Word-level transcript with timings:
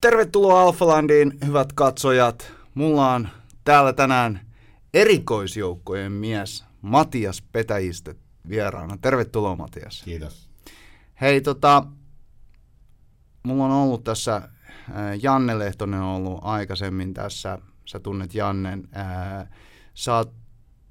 Tervetuloa 0.00 0.62
Alfalandiin, 0.62 1.32
hyvät 1.46 1.72
katsojat. 1.72 2.52
Mulla 2.74 3.14
on 3.14 3.28
täällä 3.64 3.92
tänään 3.92 4.40
erikoisjoukkojen 4.94 6.12
mies 6.12 6.64
Matias 6.82 7.42
Petäjistä 7.52 8.14
vieraana. 8.48 8.98
Tervetuloa 9.02 9.56
Matias. 9.56 10.02
Kiitos. 10.04 10.50
Hei, 11.20 11.40
tota, 11.40 11.86
mulla 13.42 13.64
on 13.64 13.70
ollut 13.70 14.04
tässä, 14.04 14.36
äh, 14.36 14.48
Janne 15.22 15.58
Lehtonen 15.58 16.00
on 16.00 16.16
ollut 16.16 16.38
aikaisemmin 16.42 17.14
tässä, 17.14 17.58
sä 17.84 18.00
tunnet 18.00 18.34
Jannen, 18.34 18.88
ää, 18.92 19.50
sä 19.94 20.16
oot 20.16 20.32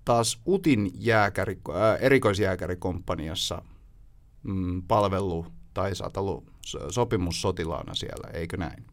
taas 0.05 0.41
Utin 0.47 0.91
jääkäri, 0.93 1.59
ää, 1.73 1.95
erikoisjääkärikomppaniassa 1.95 3.61
mm, 4.43 4.83
palvelu 4.87 5.45
tai 5.73 5.95
sä 5.95 6.03
oot 6.03 6.17
ollut 6.17 6.51
sopimussotilaana 6.89 7.95
siellä, 7.95 8.29
eikö 8.33 8.57
näin? 8.57 8.85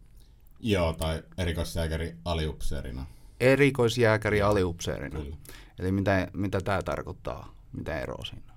Joo, 0.60 0.92
tai 0.92 1.22
erikoisjääkäri 1.38 2.16
aliupseerina. 2.24 3.06
Erikoisjääkäri 3.40 4.42
aliupseerina. 4.42 5.20
Kyllä. 5.20 5.36
Eli 5.78 5.92
mitä, 5.92 6.28
mitä 6.32 6.60
tämä 6.60 6.82
tarkoittaa? 6.82 7.54
Mitä 7.72 8.00
eroa 8.00 8.24
siinä? 8.24 8.52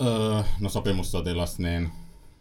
Öö, 0.00 0.42
no 0.60 0.68
sopimussotilas, 0.68 1.58
niin 1.58 1.82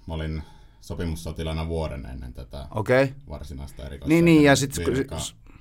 mä 0.08 0.14
olin 0.14 0.44
sopimussotilana 0.82 1.68
vuoden 1.68 2.06
ennen 2.06 2.34
tätä 2.34 2.68
okay. 2.72 3.10
varsinaista 3.30 3.86
erikoisjääkäri. 3.86 4.16
Niin, 4.16 4.26
niin 4.26 4.44
ja 4.44 4.56
sit, 4.56 4.76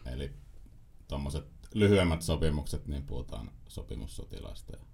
Eli 0.07 0.33
tuommoiset 1.09 1.45
lyhyemmät 1.75 2.23
sopimukset, 2.23 2.87
niin 2.89 3.07
puhutaan 3.07 3.51
sopimussotilasta. 3.69 4.73
Ja 4.73 4.85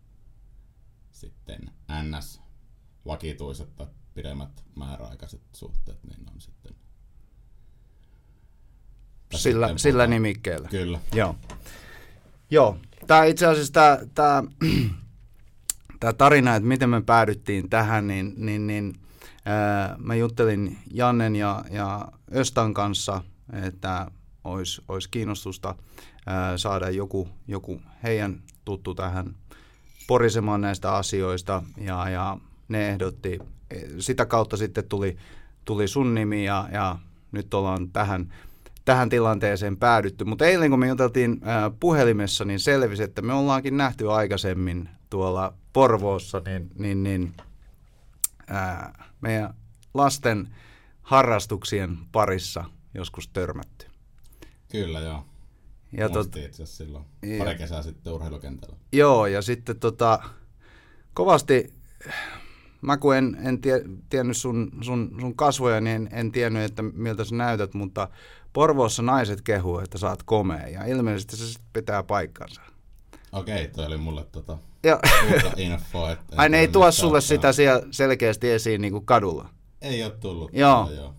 sitten 1.13 1.71
NS 2.03 2.41
vakituiset 3.07 3.77
tai 3.77 3.87
pidemmät 4.15 4.65
määräaikaiset 4.77 5.43
suhteet, 5.53 6.05
niin 6.05 6.31
on 6.35 6.41
sitten 6.41 6.75
sillä, 9.39 9.67
sitten 9.67 9.79
sillä 9.79 10.07
nimikkeellä. 10.07 10.69
Kyllä. 10.69 10.99
Joo. 11.15 11.37
Joo. 12.51 12.79
Tämä 13.07 13.25
itse 13.25 13.47
asiassa 13.47 13.73
tämä, 13.73 13.99
tämä, 14.15 14.45
tämä 16.01 16.13
tarina, 16.13 16.57
että 16.57 16.69
miten 16.69 16.91
me 16.91 17.03
päädyttiin 17.03 17.71
tähän, 17.71 18.07
niin, 18.07 18.35
niin, 18.37 18.67
niin 18.67 18.95
ää, 19.45 19.97
mä 19.99 20.15
juttelin 20.15 20.79
Jannen 20.91 21.37
ja, 21.37 21.65
ja 21.71 22.09
Östan 22.35 22.75
kanssa, 22.75 23.21
että 23.53 24.07
olisi, 24.45 24.83
olisi 24.89 25.11
kiinnostusta 25.11 25.75
ää, 26.27 26.59
saada 26.59 26.91
joku, 26.91 27.29
joku 27.49 27.81
heidän 28.03 28.43
tuttu 28.65 28.95
tähän 28.95 29.35
porisemaan 30.07 30.61
näistä 30.61 30.95
asioista 30.95 31.63
ja, 31.81 32.09
ja 32.09 32.39
ne 32.69 32.89
ehdotti. 32.89 33.39
Sitä 33.99 34.27
kautta 34.27 34.57
sitten 34.57 34.89
tuli, 34.89 35.17
tuli 35.65 35.89
sun 35.89 36.15
nimi 36.15 36.45
ja, 36.45 36.69
ja 36.73 36.99
nyt 37.33 37.55
ollaan 37.55 37.91
tähän, 37.91 38.35
tähän 38.85 39.09
tilanteeseen 39.09 39.77
päädytty. 39.77 40.25
Mutta 40.25 40.47
eilen 40.47 40.71
kun 40.71 40.79
me 40.79 40.89
juteltiin 40.89 41.41
ää, 41.43 41.71
puhelimessa, 41.71 42.45
niin 42.45 42.61
selvisi, 42.61 43.03
että 43.03 43.23
me 43.23 43.33
ollaankin 43.33 43.77
nähty 43.77 44.11
aikaisemmin 44.11 44.89
tuolla 45.11 45.55
Porvoossa, 45.73 46.43
niin, 46.47 46.71
niin, 46.79 47.03
niin 47.03 47.35
ää, 48.49 49.05
meidän 49.21 49.55
lasten 49.95 50.49
harrastuksien 51.03 51.99
parissa 52.13 52.65
joskus 52.95 53.29
törmätty. 53.29 53.87
Kyllä, 54.71 55.01
joo. 55.01 55.25
Ja 55.93 56.09
tot... 56.09 56.27
itse 56.27 56.49
asiassa 56.49 56.77
silloin 56.77 57.05
pari 57.39 57.51
ja... 57.51 57.59
kesää 57.59 57.83
sitten 57.83 58.13
urheilukentällä. 58.13 58.77
Joo, 58.93 59.27
ja 59.27 59.43
sitten 59.43 59.79
tota, 59.79 60.19
kovasti, 61.15 61.73
mä 62.81 62.97
kun 62.97 63.17
en, 63.17 63.37
en 63.41 63.61
tie, 63.61 63.85
tiennyt 64.11 64.37
sun, 64.37 64.71
sun, 64.81 65.17
sun 65.21 65.37
kasvoja, 65.37 65.81
niin 65.81 65.97
en, 65.97 66.09
en 66.13 66.33
tiennyt, 66.33 66.63
että 66.63 66.83
miltä 66.83 67.25
sä 67.25 67.35
näytät, 67.35 67.75
mutta 67.75 68.09
Porvoossa 68.55 69.03
naiset 69.03 69.41
kehuu, 69.41 69.79
että 69.79 70.09
oot 70.09 70.23
komea, 70.23 70.69
ja 70.69 70.85
ilmeisesti 70.85 71.37
se 71.37 71.61
pitää 71.73 72.03
paikkansa. 72.03 72.63
Okei, 73.33 73.69
toi 73.69 73.87
oli 73.87 73.97
mulle 73.97 74.25
tota, 74.25 74.59
Joo. 74.85 74.99
info. 75.57 76.11
Että 76.11 76.37
Ai 76.37 76.49
ne 76.49 76.59
ei 76.59 76.69
tuo 76.69 76.93
sulle 76.93 77.21
sitä 77.21 77.53
siellä 77.53 77.87
selkeästi 77.91 78.51
esiin 78.51 78.81
niin 78.81 78.93
kuin 78.93 79.07
kadulla? 79.07 79.49
Ei 79.83 80.05
ole 80.05 80.11
tullut. 80.11 80.51
Joo. 80.53 80.91
joo. 80.97 81.15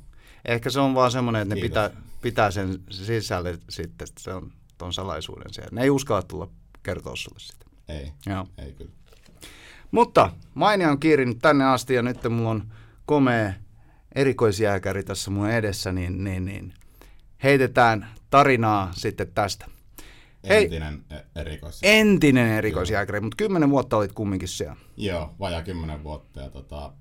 Ehkä 0.45 0.69
se 0.69 0.79
on 0.79 0.95
vaan 0.95 1.11
semmoinen, 1.11 1.41
että 1.41 1.55
ne 1.55 1.61
pitää, 1.61 1.89
pitää 2.21 2.51
sen 2.51 2.79
sisälle 2.89 3.57
sitten, 3.69 4.07
että 4.09 4.21
se 4.21 4.33
on 4.33 4.51
tuon 4.77 4.93
salaisuuden 4.93 5.53
siellä. 5.53 5.69
Ne 5.71 5.83
ei 5.83 5.89
uskalla 5.89 6.21
tulla 6.21 6.47
kertoa 6.83 7.15
sulle 7.15 7.39
sitä. 7.39 7.65
Ei, 7.87 8.11
Joo. 8.25 8.47
ei 8.57 8.73
kyllä. 8.73 8.91
Mutta 9.91 10.29
Maini 10.53 10.85
on 10.85 10.99
kiirinyt 10.99 11.37
tänne 11.41 11.65
asti 11.65 11.93
ja 11.93 12.01
nyt 12.01 12.23
mulla 12.29 12.49
on 12.49 12.63
komea 13.05 13.53
erikoisjääkäri 14.15 15.03
tässä 15.03 15.31
mun 15.31 15.49
edessä, 15.49 15.91
niin, 15.91 16.23
niin, 16.23 16.45
niin 16.45 16.73
heitetään 17.45 18.07
tarinaa 18.29 18.91
sitten 18.95 19.31
tästä. 19.31 19.65
Entinen 20.43 21.05
Hei, 21.11 21.19
erikoisjääkäri. 21.35 21.99
Entinen 21.99 22.47
erikoisjääkäri, 22.47 23.19
mutta 23.19 23.35
kymmenen 23.35 23.69
vuotta 23.69 23.97
olit 23.97 24.11
kumminkin 24.11 24.47
siellä. 24.47 24.75
Joo, 24.97 25.35
vajaa 25.39 25.63
kymmenen 25.63 26.03
vuotta 26.03 26.41
ja 26.41 26.49
tota, 26.49 26.93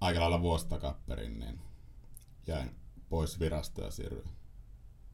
aika 0.00 0.20
lailla 0.20 0.42
vuosi 0.42 0.68
takaperin, 0.68 1.38
niin 1.38 1.60
jäin 2.46 2.70
pois 3.08 3.40
virasta 3.40 3.82
ja 3.82 3.90
siirryin 3.90 4.28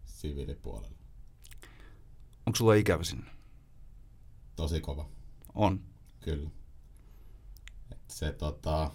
siviilipuolelle. 0.05 0.97
Onko 2.47 2.57
sulla 2.57 2.75
ikävä 2.75 3.05
sinne? 3.05 3.31
Tosi 4.57 4.81
kova. 4.81 5.09
On. 5.55 5.81
Kyllä. 6.21 6.51
Et 7.93 7.99
se 8.09 8.33
tota... 8.33 8.91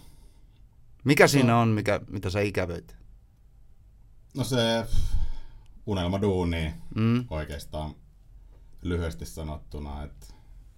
Mikä 1.04 1.26
siinä 1.26 1.58
on, 1.58 1.68
mikä, 1.68 2.00
mitä 2.10 2.30
sä 2.30 2.40
ikävöit? 2.40 2.96
No 4.36 4.44
se 4.44 4.86
unelmaduuni 5.86 6.74
mm. 6.94 7.24
oikeastaan 7.30 7.94
lyhyesti 8.82 9.26
sanottuna, 9.26 10.02
että 10.02 10.26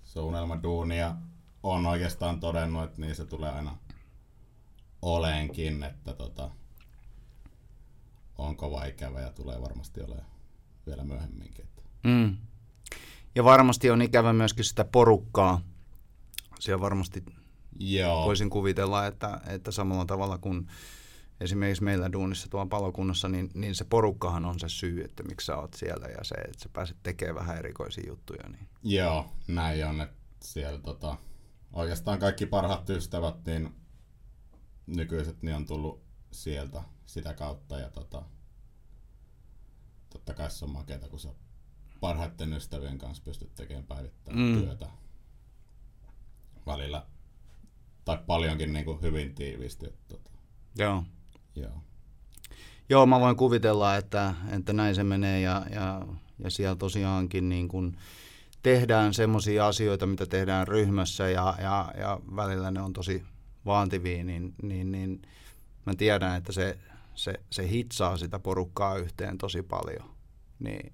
se 0.03 0.21
unelmaduuni 0.21 0.99
ja 0.99 1.17
on 1.63 1.87
oikeastaan 1.87 2.41
todennut, 2.41 2.85
että 2.85 3.01
niin 3.01 3.15
se 3.15 3.25
tulee 3.25 3.51
aina 3.51 3.77
oleenkin, 5.03 5.83
että 5.83 6.15
tota, 6.15 6.51
on 8.39 8.57
kova 8.57 8.85
ikävä 8.85 9.21
ja 9.21 9.33
tulee 9.33 9.61
varmasti 9.61 10.01
olemaan 10.01 10.27
vielä 10.87 11.05
myöhemminkin. 11.05 11.69
Mm. 12.05 12.37
Ja 13.35 13.45
varmasti 13.45 13.91
on 13.91 14.03
ikävä 14.03 14.33
myöskin 14.33 14.65
sitä 14.65 14.85
porukkaa. 14.85 15.61
Siellä 16.61 16.81
varmasti 16.81 17.25
Joo. 17.79 18.25
voisin 18.25 18.51
kuvitella, 18.51 19.07
että, 19.07 19.41
että 19.47 19.71
samalla 19.71 20.05
tavalla 20.05 20.39
kuin 20.39 20.67
esimerkiksi 21.41 21.85
meillä 21.85 22.13
duunissa 22.13 22.49
tuolla 22.51 22.67
palokunnassa, 22.67 23.29
niin, 23.29 23.51
niin 23.55 23.75
se 23.75 23.85
porukkahan 23.85 24.45
on 24.45 24.61
se 24.61 24.69
syy, 24.69 25.05
että 25.05 25.23
miksi 25.23 25.47
sä 25.47 25.57
oot 25.57 25.75
siellä 25.75 26.07
ja 26.07 26.25
se, 26.25 26.35
että 26.35 26.63
sä 26.63 26.69
pääset 26.73 26.97
tekemään 27.03 27.35
vähän 27.35 27.59
erikoisia 27.59 28.05
juttuja. 28.09 28.49
Niin. 28.49 28.69
Joo, 28.83 29.33
näin 29.49 29.87
on, 29.87 30.01
että 30.01 30.17
siellä 30.43 30.79
tota, 30.79 31.17
oikeastaan 31.73 32.19
kaikki 32.19 32.47
parhaat 32.47 32.91
ystävät, 32.91 33.45
niin 33.47 33.75
nykyiset, 34.87 35.43
niin 35.43 35.57
on 35.57 35.67
tullut 35.67 36.03
sieltä 36.31 36.83
sitä 37.07 37.35
kautta 37.35 37.79
ja 37.79 37.91
tota, 37.91 38.23
totta 40.11 40.35
kai 40.35 40.51
se 40.51 40.65
on 40.65 40.71
makeata, 40.71 41.09
kun 41.09 41.21
sä 41.21 41.29
parhaiten 42.01 42.53
ystävien 42.53 42.99
kanssa 42.99 43.23
pystyt 43.23 43.55
tekemään 43.55 43.87
päivittäin 43.87 44.39
mm. 44.39 44.61
työtä 44.61 44.89
välillä, 46.67 47.07
tai 48.05 48.19
paljonkin 48.27 48.73
niin 48.73 48.85
kuin 48.85 49.03
hyvin 49.03 49.35
tiiviisti. 49.35 49.87
Että, 49.87 50.05
tota. 50.09 50.31
Joo. 50.79 51.05
Joo. 51.57 51.83
Joo, 52.89 53.07
mä 53.07 53.21
voin 53.21 53.37
kuvitella, 53.37 53.97
että, 53.97 54.35
että 54.51 54.73
näin 54.73 54.95
se 54.95 55.05
menee 55.05 55.41
ja, 55.41 55.67
ja, 55.71 56.07
ja 56.45 56.51
siellä 56.51 56.77
tosiaankin 56.77 57.49
niin 57.49 57.69
kuin 57.69 57.97
tehdään 58.63 59.15
semmoisia 59.15 59.67
asioita, 59.67 60.07
mitä 60.07 60.27
tehdään 60.27 60.69
ryhmässä 60.69 61.29
ja, 61.29 61.55
ja, 61.63 61.93
ja 61.99 62.21
välillä 62.37 62.71
ne 62.71 62.83
on 62.83 62.93
tosi 62.93 63.25
vaantivia, 63.67 64.25
niin, 64.25 64.55
niin, 64.63 64.93
niin 64.93 65.23
mä 65.87 65.95
tiedän, 65.95 66.37
että 66.37 66.53
se, 66.53 66.79
se, 67.15 67.35
se 67.51 67.69
hitsaa 67.69 68.17
sitä 68.17 68.39
porukkaa 68.39 68.97
yhteen 68.97 69.39
tosi 69.39 69.63
paljon. 69.63 70.11
Niin 70.59 70.93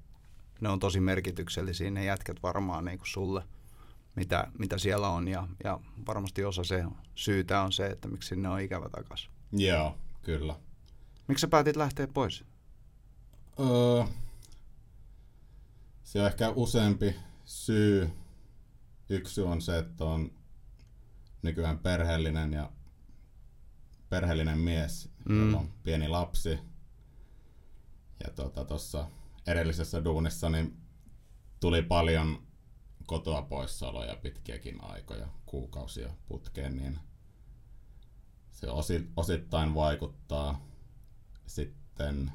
ne 0.60 0.68
on 0.68 0.78
tosi 0.78 1.00
merkityksellisiä 1.00 1.90
ne 1.90 2.04
jätkät 2.04 2.42
varmaan 2.42 2.84
niin 2.84 2.98
kuin 2.98 3.08
sulle, 3.08 3.42
mitä, 4.16 4.46
mitä 4.58 4.78
siellä 4.78 5.08
on. 5.08 5.28
Ja, 5.28 5.48
ja 5.64 5.80
varmasti 6.06 6.44
osa 6.44 6.64
se 6.64 6.84
syytä 7.14 7.62
on 7.62 7.72
se, 7.72 7.86
että 7.86 8.08
miksi 8.08 8.28
sinne 8.28 8.48
on 8.48 8.60
ikävä 8.60 8.88
takaisin. 8.88 9.30
Joo, 9.52 9.96
kyllä. 10.22 10.56
Miksi 11.28 11.40
sä 11.40 11.48
päätit 11.48 11.76
lähteä 11.76 12.08
pois? 12.08 12.44
Öö, 13.60 14.04
se 16.02 16.20
on 16.20 16.26
ehkä 16.26 16.50
useampi 16.50 17.16
syy. 17.44 18.10
Yksi 19.08 19.40
on 19.40 19.62
se, 19.62 19.78
että 19.78 20.04
on 20.04 20.30
nykyään 21.42 21.78
perheellinen 21.78 22.52
ja 22.52 22.72
perheellinen 24.08 24.58
mies, 24.58 25.10
mm. 25.28 25.40
jolla 25.40 25.58
on 25.58 25.72
pieni 25.82 26.08
lapsi. 26.08 26.58
Ja 28.24 28.30
tuossa 28.66 28.98
tota, 28.98 29.10
edellisessä 29.46 30.04
duunissa 30.04 30.50
niin 30.50 30.76
tuli 31.60 31.82
paljon 31.82 32.46
kotoa 33.06 33.42
poissaoloja 33.42 34.16
pitkiäkin 34.16 34.84
aikoja, 34.84 35.28
kuukausia 35.46 36.10
putkeen, 36.26 36.76
niin 36.76 36.98
se 38.62 38.70
osi, 38.70 39.10
osittain 39.16 39.74
vaikuttaa 39.74 40.66
sitten 41.46 42.32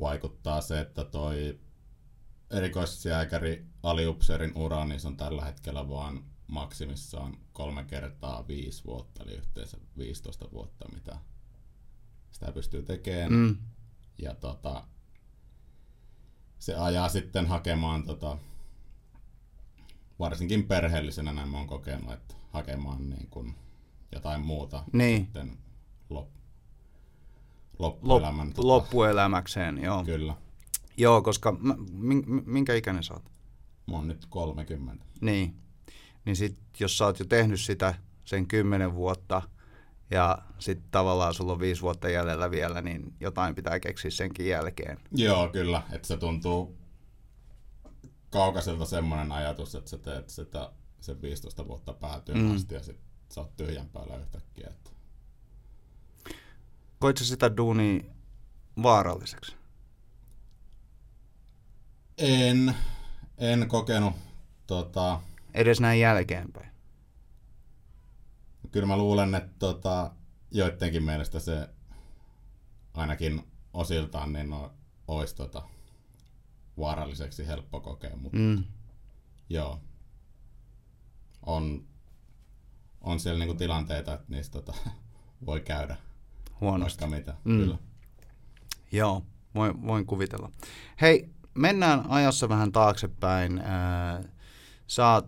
vaikuttaa 0.00 0.60
se, 0.60 0.80
että 0.80 1.04
toi 1.04 1.60
erikoisjääkäri 2.50 3.66
aliupseerin 3.82 4.52
ura, 4.56 4.84
niin 4.84 5.00
se 5.00 5.08
on 5.08 5.16
tällä 5.16 5.44
hetkellä 5.44 5.88
vaan 5.88 6.24
maksimissaan 6.46 7.36
kolme 7.52 7.84
kertaa 7.84 8.48
viisi 8.48 8.84
vuotta, 8.84 9.22
eli 9.22 9.32
yhteensä 9.34 9.76
15 9.98 10.50
vuotta, 10.52 10.88
mitä 10.94 11.18
sitä 12.32 12.52
pystyy 12.52 12.82
tekemään. 12.82 13.32
Mm. 13.32 13.56
Ja 14.18 14.34
tota, 14.34 14.86
se 16.58 16.74
ajaa 16.74 17.08
sitten 17.08 17.46
hakemaan, 17.46 18.04
tota, 18.04 18.38
varsinkin 20.18 20.68
perheellisenä 20.68 21.32
näin 21.32 21.48
mä 21.48 21.58
oon 21.58 21.66
kokenut, 21.66 22.12
että 22.12 22.34
hakemaan 22.52 23.10
niin 23.10 23.26
kuin 23.30 23.63
jotain 24.14 24.40
muuta 24.40 24.84
niin. 24.92 25.24
sitten 25.24 25.58
lop, 26.10 26.28
loppuelämän. 27.78 28.46
Lop, 28.46 28.54
tota, 28.54 28.68
loppuelämäkseen, 28.68 29.82
joo. 29.82 30.04
Kyllä. 30.04 30.34
Joo, 30.96 31.22
koska 31.22 31.56
minkä 32.46 32.74
ikäinen 32.74 33.02
sä 33.02 33.14
oot? 33.14 33.30
Mä 33.90 33.96
oon 33.96 34.08
nyt 34.08 34.26
30. 34.28 35.04
Niin. 35.20 35.54
Niin 36.24 36.36
sit, 36.36 36.58
jos 36.80 36.98
sä 36.98 37.04
oot 37.04 37.18
jo 37.18 37.24
tehnyt 37.24 37.60
sitä 37.60 37.94
sen 38.24 38.46
kymmenen 38.46 38.94
vuotta 38.94 39.42
ja 40.10 40.38
sitten 40.58 40.90
tavallaan 40.90 41.34
sulla 41.34 41.52
on 41.52 41.60
viisi 41.60 41.82
vuotta 41.82 42.08
jäljellä 42.08 42.50
vielä, 42.50 42.82
niin 42.82 43.14
jotain 43.20 43.54
pitää 43.54 43.80
keksiä 43.80 44.10
senkin 44.10 44.48
jälkeen. 44.48 44.98
Joo, 45.12 45.48
kyllä. 45.48 45.82
Että 45.92 46.08
se 46.08 46.16
tuntuu 46.16 46.76
kaukaiselta 48.30 48.84
semmoinen 48.84 49.32
ajatus, 49.32 49.74
että 49.74 49.90
sä 49.90 49.98
teet 49.98 50.28
sitä 50.28 50.72
sen 51.00 51.22
15 51.22 51.68
vuotta 51.68 51.92
päätyyn 51.92 52.38
mm. 52.38 52.54
asti 52.54 52.74
ja 52.74 52.82
sitten 52.82 53.04
sä 53.34 53.40
oot 53.40 53.56
tyhjän 53.56 53.88
päällä 53.88 54.16
yhtäkkiä. 54.16 54.68
Että... 54.70 54.90
Koit 56.98 57.16
sitä 57.16 57.56
duunia 57.56 58.04
vaaralliseksi? 58.82 59.56
En, 62.18 62.74
en 63.38 63.68
kokenut 63.68 64.14
tota... 64.66 65.20
Edes 65.54 65.80
näin 65.80 66.00
jälkeenpäin? 66.00 66.70
Kyllä 68.70 68.86
mä 68.86 68.96
luulen, 68.96 69.34
että 69.34 69.52
tota, 69.58 70.10
joidenkin 70.50 71.04
mielestä 71.04 71.40
se 71.40 71.68
ainakin 72.94 73.42
osiltaan 73.72 74.32
niin 74.32 74.50
no, 74.50 74.74
olisi 75.08 75.34
tota, 75.34 75.62
vaaralliseksi 76.78 77.46
helppo 77.46 77.80
kokea, 77.80 78.16
mutta 78.16 78.38
mm. 78.38 78.64
joo, 79.48 79.80
on, 81.46 81.86
on 83.04 83.20
siellä 83.20 83.38
niinku 83.38 83.54
tilanteita, 83.54 84.14
että 84.14 84.26
niistä 84.28 84.52
tota, 84.52 84.74
voi 85.46 85.60
käydä 85.60 85.96
Huonosti. 86.60 87.00
vaikka 87.00 87.16
mitä. 87.16 87.34
Mm. 87.44 87.58
Kyllä. 87.58 87.78
Joo, 88.92 89.22
voin, 89.54 89.86
voin 89.86 90.06
kuvitella. 90.06 90.50
Hei, 91.00 91.28
mennään 91.54 92.04
ajassa 92.08 92.48
vähän 92.48 92.72
taaksepäin. 92.72 93.62
sä 94.86 95.08
oot, 95.08 95.26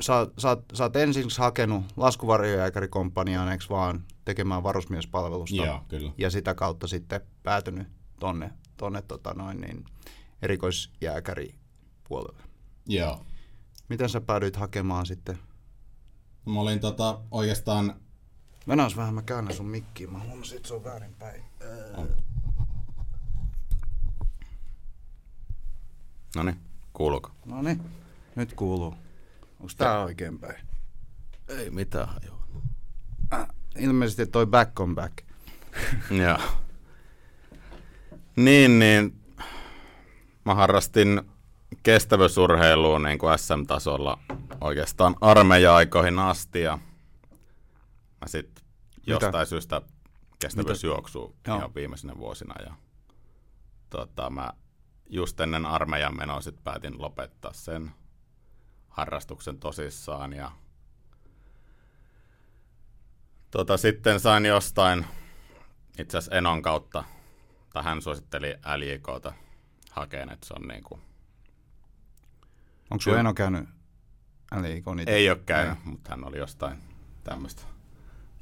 sä, 0.00 0.26
sä, 0.38 0.56
sä 0.74 0.84
oot 0.84 0.96
ensin 0.96 1.26
hakenut 1.38 1.84
laskuvarjojääkärikomppaniaan, 1.96 3.52
eikö 3.52 3.64
vaan, 3.70 4.04
tekemään 4.24 4.62
varusmiespalvelusta. 4.62 5.56
Joo, 5.56 5.84
kyllä. 5.88 6.12
Ja 6.18 6.30
sitä 6.30 6.54
kautta 6.54 6.86
sitten 6.86 7.20
päätynyt 7.42 7.88
tonne, 8.20 8.50
tonne 8.76 9.02
tota 9.02 9.34
noin, 9.34 9.60
niin, 9.60 9.84
erikoisjääkäripuolelle. 10.42 12.42
Joo. 12.86 13.24
Miten 13.88 14.08
sä 14.08 14.20
päädyit 14.20 14.56
hakemaan 14.56 15.06
sitten? 15.06 15.38
Mä 16.46 16.60
olin 16.60 16.80
tota, 16.80 17.20
oikeastaan... 17.30 18.00
Mennään 18.66 18.90
vähän, 18.96 19.14
mä 19.14 19.22
käännän 19.22 19.54
sun 19.54 19.66
mikkiin. 19.66 20.12
Mä 20.12 20.18
huomasin, 20.18 20.56
että 20.56 20.68
se 20.68 20.74
on 20.74 20.84
väärinpäin. 20.84 21.42
On. 21.96 22.08
No 26.36 26.42
niin, 26.42 26.60
kuuluuko? 26.92 27.30
No 27.44 27.62
niin, 27.62 27.82
nyt 28.36 28.54
kuuluu. 28.54 28.94
Onko 29.60 29.72
tää 29.76 30.00
oikein 30.00 30.38
päin? 30.38 30.66
Ei 31.48 31.70
mitään 31.70 32.08
hajua. 32.08 32.46
Äh, 33.32 33.46
ilmeisesti 33.78 34.26
toi 34.26 34.46
back 34.46 34.80
on 34.80 34.94
back. 34.94 35.16
Joo. 36.22 36.38
niin, 38.36 38.78
niin. 38.78 39.20
Mä 40.44 40.54
harrastin 40.54 41.22
kestävyysurheilua 41.82 42.98
niin 42.98 43.18
kuin 43.18 43.38
SM-tasolla 43.38 44.18
oikeastaan 44.60 45.16
armeija-aikoihin 45.20 46.18
asti 46.18 46.60
ja 46.60 46.78
mä 48.20 48.26
sitten 48.26 48.64
jostain 49.06 49.46
syystä 49.46 49.82
kestävyysjuoksua 50.38 51.32
ihan 51.48 51.74
viimeisenä 51.74 52.16
vuosina 52.16 52.54
ja 52.64 52.74
tota, 53.90 54.30
mä 54.30 54.52
just 55.06 55.40
ennen 55.40 55.66
armeijan 55.66 56.16
menoa 56.16 56.40
sit 56.40 56.64
päätin 56.64 57.02
lopettaa 57.02 57.52
sen 57.52 57.90
harrastuksen 58.88 59.58
tosissaan 59.58 60.32
ja 60.32 60.50
tota, 63.50 63.76
sitten 63.76 64.20
sain 64.20 64.46
jostain 64.46 65.06
itse 65.98 66.18
asiassa 66.18 66.36
Enon 66.36 66.62
kautta, 66.62 67.04
tai 67.72 67.84
hän 67.84 68.02
suositteli 68.02 68.54
LJKta 68.76 69.32
hakeen, 69.90 70.32
että 70.32 70.46
se 70.46 70.54
on 70.54 70.68
niin 70.68 70.84
kuin 70.84 71.00
Onko 72.90 73.02
sun 73.02 73.18
Eno 73.18 73.34
käynyt 73.34 73.68
LJK 74.60 74.86
niitä? 74.94 75.12
Ei 75.12 75.30
ole 75.30 75.38
käynyt, 75.46 75.78
ei. 75.78 75.90
mutta 75.90 76.10
hän 76.10 76.24
oli 76.24 76.38
jostain 76.38 76.78
tämmöistä 77.24 77.62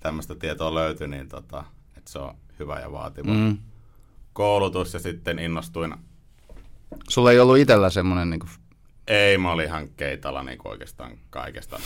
tämmöistä 0.00 0.34
tietoa 0.34 0.74
löytyi, 0.74 1.08
niin 1.08 1.28
tota, 1.28 1.64
että 1.96 2.10
se 2.10 2.18
on 2.18 2.34
hyvä 2.58 2.80
ja 2.80 2.92
vaativa 2.92 3.32
mm. 3.32 3.58
koulutus 4.32 4.94
ja 4.94 5.00
sitten 5.00 5.38
innostuin 5.38 5.94
Sulla 7.08 7.32
ei 7.32 7.40
ollut 7.40 7.58
itsellä 7.58 7.90
semmoinen 7.90 8.30
niin 8.30 8.40
kuin... 8.40 8.50
Ei, 9.06 9.38
mä 9.38 9.52
olin 9.52 9.66
ihan 9.66 9.88
keitalla 9.88 10.42
niin 10.42 10.58
kuin 10.58 10.72
oikeastaan 10.72 11.18
kaikesta. 11.30 11.80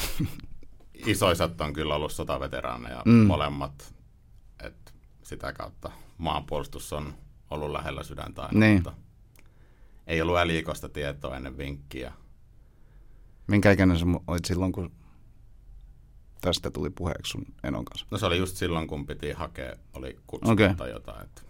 Isoisat 1.06 1.61
on 1.61 1.73
kyllä 1.73 1.94
ollut 1.94 2.12
sotaveteraaneja 2.12 3.03
mm. 3.05 3.12
molemmat. 3.12 3.94
Et 4.62 4.94
sitä 5.23 5.53
kautta 5.53 5.91
maanpuolustus 6.19 6.93
on 6.93 7.15
ollut 7.50 7.70
lähellä 7.70 8.03
sydäntä 8.03 8.43
aina, 8.43 8.61
niin. 8.61 8.75
mutta 8.75 8.93
ei 10.06 10.23
ollut 10.23 10.37
äliikosta 10.37 10.88
tietoa 10.88 11.37
ennen 11.37 11.58
vinkkiä. 11.58 12.12
Minkä 13.52 13.72
ikäinen 13.72 13.99
sä 13.99 14.06
olit 14.26 14.44
silloin, 14.44 14.72
kun 14.72 14.93
tästä 16.40 16.70
tuli 16.70 16.90
puheeksi 16.90 17.31
sun 17.31 17.46
enon 17.64 17.84
kanssa? 17.84 18.06
No 18.10 18.19
se 18.19 18.26
oli 18.26 18.38
just 18.38 18.56
silloin, 18.56 18.87
kun 18.87 19.06
piti 19.06 19.32
hakea, 19.32 19.76
oli 19.93 20.19
kutsu 20.26 20.50
okay. 20.50 20.75
tai 20.75 20.90
jotain. 20.90 21.22
Että 21.22 21.43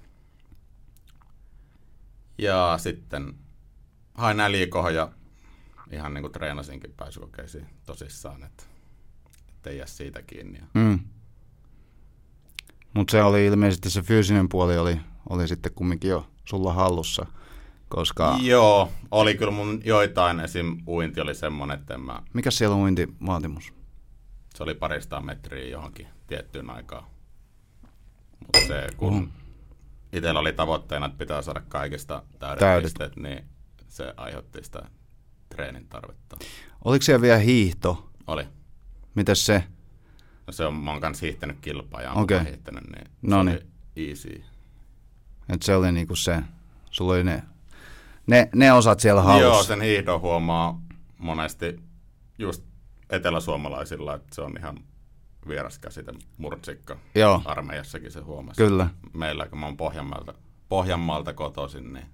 ja 2.38 2.78
sitten 2.80 3.34
hain 4.14 4.52
liikohon 4.52 4.94
ja 4.94 5.12
ihan 5.92 6.14
niin 6.14 6.22
kuin 6.22 6.32
treenasinkin 6.32 6.94
pääsykokeisiin 6.96 7.66
tosissaan, 7.86 8.44
että 8.44 8.64
ei 9.66 9.76
jää 9.76 9.86
siitä 9.86 10.22
kiinni. 10.22 10.58
Mm. 10.74 10.98
Mutta 12.94 13.12
se 13.12 13.22
oli 13.22 13.46
ilmeisesti 13.46 13.90
se 13.90 14.02
fyysinen 14.02 14.48
puoli 14.48 14.78
oli, 14.78 15.00
oli 15.28 15.48
sitten 15.48 15.74
kumminkin 15.74 16.10
jo 16.10 16.26
sulla 16.44 16.72
hallussa, 16.72 17.26
koska... 17.94 18.38
Joo, 18.42 18.92
oli 19.10 19.34
kyllä 19.34 19.52
mun 19.52 19.80
joitain, 19.84 20.40
esim. 20.40 20.76
uinti 20.86 21.20
oli 21.20 21.34
semmoinen, 21.34 21.78
että 21.78 21.98
mä... 21.98 22.22
Mikä 22.32 22.50
siellä 22.50 22.76
on 22.76 22.82
uintivaatimus? 22.82 23.72
Se 24.54 24.62
oli 24.62 24.74
parista 24.74 25.20
metriä 25.20 25.68
johonkin 25.68 26.06
tiettyyn 26.26 26.70
aikaan. 26.70 27.04
Mutta 28.40 28.66
se, 28.68 28.86
kun 28.96 29.14
mm 29.14 29.28
itsellä 30.12 30.40
oli 30.40 30.52
tavoitteena, 30.52 31.06
että 31.06 31.18
pitää 31.18 31.42
saada 31.42 31.62
kaikista 31.68 32.22
täydet, 32.38 32.58
täydet. 32.58 32.82
pisteet, 32.82 33.16
niin 33.16 33.44
se 33.88 34.14
aiheutti 34.16 34.64
sitä 34.64 34.82
treenin 35.48 35.88
tarvetta. 35.88 36.36
Oliko 36.84 37.02
siellä 37.02 37.22
vielä 37.22 37.38
hiihto? 37.38 38.10
Oli. 38.26 38.44
Mitäs 39.14 39.46
se? 39.46 39.64
No 40.46 40.52
se 40.52 40.64
on, 40.64 40.74
mä 40.74 40.90
oon 40.90 41.00
kanssa 41.00 41.26
hiihtänyt 41.26 41.58
kilpaa 41.60 42.02
ja 42.02 42.12
okay. 42.12 42.44
hiihtänyt, 42.44 42.84
niin 42.84 43.10
no 43.22 43.38
se 43.38 43.44
niin. 43.44 43.56
oli 43.56 43.66
easy. 44.08 44.42
Et 45.48 45.62
se 45.62 45.76
oli 45.76 45.92
niinku 45.92 46.16
se, 46.16 46.42
sulla 46.90 47.12
oli 47.12 47.24
ne, 47.24 47.42
ne, 48.26 48.48
ne 48.54 48.72
osat 48.72 49.00
siellä 49.00 49.22
hallussa. 49.22 49.46
Joo, 49.46 49.62
sen 49.62 49.80
hiihdon 49.80 50.20
huomaa 50.20 50.82
monesti 51.18 51.80
just 52.38 52.64
eteläsuomalaisilla, 53.10 54.14
että 54.14 54.34
se 54.34 54.42
on 54.42 54.56
ihan 54.58 54.78
vieras 55.48 55.78
käsite, 55.78 56.12
murtsikka. 56.38 56.96
Joo. 57.14 57.42
Armeijassakin 57.44 58.10
se 58.10 58.20
huomasi. 58.20 58.56
Kyllä. 58.56 58.88
Meillä, 59.12 59.46
kun 59.46 59.58
mä 59.58 59.66
oon 59.66 59.76
Pohjanmaalta, 59.76 60.34
Pohjanmaalta 60.68 61.32
kotoisin, 61.34 61.92
niin 61.92 62.06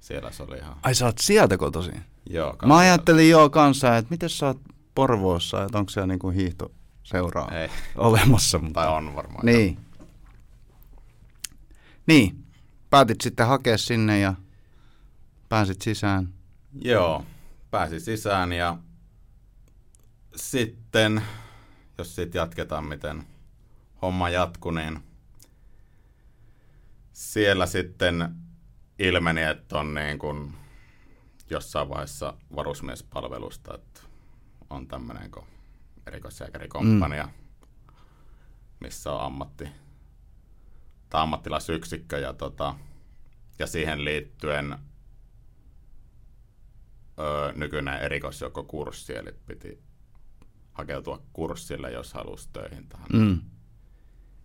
siellä 0.00 0.30
se 0.30 0.42
oli 0.42 0.56
ihan... 0.56 0.76
Ai 0.82 0.94
sä 0.94 1.06
oot 1.06 1.18
sieltä 1.18 1.58
kotoisin? 1.58 2.04
Joo. 2.30 2.56
Mä 2.66 2.76
ajattelin 2.76 3.30
joo 3.30 3.50
kanssa, 3.50 3.96
että 3.96 4.10
miten 4.10 4.30
sä 4.30 4.46
oot 4.46 4.60
Porvoossa, 4.94 5.64
että 5.64 5.78
onko 5.78 5.90
siellä 5.90 6.06
niinku 6.06 6.30
hiihto 6.30 6.72
seuraa 7.02 7.50
Ei. 7.50 7.68
olemassa. 7.96 8.58
Mutta... 8.58 8.80
Tai 8.80 8.88
on 8.88 9.14
varmaan. 9.14 9.46
Niin. 9.46 9.78
Jo. 9.98 10.06
Niin. 12.06 12.44
Päätit 12.90 13.20
sitten 13.20 13.46
hakea 13.46 13.78
sinne 13.78 14.20
ja 14.20 14.34
pääsit 15.48 15.82
sisään. 15.82 16.34
Joo, 16.82 17.24
pääsin 17.70 18.00
sisään 18.00 18.52
ja 18.52 18.78
sitten 20.36 21.22
jos 21.98 22.14
siitä 22.14 22.38
jatketaan, 22.38 22.84
miten 22.84 23.24
homma 24.02 24.30
jatkui, 24.30 24.74
niin 24.74 25.00
siellä 27.12 27.66
sitten 27.66 28.34
ilmeni, 28.98 29.42
että 29.42 29.78
on 29.78 29.94
niin 29.94 30.18
kuin 30.18 30.54
jossain 31.50 31.88
vaiheessa 31.88 32.34
varusmiespalvelusta, 32.56 33.74
että 33.74 34.00
on 34.70 34.88
tämmöinen 34.88 35.30
kuin 35.30 35.46
erikoisjääkärikomppania, 36.06 37.24
mm. 37.26 37.32
missä 38.80 39.12
on 39.12 39.20
ammatti, 39.20 39.68
tai 41.10 41.22
ammattilaisyksikkö 41.22 42.18
ja, 42.18 42.32
tota, 42.32 42.74
ja 43.58 43.66
siihen 43.66 44.04
liittyen 44.04 44.78
öö, 47.18 47.52
nykyinen 47.52 48.00
erikoisjoukkokurssi, 48.00 49.16
eli 49.16 49.32
piti 49.46 49.82
hakeutua 50.72 51.22
kurssille, 51.32 51.92
jos 51.92 52.14
halusi 52.14 52.48
töihin 52.52 52.88
tähän 52.88 53.06
mm. 53.12 53.40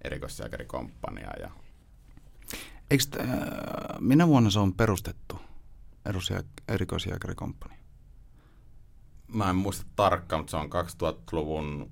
erikoisjääkärikomppaniaan. 0.01 1.39
Ja... 1.39 1.51
Eikö, 2.91 3.03
äh, 3.19 3.27
minä 3.99 4.27
vuonna 4.27 4.49
se 4.49 4.59
on 4.59 4.73
perustettu, 4.73 5.39
erikoisjääkärikomppania? 6.67 7.77
Mä 9.27 9.49
en 9.49 9.55
muista 9.55 9.85
tarkkaan, 9.95 10.39
mutta 10.39 10.51
se 10.51 10.57
on 10.57 10.69
2000-luvun 10.69 11.91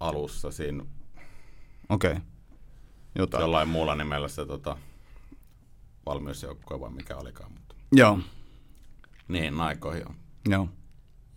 alussa 0.00 0.50
siinä. 0.50 0.84
Okei. 1.88 2.12
Okay. 2.12 2.22
Jotain. 3.14 3.40
Jollain 3.40 3.68
muulla 3.68 3.94
nimellä 3.94 4.28
se 4.28 4.46
tota, 4.46 4.76
valmiusjoukkue 6.06 6.80
vai 6.80 6.90
mikä 6.90 7.16
olikaan. 7.16 7.52
Mutta... 7.52 7.74
Joo. 7.92 8.18
Niin, 9.32 9.60
aikoihin 9.60 10.08
on. 10.08 10.14
Joo. 10.48 10.68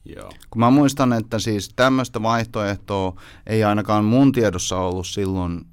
Joo. 0.06 0.32
Kun 0.50 0.60
mä 0.60 0.72
muistan, 0.72 1.14
että 1.14 1.40
siis 1.40 1.70
tämmöistä 1.76 2.22
vaihtoehtoa 2.22 3.22
ei 3.48 3.64
ainakaan 3.64 4.06
mun 4.06 4.32
tiedossa 4.32 4.78
ollut 4.78 5.08
silloin, 5.08 5.66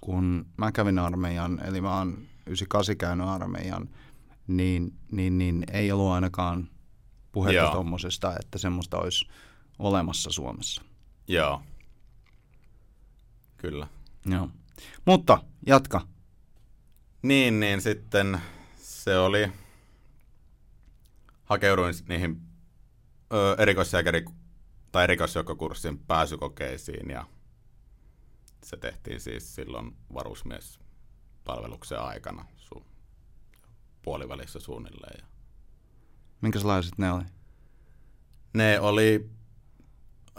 kun 0.00 0.46
mä 0.56 0.72
kävin 0.72 0.98
armeijan, 0.98 1.60
eli 1.64 1.80
mä 1.80 1.98
oon 1.98 2.18
98 2.46 2.96
käynyt 2.96 3.26
armeijan, 3.26 3.88
niin, 4.46 4.94
niin, 5.12 5.38
niin 5.38 5.64
ei 5.72 5.92
ollut 5.92 6.10
ainakaan 6.10 6.68
puhetta 7.32 7.70
tuommoisesta, 7.72 8.36
että 8.40 8.58
semmoista 8.58 8.98
olisi 8.98 9.28
olemassa 9.78 10.30
Suomessa. 10.32 10.82
Joo. 11.28 11.62
Kyllä. 13.56 13.86
Joo. 14.26 14.48
Mutta 15.04 15.38
jatka. 15.66 16.00
Niin, 17.22 17.60
niin 17.60 17.80
sitten 17.80 18.40
se 18.76 19.18
oli, 19.18 19.52
hakeuduin 21.50 21.94
niihin 22.08 22.40
ö, 23.32 23.56
erikoisjääkäri 23.58 24.24
tai 24.92 25.04
erikoisjoukkokurssin 25.04 25.98
pääsykokeisiin 25.98 27.10
ja 27.10 27.26
se 28.64 28.76
tehtiin 28.76 29.20
siis 29.20 29.54
silloin 29.54 29.96
varusmiespalveluksen 30.14 32.00
aikana 32.00 32.46
su- 32.56 32.84
puolivälissä 34.02 34.60
suunnilleen. 34.60 35.18
Ja 35.20 35.26
Minkälaiset 36.40 36.98
ne 36.98 37.12
oli? 37.12 37.24
Ne 38.54 38.80
oli 38.80 39.30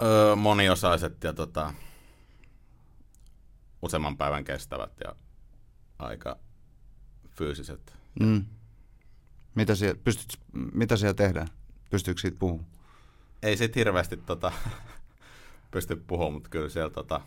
ö, 0.02 0.36
moniosaiset 0.36 1.24
ja 1.24 1.34
tota, 1.34 1.74
useamman 3.82 4.18
päivän 4.18 4.44
kestävät 4.44 4.94
ja 5.06 5.16
aika 6.00 6.40
fyysiset. 7.30 7.98
Mm. 8.20 8.46
Mitä, 9.56 9.76
siellä, 9.76 10.00
pystyt, 10.04 10.40
mitä 10.74 10.96
siellä 10.98 11.14
tehdään? 11.14 11.48
Pystyykö 11.90 12.22
siitä 12.22 12.38
puhumaan? 12.40 12.70
Ei 13.44 13.58
siitä 13.58 13.80
hirveästi 13.80 14.18
tota, 14.18 14.52
pysty 15.72 15.96
puhumaan, 15.96 16.34
mutta 16.34 16.50
kyllä 16.50 16.70
siellä 16.70 16.90
tota, 16.90 17.22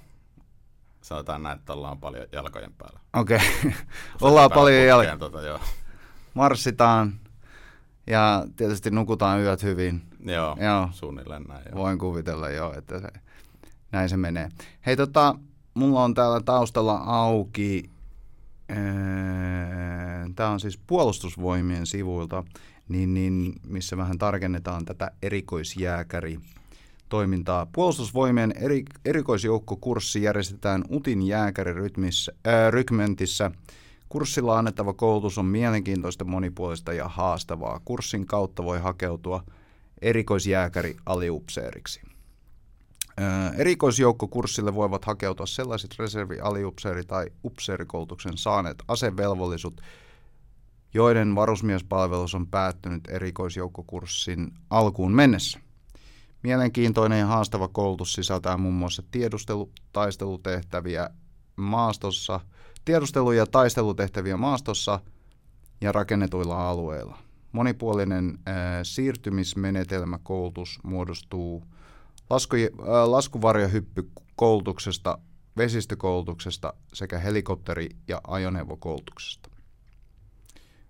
sanotaan 1.02 1.42
näin, 1.42 1.58
että 1.58 1.72
ollaan 1.72 1.98
paljon 1.98 2.26
jalkojen 2.32 2.72
päällä. 2.72 3.00
Okei, 3.12 3.36
okay. 3.36 3.72
ollaan 4.20 4.50
paljon 4.54 4.86
jalkojen. 4.86 5.18
Tota, 5.18 5.42
joo. 5.42 5.60
Marssitaan 6.34 7.20
ja 8.06 8.46
tietysti 8.56 8.90
nukutaan 8.90 9.40
yöt 9.40 9.62
hyvin. 9.62 10.02
Joo, 10.24 10.56
joo. 10.60 10.88
suunnilleen 10.92 11.42
näin. 11.42 11.64
Joo. 11.66 11.78
Voin 11.78 11.98
kuvitella 11.98 12.50
jo, 12.50 12.74
että 12.76 13.00
se, 13.00 13.08
näin 13.92 14.08
se 14.08 14.16
menee. 14.16 14.48
Hei 14.86 14.96
tota, 14.96 15.34
mulla 15.74 16.04
on 16.04 16.14
täällä 16.14 16.40
taustalla 16.40 16.96
auki, 16.96 17.90
tämä 20.36 20.50
on 20.50 20.60
siis 20.60 20.78
puolustusvoimien 20.86 21.86
sivuilta, 21.86 22.44
niin, 22.88 23.14
niin, 23.14 23.54
missä 23.66 23.96
vähän 23.96 24.18
tarkennetaan 24.18 24.84
tätä 24.84 25.10
erikoisjääkäri 25.22 26.38
toimintaa. 27.08 27.66
Puolustusvoimien 27.72 28.52
eri, 28.56 28.84
erikoisjoukkokurssi 29.04 30.22
järjestetään 30.22 30.84
UTin 30.90 31.22
jääkärirykmentissä. 31.22 33.50
Kurssilla 34.08 34.58
annettava 34.58 34.92
koulutus 34.92 35.38
on 35.38 35.46
mielenkiintoista, 35.46 36.24
monipuolista 36.24 36.92
ja 36.92 37.08
haastavaa. 37.08 37.80
Kurssin 37.84 38.26
kautta 38.26 38.64
voi 38.64 38.80
hakeutua 38.80 39.44
erikoisjääkäri 40.02 40.96
aliupseeriksi. 41.06 42.13
Erikoisjoukkokurssille 43.56 44.74
voivat 44.74 45.04
hakeutua 45.04 45.46
sellaiset 45.46 45.94
reservi, 45.98 46.40
aliupseeri 46.40 47.04
tai 47.04 47.26
upseerikoulutuksen 47.44 48.38
saaneet 48.38 48.82
asevelvollisut, 48.88 49.80
joiden 50.94 51.34
varusmiespalvelus 51.34 52.34
on 52.34 52.46
päättynyt 52.46 53.08
erikoisjoukkokurssin 53.08 54.52
alkuun 54.70 55.12
mennessä. 55.12 55.60
Mielenkiintoinen 56.42 57.18
ja 57.18 57.26
haastava 57.26 57.68
koulutus 57.68 58.12
sisältää 58.12 58.56
muun 58.56 58.74
muassa 58.74 59.02
tiedustelu, 59.10 59.72
taistelutehtäviä 59.92 61.10
maastossa, 61.56 62.40
tiedustelu- 62.84 63.32
ja 63.32 63.46
taistelutehtäviä 63.46 64.36
maastossa 64.36 65.00
ja 65.80 65.92
rakennetuilla 65.92 66.70
alueilla. 66.70 67.18
Monipuolinen 67.52 68.38
ää, 68.46 68.84
siirtymismenetelmäkoulutus 68.84 70.78
muodostuu 70.82 71.64
lasku, 72.30 72.56
ää, 72.56 73.10
laskuvarjohyppykoulutuksesta, 73.10 75.18
vesistökoulutuksesta 75.56 76.74
sekä 76.92 77.18
helikopteri- 77.18 77.96
ja 78.08 78.20
ajoneuvokoulutuksesta. 78.26 79.50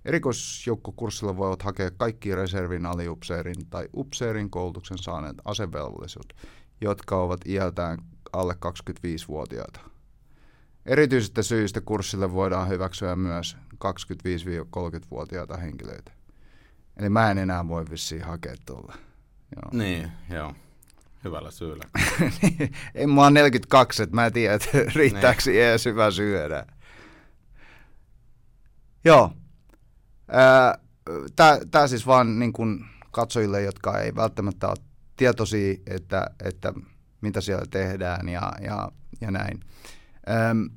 Erikoisjoukkokurssilla 0.04 1.36
voivat 1.36 1.62
hakea 1.62 1.90
kaikki 1.90 2.34
reservin, 2.34 2.86
aliupseerin 2.86 3.66
tai 3.70 3.88
upseerin 3.94 4.50
koulutuksen 4.50 4.98
saaneet 4.98 5.36
asevelvollisuut, 5.44 6.32
jotka 6.80 7.22
ovat 7.22 7.40
iältään 7.46 7.98
alle 8.32 8.56
25-vuotiaita. 8.66 9.80
Erityisistä 10.86 11.42
syistä 11.42 11.80
kurssille 11.80 12.32
voidaan 12.32 12.68
hyväksyä 12.68 13.16
myös 13.16 13.56
25-30-vuotiaita 13.74 15.56
henkilöitä. 15.56 16.12
Eli 16.96 17.08
mä 17.08 17.30
en 17.30 17.38
enää 17.38 17.68
voi 17.68 17.84
vissiin 17.90 18.22
hakea 18.22 18.54
tuolla. 18.66 18.94
Joo. 19.56 19.82
Niin, 19.82 20.12
joo. 20.30 20.54
Hyvällä 21.24 21.50
syyllä. 21.50 21.84
en 22.94 23.10
mä 23.10 23.22
oon 23.22 23.34
42, 23.34 24.02
että 24.02 24.14
mä 24.14 24.26
en 24.26 24.32
tiedä, 24.32 24.54
että 24.54 24.68
riittääkö 24.96 25.42
niin. 25.46 25.62
edes 25.62 25.84
hyvä 25.84 26.10
syödä. 26.10 26.66
Joo, 29.04 29.32
Tämä 31.70 31.86
siis 31.86 32.06
vaan 32.06 32.38
niin 32.38 32.52
kuin 32.52 32.84
katsojille, 33.10 33.62
jotka 33.62 33.98
ei 33.98 34.14
välttämättä 34.14 34.68
ole 34.68 34.76
tietoisia, 35.16 35.74
että, 35.86 36.30
että 36.44 36.72
mitä 37.20 37.40
siellä 37.40 37.64
tehdään 37.70 38.28
ja, 38.28 38.52
ja, 38.60 38.92
ja 39.20 39.30
näin. 39.30 39.60
Öm, 40.50 40.70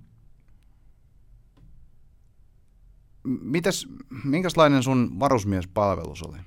mitäs, 3.24 3.88
minkälainen 4.24 4.84
sun 4.84 5.20
varusmiespalvelus 5.20 6.24
oli? 6.24 6.38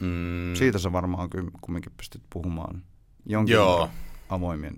Mm. 0.00 0.54
Siitä 0.54 0.78
sä 0.78 0.92
varmaan 0.92 1.28
kumminkin 1.60 1.92
pystyt 1.96 2.22
puhumaan 2.30 2.82
jonkin 3.26 3.54
Joo. 3.54 3.90
Avoimen, 4.28 4.76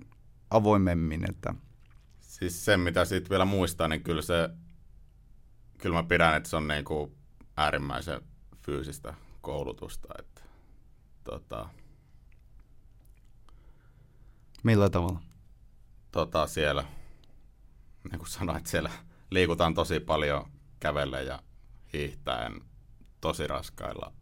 avoimemmin. 0.49 1.29
Että... 1.29 1.53
Siis 2.19 2.65
se, 2.65 2.77
mitä 2.77 3.05
siitä 3.05 3.29
vielä 3.29 3.45
muistaa, 3.45 3.87
niin 3.87 4.03
kyllä 4.03 4.21
se 4.21 4.49
kyllä 5.77 5.95
mä 5.95 6.03
pidän, 6.03 6.35
että 6.35 6.49
se 6.49 6.55
on 6.55 6.67
niin 6.67 6.85
kuin 6.85 7.17
äärimmäisen 7.57 8.21
fyysistä 8.65 9.13
koulutusta. 9.41 10.07
Että, 10.19 10.41
tota, 11.23 11.69
Millä 14.63 14.89
tavalla? 14.89 15.19
Tota, 16.11 16.47
siellä, 16.47 16.83
niin 18.11 18.19
kuin 18.19 18.29
sanoin, 18.29 18.57
että 18.57 18.69
siellä 18.69 18.91
liikutaan 19.29 19.73
tosi 19.73 19.99
paljon 19.99 20.51
kävelle 20.79 21.23
ja 21.23 21.43
hiihtäen 21.93 22.61
tosi 23.21 23.47
raskailla 23.47 24.13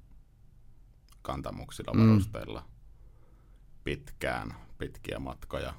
kantamuksilla, 1.25 1.93
mm. 1.93 1.99
varusteilla 2.09 2.65
pitkään, 3.83 4.55
pitkiä 4.77 5.19
matkoja. 5.19 5.73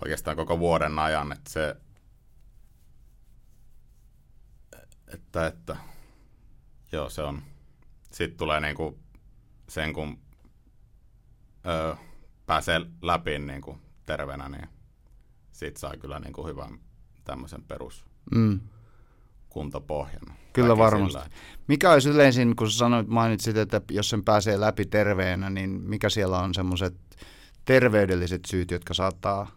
Oikeastaan 0.00 0.36
koko 0.36 0.58
vuoden 0.58 0.98
ajan, 0.98 1.32
että 1.32 1.50
se 1.50 1.76
että, 5.14 5.46
että 5.46 5.76
joo, 6.92 7.10
se 7.10 7.22
on. 7.22 7.42
Sitten 8.12 8.38
tulee 8.38 8.60
niinku 8.60 8.98
sen, 9.68 9.92
kun 9.92 10.18
öö, 11.66 11.94
pääsee 12.46 12.80
läpi 13.02 13.38
niinku 13.38 13.78
terveenä, 14.06 14.48
niin 14.48 14.68
sit 15.52 15.76
saa 15.76 15.96
kyllä 15.96 16.20
niinku 16.20 16.46
hyvän 16.46 16.80
tämmöisen 17.24 17.62
perus 17.62 18.04
Mm. 18.34 18.60
Kuntopohjan. 19.54 20.22
Kyllä 20.52 20.78
varmasti. 20.78 21.18
sillä, 21.18 21.36
Mikä 21.68 21.92
olisi 21.92 22.08
yleisin, 22.08 22.56
kun 22.56 22.70
sä 22.70 22.78
sanoit, 22.78 23.06
mainitsit, 23.08 23.56
että 23.56 23.80
jos 23.90 24.10
sen 24.10 24.24
pääsee 24.24 24.60
läpi 24.60 24.84
terveenä, 24.84 25.50
niin 25.50 25.70
mikä 25.70 26.08
siellä 26.08 26.38
on 26.38 26.54
semmoiset 26.54 26.94
terveydelliset 27.64 28.44
syyt, 28.44 28.70
jotka 28.70 28.94
saattaa 28.94 29.50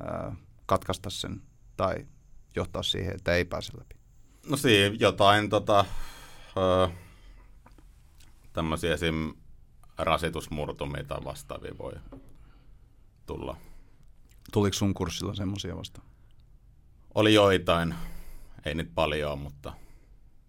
ää, 0.00 0.36
katkaista 0.66 1.10
sen 1.10 1.42
tai 1.76 2.06
johtaa 2.56 2.82
siihen, 2.82 3.14
että 3.14 3.34
ei 3.34 3.44
pääse 3.44 3.72
läpi? 3.78 3.94
No 4.50 4.56
siinä 4.56 4.96
jotain 5.00 5.50
tota, 5.50 5.84
öö, 6.56 6.88
tämmöisiä 8.52 8.94
esim. 8.94 9.32
rasitusmurtumia 9.98 11.04
tai 11.04 11.18
vastaavia 11.24 11.78
voi 11.78 11.92
tulla. 13.26 13.56
Tuliko 14.52 14.74
sun 14.74 14.94
kurssilla 14.94 15.34
semmoisia 15.34 15.76
vastaan? 15.76 16.06
Oli 17.14 17.34
joitain, 17.34 17.94
ei 18.66 18.74
nyt 18.74 18.94
paljon, 18.94 19.38
mutta 19.38 19.72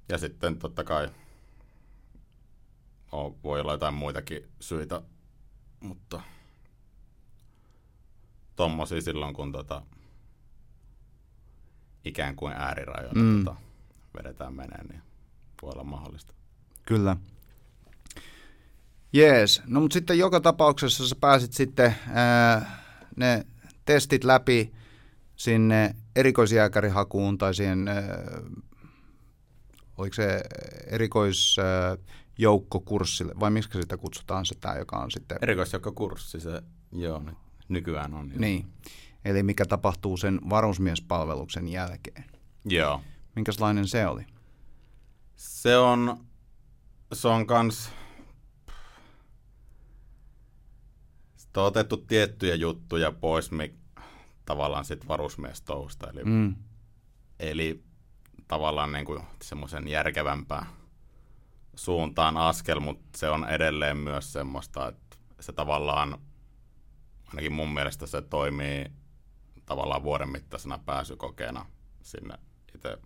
ja 0.10 0.18
sitten 0.18 0.60
totta 0.60 0.84
kai 0.84 1.10
on, 3.12 3.36
voi 3.44 3.62
olla 3.62 3.72
jotain 3.72 3.94
muitakin 3.94 4.48
syitä, 4.60 5.02
mutta 5.80 6.22
tommosia 8.56 9.02
silloin, 9.02 9.34
kun 9.34 9.52
tota, 9.52 9.82
ikään 12.06 12.36
kuin 12.36 12.54
äärirajoilla 12.54 13.22
Mm. 13.24 13.46
tota, 13.46 13.58
vedetään 14.18 14.54
meneen, 14.54 14.86
niin 14.88 15.02
voi 15.62 15.72
olla 15.74 15.84
mahdollista. 15.84 16.34
Kyllä. 16.86 17.18
Jees, 19.14 19.62
no 19.66 19.80
mutta 19.80 19.94
sitten 19.94 20.20
joka 20.20 20.40
tapauksessa 20.42 21.08
sä 21.08 21.16
pääsit 21.22 21.54
sitten 21.54 21.96
ää, 22.14 22.84
ne 23.16 23.46
testit 23.86 24.24
läpi 24.24 24.74
sinne 25.36 25.96
erikoisjääkärihakuun 26.18 27.38
tai 27.38 27.54
siihen, 27.54 27.88
ää, 27.88 28.42
oliko 29.98 30.14
se 30.14 30.42
erikoisjoukkokurssille, 30.88 33.34
vai 33.40 33.52
miksi 33.52 33.82
sitä 33.82 33.98
kutsutaan 33.98 34.46
se 34.46 34.56
tämä, 34.56 34.76
joka 34.76 34.98
on 34.98 35.12
sitten... 35.12 35.38
Erikoisjoukkokurssi 35.42 36.40
se, 36.40 36.62
joo, 36.92 37.24
nykyään 37.70 38.14
on. 38.14 38.32
jo. 38.32 38.40
Niin, 38.40 38.66
eli 39.26 39.44
mikä 39.44 39.66
tapahtuu 39.66 40.18
sen 40.18 40.40
varusmiespalveluksen 40.50 41.68
jälkeen. 41.68 42.26
Joo. 42.66 43.02
Minkälainen 43.36 43.88
se 43.88 44.08
oli? 44.08 44.26
Se 45.36 45.78
on, 45.78 46.18
se 47.14 47.28
on 47.28 47.48
kans, 47.48 47.90
Sitten 51.58 51.62
on 51.62 51.68
otettu 51.68 51.98
tiettyjä 51.98 52.56
juttuja 52.56 53.12
pois 53.12 53.52
tavallaan 54.48 54.86
sit 54.86 55.08
varusmiestousta, 55.08 56.10
eli, 56.10 56.24
mm. 56.24 56.56
Eli 57.40 57.84
tavallaan 58.48 58.92
niin 58.92 59.06
kuin 59.06 59.24
semmoisen 59.42 59.88
järkevämpään 59.88 60.66
suuntaan 61.76 62.38
askel, 62.38 62.80
mutta 62.80 63.18
se 63.18 63.30
on 63.30 63.50
edelleen 63.50 63.98
myös 63.98 64.34
semmoista, 64.34 64.88
että 64.88 65.18
se 65.40 65.54
tavallaan, 65.54 66.18
ainakin 67.28 67.54
mun 67.54 67.74
mielestä 67.74 68.06
se 68.06 68.22
toimii 68.22 68.86
tavallaan 69.66 70.04
vuoden 70.04 70.30
mittaisena 70.30 70.80
pääsykokeena 70.80 71.66
sinne 72.02 72.38
itse 72.76 72.98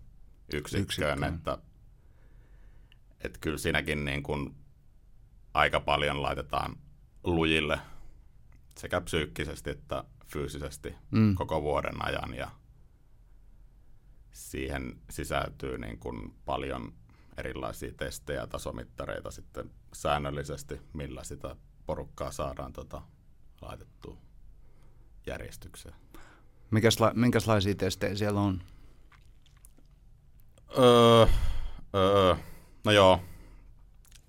yksikköön, 0.52 0.82
Yksikköön. 0.82 1.34
että, 1.34 1.58
että 3.24 3.38
kyllä 3.40 3.58
siinäkin 3.58 4.04
niin 4.04 4.22
kuin 4.22 4.54
aika 5.54 5.80
paljon 5.80 6.22
laitetaan 6.22 6.76
lujille 7.24 7.78
sekä 8.78 9.00
psyykkisesti 9.00 9.70
että 9.70 10.04
fyysisesti 10.26 10.94
mm, 11.10 11.34
koko 11.34 11.62
vuoden 11.62 12.06
ajan 12.06 12.34
ja 12.34 12.50
siihen 14.32 15.00
sisältyy 15.10 15.78
niin 15.78 15.98
kuin 15.98 16.34
paljon 16.44 16.92
erilaisia 17.36 17.92
testejä 17.96 18.40
ja 18.40 18.46
tasomittareita 18.46 19.30
sitten 19.30 19.70
säännöllisesti, 19.92 20.80
millä 20.92 21.24
sitä 21.24 21.56
porukkaa 21.86 22.30
saadaan 22.30 22.72
tota, 22.72 23.02
laitettua 23.62 24.16
järjestykseen. 25.26 25.94
Mikäsla, 26.70 27.12
minkälaisia 27.14 27.74
testejä 27.74 28.14
siellä 28.14 28.40
on? 28.40 28.62
Öö, 30.78 31.26
öö, 31.94 32.36
no 32.84 32.92
joo, 32.92 33.20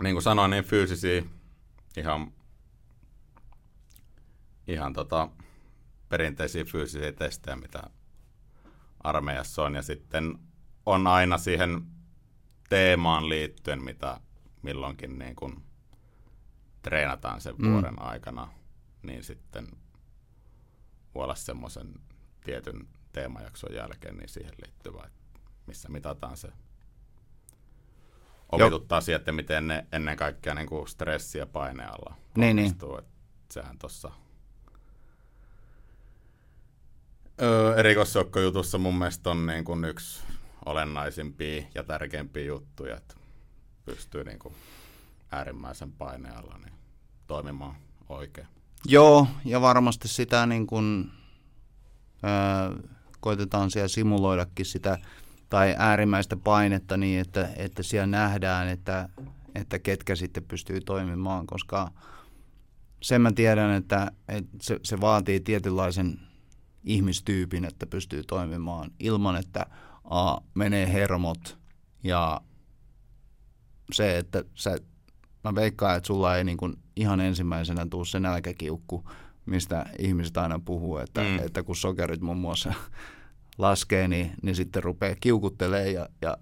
niin 0.04 0.16
kuin 0.16 0.24
sanoin, 0.24 0.52
niin 0.52 0.64
fyysisiä 0.64 1.24
ihan, 1.98 2.32
ihan 4.68 4.94
tota, 4.94 5.30
perinteisiä 6.14 6.66
fyysisiä 6.66 7.12
testejä, 7.12 7.56
mitä 7.56 7.84
armeijassa 9.04 9.64
on. 9.64 9.76
Ja 9.76 9.82
sitten 9.82 10.40
on 10.86 11.08
aina 11.08 11.38
siihen 11.38 11.86
teemaan 12.70 13.30
liittyen, 13.30 13.84
mitä 13.84 14.20
milloinkin 14.62 15.20
niin 15.20 15.36
kuin 15.36 15.64
treenataan 16.82 17.42
sen 17.42 17.56
Mm. 17.58 17.72
vuoden 17.72 18.02
aikana, 18.02 18.48
niin 19.04 19.24
sitten 19.24 19.68
voi 21.16 21.24
olla 21.24 21.36
semmoisen 21.36 21.94
tietyn 22.44 22.88
teemajakson 23.14 23.76
jälkeen 23.76 24.18
niin 24.18 24.30
siihen 24.30 24.54
liittyvä, 24.66 25.10
missä 25.68 25.90
mitataan 25.90 26.38
se 26.38 26.50
opitut 28.52 28.92
asiat 28.92 29.28
ja 29.28 29.34
miten 29.34 29.68
ne 29.68 29.88
ennen 29.92 30.18
kaikkea 30.18 30.54
niin 30.54 30.68
kuin 30.68 30.88
stressi 30.88 31.38
ja 31.38 31.46
paine 31.46 31.86
alla 31.86 32.16
Niin, 32.38 32.56
niin. 32.56 32.76
Sehän 33.52 33.78
tuossa 33.80 34.12
öö, 37.42 38.80
mun 38.80 38.96
mielestä 38.96 39.30
on 39.30 39.46
niin 39.46 39.66
kuin 39.66 39.86
yksi 39.86 40.24
olennaisimpia 40.66 41.64
ja 41.76 41.84
tärkeimpiä 41.84 42.44
juttuja, 42.44 42.98
että 42.98 43.16
pystyy 43.86 44.24
niin 44.24 44.40
kuin 44.40 44.54
äärimmäisen 45.32 45.92
paineen 45.92 46.38
alla 46.38 46.58
niin 46.58 46.74
toimimaan 47.28 47.76
oikein. 48.10 48.48
Joo, 48.86 49.28
ja 49.46 49.62
varmasti 49.62 50.08
sitä 50.08 50.46
niin 50.46 50.68
kuin, 50.68 51.12
ää, 52.24 52.72
koitetaan 53.20 53.72
siellä 53.72 53.88
simuloidakin 53.88 54.66
sitä 54.66 55.00
tai 55.50 55.76
äärimmäistä 55.78 56.38
painetta 56.38 56.98
niin, 56.98 57.20
että, 57.20 57.50
että 57.56 57.84
siellä 57.84 58.08
nähdään, 58.08 58.68
että, 58.68 59.10
että 59.56 59.80
ketkä 59.80 60.16
sitten 60.16 60.44
pystyy 60.44 60.82
toimimaan, 60.82 61.48
koska 61.48 61.92
sen 63.02 63.22
mä 63.22 63.32
tiedän, 63.32 63.72
että, 63.72 64.12
että 64.28 64.58
se, 64.62 64.80
se 64.84 65.02
vaatii 65.02 65.40
tietynlaisen 65.40 66.20
ihmistyypin, 66.84 67.66
että 67.66 67.86
pystyy 67.86 68.24
toimimaan 68.24 68.92
ilman, 69.00 69.36
että 69.36 69.66
a, 70.04 70.38
menee 70.54 70.94
hermot 70.94 71.58
ja 72.04 72.42
se, 73.92 74.18
että 74.18 74.44
sä, 74.56 74.78
mä 75.44 75.56
veikkaan, 75.56 75.98
että 75.98 76.08
sulla 76.08 76.38
ei 76.38 76.44
niin 76.44 76.58
kuin 76.58 76.74
ihan 76.96 77.20
ensimmäisenä 77.20 77.86
tuu 77.90 78.06
se 78.06 78.20
nälkäkiukku, 78.20 79.10
mistä 79.46 79.86
ihmiset 80.00 80.38
aina 80.38 80.60
puhuu, 80.66 80.98
että, 80.98 81.22
Mm. 81.22 81.28
mm. 81.28 81.40
että 81.46 81.64
kun 81.64 81.76
sokerit 81.76 82.22
muun 82.22 82.38
muassa 82.38 82.74
laskee, 83.58 84.08
niin, 84.08 84.32
niin 84.42 84.56
sitten 84.56 84.84
rupeaa 84.84 85.16
kiukuttelee 85.20 85.92
ja, 85.92 86.10
ja 86.22 86.38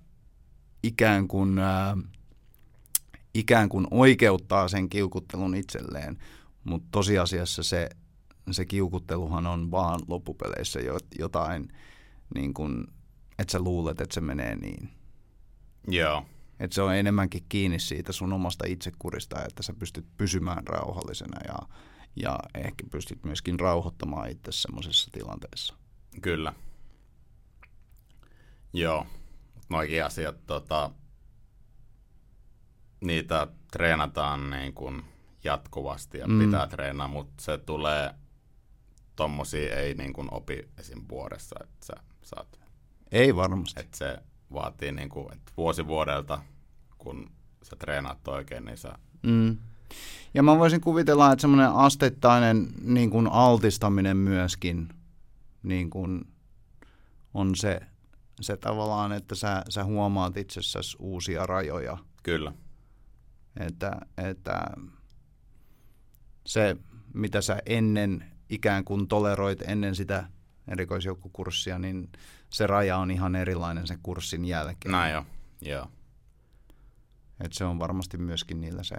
ikään, 0.83 1.27
kuin, 1.27 1.59
ää, 1.59 1.97
ikään 3.33 3.69
kuin 3.69 3.87
oikeuttaa 3.91 4.67
sen 4.67 4.89
kiukuttelun 4.89 5.55
itselleen, 5.55 6.17
mutta 6.63 6.87
tosiasiassa 6.91 7.63
se, 7.63 7.89
se 8.51 8.65
kiukutteluhan 8.65 9.47
on 9.47 9.71
vaan 9.71 9.99
loppupeleissä 10.07 10.79
jo, 10.79 10.97
jotain, 11.19 11.67
niin 12.35 12.53
kuin, 12.53 12.87
että 13.39 13.51
sä 13.51 13.59
luulet, 13.59 14.01
että 14.01 14.13
se 14.13 14.21
menee 14.21 14.55
niin. 14.55 14.89
Joo, 15.87 16.25
Että 16.59 16.75
se 16.75 16.81
on 16.81 16.95
enemmänkin 16.95 17.45
kiinni 17.49 17.79
siitä 17.79 18.11
sun 18.11 18.33
omasta 18.33 18.65
itsekurista, 18.67 19.45
että 19.45 19.63
sä 19.63 19.73
pystyt 19.73 20.05
pysymään 20.17 20.67
rauhallisena 20.67 21.37
ja, 21.47 21.77
ja 22.15 22.39
ehkä 22.55 22.83
pystyt 22.91 23.23
myöskin 23.23 23.59
rauhoittamaan 23.59 24.29
itse 24.29 24.51
semmoisessa 24.51 25.09
tilanteessa. 25.11 25.75
kyllä. 26.21 26.53
Joo, 28.73 29.07
noikin 29.69 30.05
asiat, 30.05 30.45
tota, 30.45 30.91
niitä 33.01 33.47
treenataan 33.71 34.49
niin 34.49 34.73
kuin 34.73 35.03
jatkuvasti 35.43 36.17
ja 36.17 36.27
mm. 36.27 36.39
pitää 36.39 36.67
treenaa, 36.67 37.07
mutta 37.07 37.43
se 37.43 37.57
tulee, 37.57 38.13
tommosia 39.15 39.75
ei 39.75 39.93
niin 39.93 40.13
kuin 40.13 40.27
opi 40.33 40.69
esim. 40.79 41.01
vuodessa, 41.09 41.55
että 41.63 41.85
sä 41.85 41.93
saat, 42.23 42.59
Ei 43.11 43.35
varmasti. 43.35 43.79
että 43.81 43.97
se 43.97 44.17
vaatii 44.53 44.91
niin 44.91 45.09
kuin, 45.09 45.33
että 45.33 45.51
vuosi 45.57 45.87
vuodelta, 45.87 46.41
kun 46.97 47.31
sä 47.63 47.75
treenaat 47.75 48.27
oikein, 48.27 48.65
niin 48.65 48.77
sä, 48.77 48.93
Mm. 49.23 49.57
Ja 50.33 50.43
mä 50.43 50.57
voisin 50.59 50.81
kuvitella, 50.81 51.31
että 51.31 51.41
semmoinen 51.41 51.71
asteittainen 51.71 52.67
niin 52.81 53.09
kuin 53.09 53.27
altistaminen 53.27 54.17
myöskin 54.17 54.89
niin 55.63 55.89
kuin 55.89 56.21
on 57.33 57.55
se, 57.55 57.79
se 58.41 58.57
tavallaan, 58.57 59.11
että 59.11 59.35
sä, 59.35 59.63
sä 59.69 59.83
huomaat 59.83 60.37
itsessäsi 60.37 60.97
uusia 60.99 61.45
rajoja. 61.45 61.97
kyllä, 62.23 62.53
Että, 63.59 63.91
että 64.17 64.61
se, 66.45 66.77
mitä 67.13 67.41
sä 67.41 67.59
ennen 67.65 68.30
ikään 68.51 68.83
kuin 68.83 69.07
toleroit 69.07 69.61
ennen 69.61 69.95
sitä 69.95 70.29
erikoisjoukkokurssia, 70.67 71.79
niin 71.79 72.09
se 72.49 72.67
raja 72.67 72.97
on 72.97 73.11
ihan 73.11 73.35
erilainen 73.35 73.87
sen 73.87 73.99
kurssin 74.03 74.45
jälkeen. 74.45 74.91
Näin 74.91 75.13
jo, 75.13 75.25
joo. 75.61 75.87
Et 77.39 77.53
se 77.53 77.63
on 77.65 77.79
varmasti 77.79 78.17
myöskin 78.17 78.61
niillä 78.61 78.83
se, 78.83 78.95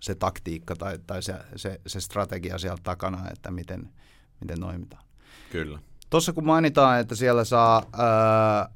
se 0.00 0.14
taktiikka 0.14 0.76
tai, 0.76 0.98
tai 1.06 1.22
se, 1.22 1.34
se, 1.56 1.80
se 1.86 2.00
strategia 2.00 2.58
siellä 2.58 2.78
takana, 2.82 3.30
että 3.30 3.50
miten, 3.50 3.92
miten 4.40 4.60
toimitaan. 4.60 5.04
Kyllä. 5.52 5.78
Tuossa 6.10 6.32
kun 6.32 6.46
mainitaan, 6.46 7.00
että 7.00 7.14
siellä 7.14 7.44
saa 7.44 7.82
ää, 7.92 8.68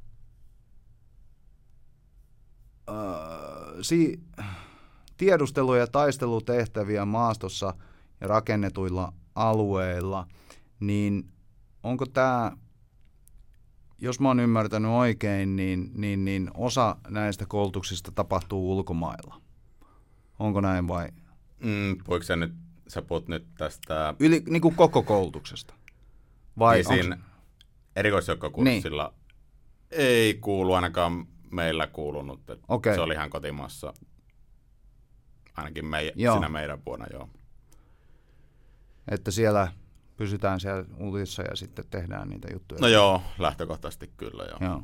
ää, 2.87 3.23
si, 3.81 4.19
tiedustelu- 5.17 5.75
ja 5.75 5.87
taistelutehtäviä 5.87 7.05
maastossa 7.05 7.73
ja 8.21 8.27
rakennetuilla 8.27 9.13
alueilla, 9.35 10.27
niin 10.79 11.29
onko 11.83 12.05
tämä, 12.05 12.51
jos 13.97 14.19
mä 14.19 14.27
oon 14.27 14.39
ymmärtänyt 14.39 14.91
oikein, 14.91 15.55
niin, 15.55 15.91
niin, 15.93 16.25
niin 16.25 16.51
osa 16.53 16.95
näistä 17.09 17.45
koulutuksista 17.45 18.11
tapahtuu 18.11 18.71
ulkomailla. 18.71 19.41
Onko 20.39 20.61
näin 20.61 20.87
vai? 20.87 21.09
Mm, 21.63 21.97
voiko 22.07 22.23
sä 22.23 22.35
nyt, 22.35 22.53
sä 22.87 23.01
puhut 23.01 23.27
nyt 23.27 23.47
tästä... 23.57 24.13
Yli, 24.19 24.43
niin 24.49 24.61
kuin 24.61 24.75
koko 24.75 25.03
koulutuksesta? 25.03 25.73
Vai 26.59 26.75
niin 26.75 26.85
siinä 26.85 27.17
erikoisjoukkokurssilla 27.95 29.13
niin. 29.13 29.31
ei 29.91 30.33
kuulu 30.33 30.73
ainakaan 30.73 31.27
meillä 31.51 31.87
kuulunut. 31.87 32.39
Että 32.39 32.65
Okei. 32.67 32.95
Se 32.95 33.01
oli 33.01 33.13
ihan 33.13 33.29
kotimaassa, 33.29 33.93
ainakin 35.57 35.85
mei, 35.85 36.11
Joo. 36.15 36.35
siinä 36.35 36.49
meidän 36.49 36.81
vuonna, 36.85 37.05
joo. 37.13 37.29
Että 39.11 39.31
siellä 39.31 39.67
pysytään 40.17 40.59
siellä 40.59 40.85
ulissa 40.97 41.43
ja 41.43 41.55
sitten 41.55 41.85
tehdään 41.89 42.29
niitä 42.29 42.47
juttuja. 42.53 42.81
No 42.81 42.87
joo, 42.87 43.21
lähtökohtaisesti 43.39 44.11
kyllä 44.17 44.43
joo. 44.43 44.57
Joo. 44.61 44.83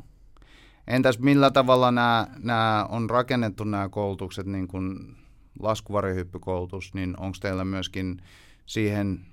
Entäs 0.88 1.20
millä 1.20 1.52
tavalla 1.52 1.92
nämä, 1.92 2.28
nämä 2.38 2.86
on 2.90 3.10
rakennettu 3.10 3.64
nämä 3.64 3.90
koulutukset, 3.90 4.46
niin 4.46 4.68
kuin 4.68 5.16
laskuvarihyppykoulutus, 5.60 6.94
niin 6.94 7.20
onko 7.20 7.38
teillä 7.42 7.66
myöskin 7.66 8.22
siihen, 8.66 9.26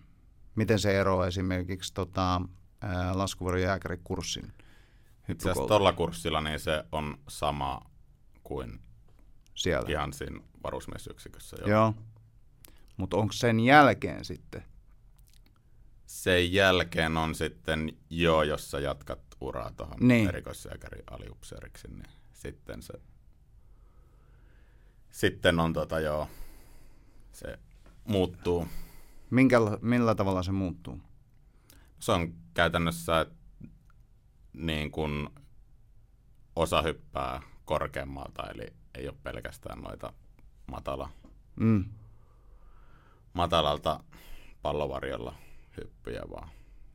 miten 0.54 0.78
se 0.78 1.00
eroaa 1.00 1.26
esimerkiksi 1.26 1.94
tota, 1.94 2.40
ää, 2.80 3.18
laskuvarjojääkärikurssin 3.18 4.44
Itse 4.44 4.52
asiassa 4.52 5.28
hyppykoulutus 5.28 5.68
tuolla 5.68 5.92
kurssilla 5.92 6.40
niin 6.40 6.60
se 6.60 6.84
on 6.92 7.18
sama 7.28 7.80
kuin 8.42 8.80
siellä? 9.54 9.90
ihan 9.90 10.12
siinä 10.12 10.40
varusmiesyksikössä. 10.62 11.56
Joo. 11.60 11.68
Joo. 11.70 11.94
Mutta 12.96 13.16
onko 13.16 13.32
sen 13.32 13.60
jälkeen 13.60 14.24
sitten? 14.24 14.64
Sen 16.06 16.52
jälkeen 16.52 17.16
on 17.16 17.34
sitten 17.34 17.92
jo, 18.10 18.42
jos 18.42 18.70
sä 18.70 18.80
jatkat 18.80 19.18
uraa 19.40 19.70
tuohon 19.70 19.96
Niin. 20.00 20.28
erikoisjääkäri 20.28 21.02
aliupseeriksi, 21.10 21.88
niin 21.88 22.10
sitten 22.32 22.82
se 22.82 22.94
sitten 25.10 25.60
on 25.60 25.72
tota 25.72 26.00
joo, 26.00 26.28
se 27.32 27.58
muuttuu. 28.04 28.66
Minkä, 29.30 29.56
millä 29.80 30.14
tavalla 30.14 30.42
se 30.42 30.52
muuttuu? 30.52 31.00
Se 31.98 32.12
on 32.12 32.34
käytännössä 32.54 33.26
niin 34.52 34.90
kuin 34.90 35.28
osa 36.56 36.82
hyppää 36.82 37.42
korkeammalta, 37.64 38.42
eli 38.54 38.66
ei 38.94 39.08
ole 39.08 39.16
pelkästään 39.22 39.78
noita 39.82 40.12
matala, 40.66 41.10
Mm. 41.56 41.84
matalalta 43.32 44.00
pallovarjolla 44.62 45.34
hyppyjä, 45.76 46.22
vaan 46.30 46.48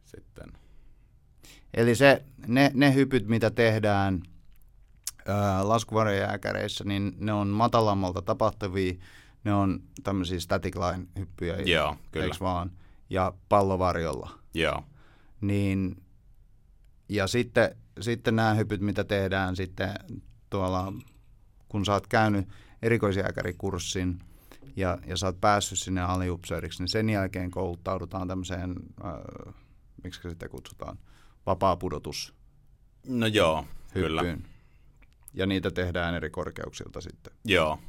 sitten 0.05 0.51
Eli 1.73 1.95
se, 1.95 2.23
ne, 2.47 2.71
ne 2.73 2.93
hypyt, 2.93 3.27
mitä 3.27 3.49
tehdään 3.49 4.21
ää, 5.27 5.67
laskuvarjojääkäreissä, 5.67 6.83
niin 6.83 7.15
ne 7.17 7.33
on 7.33 7.47
matalammalta 7.47 8.21
tapahtuvia, 8.21 8.93
ne 9.43 9.53
on 9.53 9.81
tämmöisiä 10.03 10.39
static 10.39 10.75
line 10.75 11.07
hyppyjä, 11.19 11.55
Joo, 11.55 11.95
kyllä. 12.11 12.35
vaan, 12.39 12.71
ja 13.09 13.33
pallovarjolla. 13.49 14.39
joo, 14.53 14.83
Niin, 15.41 16.03
ja 17.09 17.27
sitten, 17.27 17.75
sitten 17.99 18.35
nämä 18.35 18.53
hypyt, 18.53 18.81
mitä 18.81 19.03
tehdään 19.03 19.55
sitten 19.55 19.93
tuolla, 20.49 20.93
kun 21.69 21.85
sä 21.85 21.93
oot 21.93 22.07
käynyt 22.07 22.47
erikoisjääkärikurssin 22.81 24.19
ja, 24.75 24.97
ja 25.05 25.17
sä 25.17 25.25
oot 25.25 25.41
päässyt 25.41 25.79
sinne 25.79 26.01
aliupseeriksi, 26.01 26.83
niin 26.83 26.89
sen 26.89 27.09
jälkeen 27.09 27.51
kouluttaudutaan 27.51 28.27
tämmöiseen, 28.27 28.75
äh, 29.05 29.53
miksi 30.03 30.29
sitä 30.29 30.49
kutsutaan, 30.49 30.97
vapaa-pudotus 31.45 32.33
no 33.07 33.27
joo, 33.27 33.65
kyllä. 33.93 34.21
hyppyyn. 34.21 34.47
Ja 35.33 35.45
niitä 35.45 35.71
tehdään 35.71 36.15
eri 36.15 36.29
korkeuksilta 36.29 37.01
sitten. 37.01 37.33
Joo, 37.45 37.79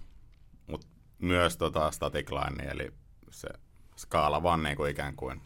mutta 0.66 0.86
myös 1.18 1.56
tota 1.56 1.90
static 1.90 2.30
line, 2.30 2.64
eli 2.70 2.92
se 3.30 3.48
skaala 3.96 4.42
vaan 4.42 4.62
niin 4.62 4.76
kuin 4.76 4.90
ikään 4.90 5.16
kuin 5.16 5.40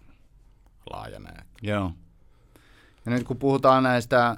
laajenee. 0.90 1.42
Joo. 1.62 1.92
Ja 3.06 3.12
nyt 3.12 3.24
kun 3.24 3.36
puhutaan 3.36 3.82
näistä 3.82 4.36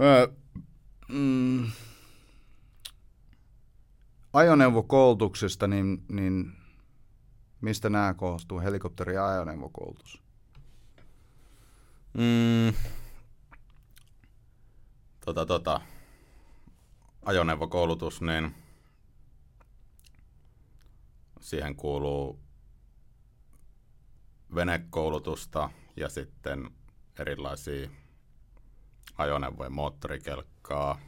ö, 0.00 0.32
mm, 1.08 1.70
ajoneuvokoulutuksesta, 4.32 5.66
niin, 5.66 6.04
niin 6.08 6.52
mistä 7.60 7.90
nämä 7.90 8.14
koostuu? 8.14 8.60
Helikopteri- 8.60 9.14
ja 9.14 9.28
ajoneuvokoulutus. 9.28 10.22
Mm, 12.14 12.74
tota, 15.24 15.46
tota, 15.46 15.80
ajoneuvokoulutus, 17.24 18.20
niin 18.20 18.54
siihen 21.40 21.76
kuuluu 21.76 22.40
venekoulutusta 24.54 25.70
ja 25.96 26.08
sitten 26.08 26.70
erilaisia 27.18 27.90
ajoneuvojen 29.18 29.72
moottorikelkkaa, 29.72 30.98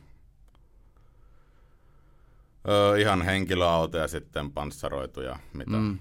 öö, 2.69 2.99
ihan 2.99 3.23
henkilöautoja 3.23 4.09
sitten 4.09 4.53
panssaroituja, 4.53 5.39
mitä 5.53 5.71
Mm. 5.77 5.99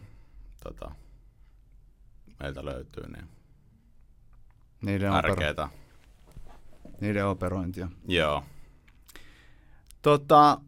tota, 0.64 0.92
meiltä 2.40 2.66
löytyy, 2.66 3.04
niin 3.08 3.28
Niiden, 4.82 5.12
opero- 5.12 5.70
niiden 7.02 7.26
operointia. 7.28 7.90
Joo, 8.08 8.44
Tota, 10.02 10.62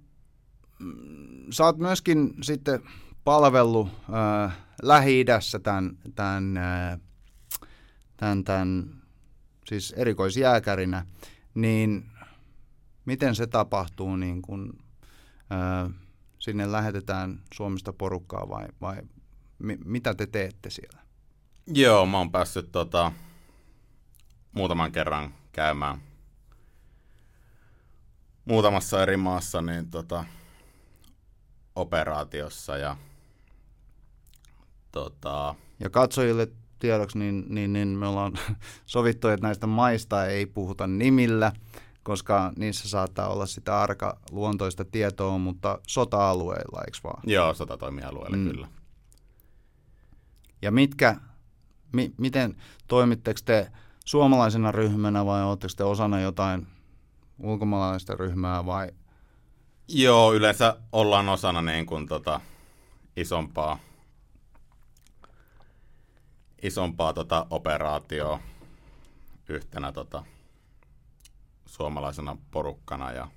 sä 1.51 1.63
oot 1.63 1.77
myöskin 1.77 2.33
sitten 2.41 2.79
palvellut 3.23 3.87
äh, 4.45 4.57
Lähi-idässä 4.81 5.59
tämän, 5.59 5.97
tämän, 6.15 6.57
äh, 6.57 6.99
tämän, 8.17 8.43
tämän 8.43 9.01
siis 9.65 9.93
erikoisjääkärinä, 9.97 11.05
niin 11.53 12.11
miten 13.05 13.35
se 13.35 13.47
tapahtuu, 13.47 14.15
niin 14.15 14.41
kun 14.41 14.73
sinne 16.39 16.71
lähetetään 16.71 17.41
Suomesta 17.53 17.93
porukkaa 17.93 18.49
vai, 18.49 18.67
vai 18.81 19.01
mi, 19.59 19.77
mitä 19.85 20.13
te 20.13 20.27
teette 20.27 20.69
siellä? 20.69 20.99
Joo, 21.67 22.05
mä 22.05 22.17
oon 22.17 22.31
päässyt 22.31 22.71
tota, 22.71 23.11
muutaman 24.51 24.91
kerran 24.91 25.33
käymään 25.51 26.01
muutamassa 28.45 29.03
eri 29.03 29.17
maassa 29.17 29.61
niin, 29.61 29.89
tota, 29.89 30.25
operaatiossa 31.75 32.77
ja 32.77 32.97
tota, 34.91 35.55
Ja 35.79 35.89
katsojille 35.89 36.47
tiedoksi, 36.79 37.17
niin, 37.17 37.45
niin, 37.49 37.73
niin 37.73 37.87
me 37.87 38.07
ollaan 38.07 38.33
sovittu, 38.85 39.27
että 39.27 39.47
näistä 39.47 39.67
maista 39.67 40.25
ei 40.25 40.45
puhuta 40.45 40.87
nimillä, 40.87 41.51
koska 42.05 42.51
niissä 42.57 42.89
saattaa 42.89 43.27
olla 43.27 43.45
sitä 43.45 43.81
arka 43.81 44.19
luontoista 44.31 44.85
tietoa, 44.85 45.37
mutta 45.37 45.79
sota-alueilla, 45.87 46.81
eikö 46.85 46.97
vaan? 47.03 47.21
joo, 47.25 47.53
sotatoimialueelle 47.53 48.37
Mm. 48.37 48.43
mm. 48.43 48.51
kyllä. 48.51 48.67
Ja 50.61 50.71
mitkä, 50.71 51.15
mi, 51.93 52.13
miten 52.17 52.55
toimitteko 52.87 53.39
te 53.45 53.71
suomalaisena 54.05 54.71
ryhmänä 54.71 55.25
vai 55.25 55.43
oletteko 55.43 55.73
te 55.77 55.83
osana 55.83 56.19
jotain 56.21 56.67
ulkomaalaista 57.39 58.15
ryhmää 58.15 58.65
vai? 58.65 58.91
Joo, 59.87 60.33
yleensä 60.33 60.77
ollaan 60.91 61.29
osana 61.29 61.61
niin 61.61 61.85
kuin, 61.85 62.07
tota, 62.07 62.41
isompaa, 63.15 63.79
isompaa 66.61 67.13
tota, 67.13 67.47
operaatioa 67.49 68.39
yhtenä 69.49 69.91
tota, 69.91 70.23
suomalaisena 71.75 72.37
porukkana 72.51 73.11
ja 73.11 73.27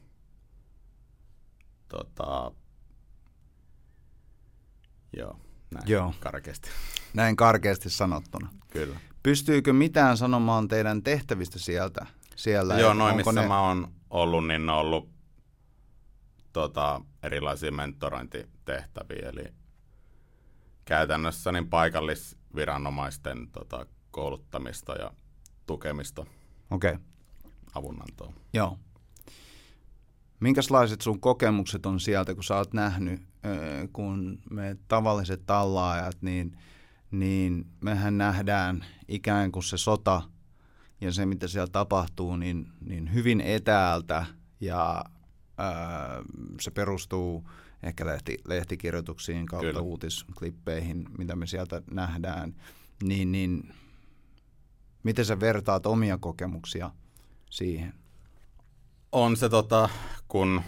tota, 1.89 2.53
joo, 5.17 5.37
näin 5.75 5.89
Joo. 5.89 6.15
karkeasti. 6.21 6.71
Näin 7.15 7.37
karkeasti 7.37 7.91
sanottuna. 7.91 8.49
Kyllä. 8.69 9.01
Pystyykö 9.23 9.73
mitään 9.73 10.17
sanomaan 10.17 10.69
teidän 10.69 11.03
tehtävistä 11.03 11.59
sieltä? 11.59 12.07
Siellä? 12.37 12.79
Joo, 12.79 12.95
noin 12.95 13.17
missä 13.17 13.33
ne... 13.33 13.49
mä 13.49 13.61
oon 13.61 13.93
ollut, 14.11 14.47
niin 14.47 14.67
ne 14.67 14.73
on 14.73 14.79
ollut 14.79 15.11
tota, 16.53 17.01
erilaisia 17.23 17.73
mentorointitehtäviä, 17.73 19.29
eli 19.29 19.45
käytännössä 20.85 21.53
niin 21.53 21.71
paikallisviranomaisten 21.71 23.49
tota, 23.51 23.87
kouluttamista 24.11 24.93
ja 24.93 25.13
tukemista. 25.67 26.27
Okei. 26.71 26.93
Okay. 26.93 27.05
Avunantoa. 27.75 28.33
Joo. 28.53 28.79
Minkälaiset 30.41 31.01
sun 31.01 31.21
kokemukset 31.21 31.87
on 31.87 32.01
sieltä, 32.01 32.35
kun 32.35 32.45
sä 32.45 32.57
oot 32.57 32.73
nähnyt, 32.75 33.23
kun 33.93 34.39
me 34.51 34.77
tavalliset 34.89 35.47
tallaajat, 35.47 36.17
niin, 36.21 36.59
niin 37.11 37.67
mehän 37.81 38.19
nähdään 38.19 38.85
ikään 39.09 39.53
kuin 39.53 39.63
se 39.63 39.79
sota 39.79 40.23
ja 41.01 41.13
se, 41.13 41.27
mitä 41.27 41.49
siellä 41.49 41.69
tapahtuu, 41.73 42.37
niin, 42.37 42.73
niin 42.81 43.15
hyvin 43.15 43.41
etäältä 43.41 44.27
ja 44.61 45.05
ää, 45.59 46.23
se 46.61 46.71
perustuu 46.71 47.51
ehkä 47.83 48.07
lehti, 48.07 48.39
lehtikirjoituksiin 48.47 49.47
kautta 49.47 49.67
Kyllä. 49.67 49.81
uutisklippeihin, 49.81 51.07
mitä 51.19 51.37
me 51.37 51.47
sieltä 51.47 51.83
nähdään, 51.91 52.55
niin, 53.03 53.33
niin 53.33 53.75
miten 55.03 55.25
sä 55.25 55.41
vertaat 55.41 55.87
omia 55.87 56.19
kokemuksia 56.19 56.91
siihen? 57.51 57.95
On 59.13 59.37
se 59.37 59.49
tota, 59.49 59.89
kun 60.29 60.63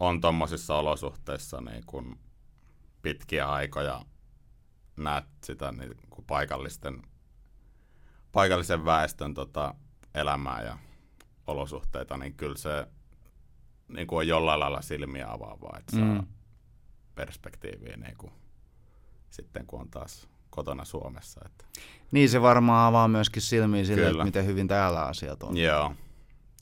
on 0.00 0.20
tuommoisissa 0.20 0.76
olosuhteissa 0.76 1.60
niin 1.60 1.82
kun 1.86 2.18
pitkiä 3.02 3.48
aikoja 3.48 4.04
näet 4.96 5.24
sitä 5.44 5.72
niin 5.72 5.94
kun 6.10 6.24
paikallisten, 6.24 7.02
paikallisen 8.32 8.84
väestön 8.84 9.34
tota, 9.34 9.74
elämää 10.14 10.62
ja 10.62 10.78
olosuhteita, 11.46 12.16
niin 12.16 12.34
kyllä 12.34 12.56
se 12.56 12.86
niin 13.88 14.06
kuin 14.06 14.18
on 14.18 14.28
jollain 14.28 14.60
lailla 14.60 14.82
silmiä 14.82 15.32
avaavaa, 15.32 15.76
että 15.78 15.96
saa 15.96 16.14
mm. 16.14 16.26
perspektiiviä 17.14 17.96
niin 17.96 18.16
kuin, 18.16 18.32
sitten 19.30 19.66
kun 19.66 19.80
on 19.80 19.90
taas 19.90 20.28
kotona 20.50 20.84
Suomessa. 20.84 21.40
Että. 21.46 21.64
Niin 22.10 22.28
se 22.28 22.42
varmaan 22.42 22.88
avaa 22.88 23.08
myöskin 23.08 23.42
silmiä 23.42 23.84
sille, 23.84 23.96
Kyllä. 23.96 24.10
että 24.10 24.24
miten 24.24 24.46
hyvin 24.46 24.68
täällä 24.68 25.02
asiat 25.02 25.42
on. 25.42 25.56
Joo, 25.56 25.94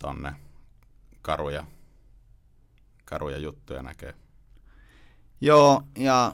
tonne 0.01 0.33
karuja, 1.23 1.64
karuja 3.05 3.38
juttuja 3.38 3.83
näkee. 3.83 4.14
Joo, 5.40 5.83
ja 5.99 6.33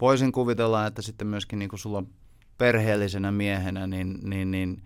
voisin 0.00 0.32
kuvitella, 0.32 0.86
että 0.86 1.02
sitten 1.02 1.26
myöskin 1.26 1.58
niin 1.58 1.68
kuin 1.68 1.80
sulla 1.80 2.02
perheellisenä 2.58 3.32
miehenä, 3.32 3.86
niin, 3.86 4.18
niin, 4.22 4.50
niin 4.50 4.82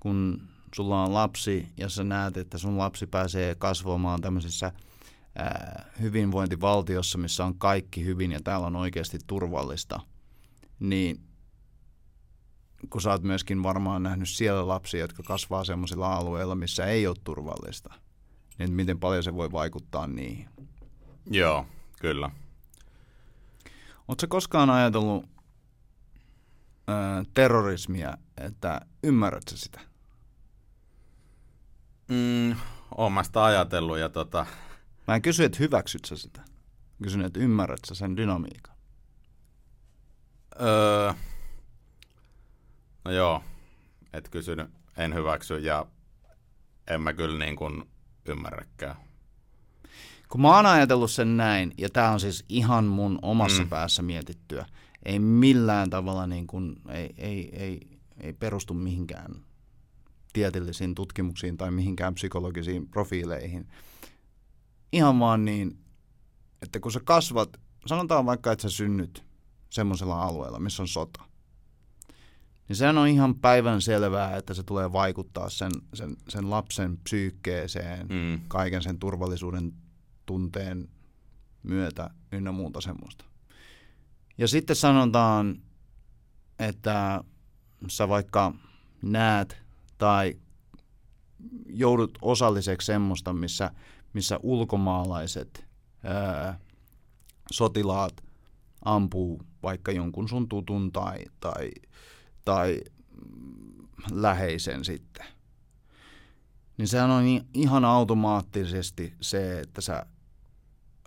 kun 0.00 0.42
sulla 0.74 1.02
on 1.02 1.14
lapsi 1.14 1.68
ja 1.76 1.88
sä 1.88 2.04
näet, 2.04 2.36
että 2.36 2.58
sun 2.58 2.78
lapsi 2.78 3.06
pääsee 3.06 3.54
kasvamaan 3.54 4.20
tämmöisessä 4.20 4.72
ää, 5.34 5.90
hyvinvointivaltiossa, 6.00 7.18
missä 7.18 7.44
on 7.44 7.58
kaikki 7.58 8.04
hyvin 8.04 8.32
ja 8.32 8.40
täällä 8.44 8.66
on 8.66 8.76
oikeasti 8.76 9.18
turvallista, 9.26 10.00
niin 10.80 11.30
kun 12.90 13.00
sä 13.00 13.10
oot 13.10 13.22
myöskin 13.22 13.62
varmaan 13.62 14.02
nähnyt 14.02 14.28
siellä 14.28 14.68
lapsia, 14.68 15.00
jotka 15.00 15.22
kasvaa 15.22 15.64
semmoisilla 15.64 16.16
alueilla, 16.16 16.54
missä 16.54 16.86
ei 16.86 17.06
ole 17.06 17.16
turvallista, 17.24 17.94
niin 18.58 18.72
miten 18.72 19.00
paljon 19.00 19.22
se 19.22 19.34
voi 19.34 19.52
vaikuttaa 19.52 20.06
niihin? 20.06 20.48
Joo, 21.30 21.66
kyllä. 22.00 22.30
Oletko 24.08 24.26
koskaan 24.28 24.70
ajatellut 24.70 25.24
ää, 26.88 27.24
terrorismia, 27.34 28.16
että 28.36 28.80
ymmärrätkö 29.02 29.56
sitä? 29.56 29.80
Mm, 32.08 32.56
oon 32.96 33.12
mä 33.12 33.22
sitä 33.22 33.44
ajatellut 33.44 33.98
ja 33.98 34.08
tota... 34.08 34.46
Mä 35.08 35.14
en 35.14 35.22
kysy, 35.22 35.44
että 35.44 35.58
hyväksyt 35.60 36.04
sä 36.04 36.16
sitä. 36.16 36.44
Kysyn, 37.02 37.22
että 37.22 37.40
ymmärrät 37.40 37.80
sä 37.88 37.94
sen 37.94 38.16
dynamiikan. 38.16 38.69
Öö, 40.62 41.12
no 43.04 43.10
joo, 43.10 43.42
et 44.12 44.28
kysynyt, 44.28 44.70
en 44.96 45.14
hyväksy 45.14 45.58
ja 45.58 45.86
en 46.86 47.00
mä 47.00 47.12
kyllä 47.12 47.44
niin 47.44 47.56
kuin 47.56 47.84
ymmärräkään. 48.26 48.96
Kun 50.28 50.40
mä 50.40 50.56
oon 50.56 50.66
ajatellut 50.66 51.10
sen 51.10 51.36
näin, 51.36 51.74
ja 51.78 51.90
tämä 51.90 52.10
on 52.10 52.20
siis 52.20 52.44
ihan 52.48 52.84
mun 52.84 53.18
omassa 53.22 53.62
mm. 53.62 53.68
päässä 53.68 54.02
mietittyä, 54.02 54.66
ei 55.04 55.18
millään 55.18 55.90
tavalla 55.90 56.26
niin 56.26 56.46
kuin, 56.46 56.76
ei, 56.88 57.14
ei, 57.16 57.56
ei, 57.56 57.80
ei 58.20 58.32
perustu 58.32 58.74
mihinkään 58.74 59.34
tieteellisiin 60.32 60.94
tutkimuksiin 60.94 61.56
tai 61.56 61.70
mihinkään 61.70 62.14
psykologisiin 62.14 62.88
profiileihin. 62.88 63.68
Ihan 64.92 65.18
vaan 65.18 65.44
niin, 65.44 65.78
että 66.62 66.80
kun 66.80 66.92
sä 66.92 67.00
kasvat, 67.04 67.60
sanotaan 67.86 68.26
vaikka, 68.26 68.52
että 68.52 68.62
sä 68.62 68.76
synnyt 68.76 69.29
semmoisella 69.70 70.22
alueella, 70.22 70.60
missä 70.60 70.82
on 70.82 70.88
sota, 70.88 71.22
niin 72.70 72.76
sehän 72.76 72.98
on 72.98 73.08
ihan 73.08 73.34
päivän 73.34 73.82
selvää, 73.82 74.36
että 74.36 74.54
se 74.54 74.62
tulee 74.62 74.92
vaikuttaa 74.92 75.48
sen, 75.48 75.70
sen, 75.94 76.16
sen 76.28 76.50
lapsen 76.50 76.98
psyykkeeseen, 76.98 78.06
mm. 78.06 78.40
kaiken 78.48 78.82
sen 78.82 78.98
turvallisuuden 78.98 79.72
tunteen 80.26 80.88
myötä 81.62 82.10
ynnä 82.32 82.52
muuta 82.52 82.80
semmoista. 82.80 83.24
Ja 84.38 84.48
sitten 84.48 84.76
sanotaan, 84.76 85.62
että 86.58 87.24
sä 87.88 88.08
vaikka 88.08 88.54
näet 89.02 89.56
tai 89.98 90.36
joudut 91.66 92.18
osalliseksi 92.22 92.86
semmoista, 92.86 93.32
missä, 93.32 93.70
missä 94.12 94.40
ulkomaalaiset 94.42 95.66
ää, 96.04 96.58
sotilaat 97.50 98.29
ampuu 98.84 99.42
vaikka 99.62 99.92
jonkun 99.92 100.28
sun 100.28 100.48
tutun 100.48 100.92
tai, 100.92 101.18
tai, 101.40 101.70
tai 102.44 102.80
läheisen 104.10 104.84
sitten. 104.84 105.26
Niin 106.76 106.88
sehän 106.88 107.10
on 107.10 107.24
ihan 107.54 107.84
automaattisesti 107.84 109.14
se, 109.20 109.60
että 109.60 109.80
sä, 109.80 110.06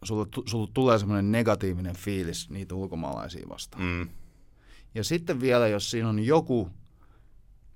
sulle, 0.04 0.28
sulle 0.46 0.70
tulee 0.74 1.00
semmoinen 1.00 1.32
negatiivinen 1.32 1.96
fiilis 1.96 2.50
niitä 2.50 2.76
ulkomaalaisia 2.76 3.50
vastaan. 3.50 3.84
Mm. 3.84 4.10
Ja 4.96 5.04
sitten 5.04 5.42
vielä, 5.42 5.68
jos 5.68 5.92
siinä 5.92 6.10
on 6.10 6.20
joku 6.20 6.70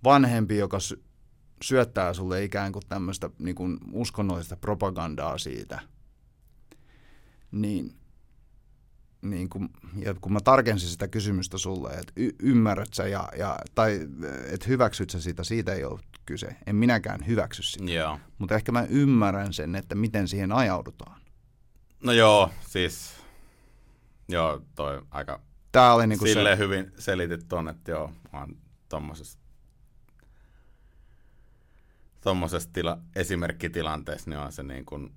vanhempi, 0.04 0.58
joka 0.58 0.78
syöttää 1.64 2.14
sulle 2.14 2.44
ikään 2.44 2.72
kuin 2.72 2.84
tämmöistä 2.90 3.30
niin 3.40 3.56
kuin 3.56 3.78
uskonnollista 3.92 4.58
propagandaa 4.58 5.38
siitä, 5.38 5.80
niin, 7.52 7.96
niin 9.22 9.50
kun, 9.50 9.70
ja 9.96 10.14
kun 10.22 10.34
mä 10.34 10.40
tarkensin 10.40 10.90
sitä 10.90 11.08
kysymystä 11.08 11.58
sulle, 11.58 11.90
että 11.90 12.14
y- 12.16 12.36
ymmärrät 12.40 12.94
sä 12.94 13.08
ja, 13.08 13.30
ja, 13.38 13.60
tai 13.76 14.08
että 14.52 14.68
hyväksyt 14.68 15.10
sä 15.10 15.22
sitä, 15.22 15.44
siitä 15.44 15.74
ei 15.74 15.84
ole 15.84 16.00
kyse. 16.26 16.56
En 16.68 16.76
minäkään 16.76 17.28
hyväksy 17.28 17.64
sitä. 17.64 17.92
Joo. 17.92 18.20
Mutta 18.38 18.56
ehkä 18.56 18.72
mä 18.72 18.86
ymmärrän 18.90 19.54
sen, 19.54 19.76
että 19.76 19.96
miten 19.96 20.28
siihen 20.28 20.52
ajaudutaan. 20.52 21.22
No 22.04 22.12
joo, 22.12 22.52
siis 22.68 23.14
joo, 24.30 24.62
toi 24.76 25.02
aika 25.12 25.42
Tää 25.72 25.94
oli 25.94 26.08
niinku 26.08 26.26
silleen 26.26 26.58
se... 26.58 26.64
hyvin 26.64 26.92
selitit 26.98 27.48
ton, 27.48 27.70
että 27.70 27.92
joo, 27.92 28.12
mä 28.34 28.40
oon 28.40 28.58
tommosessa 28.90 29.40
tuommoisessa 32.22 32.70
tila, 32.74 32.98
esimerkkitilanteessa 33.16 34.30
niin 34.30 34.40
on 34.40 34.52
se 34.52 34.64
niin 34.64 34.86
kuin, 34.86 35.12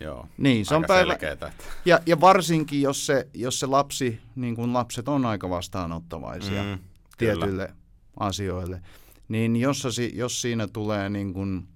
joo, 0.00 0.26
niin, 0.38 0.66
se 0.66 0.74
on 0.74 0.84
päivä... 0.88 1.10
selkeätä. 1.10 1.52
Ja, 1.84 2.00
ja 2.06 2.20
varsinkin, 2.20 2.82
jos 2.82 3.06
se, 3.06 3.28
jos 3.34 3.60
se 3.60 3.66
lapsi, 3.66 4.20
niin 4.36 4.56
kuin 4.56 4.72
lapset 4.72 5.08
on 5.08 5.26
aika 5.26 5.50
vastaanottavaisia 5.50 6.62
mm, 6.62 6.78
tietyille 7.18 7.66
kyllä. 7.66 7.78
asioille, 8.20 8.82
niin 9.28 9.56
jos, 9.56 10.00
jos 10.12 10.40
siinä 10.40 10.68
tulee 10.68 11.08
niin 11.08 11.32
kuin, 11.32 11.68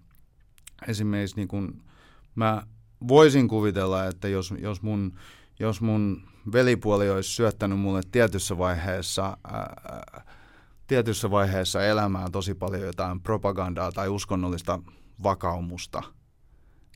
esimerkiksi 0.89 1.37
niin 1.37 1.49
kuin, 1.49 1.83
mä 2.35 2.63
voisin 3.09 3.49
kuvitella, 3.49 4.07
että 4.07 4.29
jos, 4.29 4.55
jos 4.59 4.83
mun 4.83 5.13
jos 5.63 5.81
mun 5.81 6.23
velipuoli 6.53 7.11
olisi 7.11 7.31
syöttänyt 7.31 7.79
mulle 7.79 8.01
tietyssä 8.13 8.59
vaiheessa 8.59 9.37
ää, 9.45 10.25
tietyssä 10.87 11.31
vaiheessa 11.31 11.85
elämää 11.85 12.31
tosi 12.33 12.55
paljon 12.55 12.83
jotain 12.83 13.21
propagandaa 13.21 13.93
tai 13.93 14.09
uskonnollista 14.09 14.79
vakaumusta, 15.23 16.03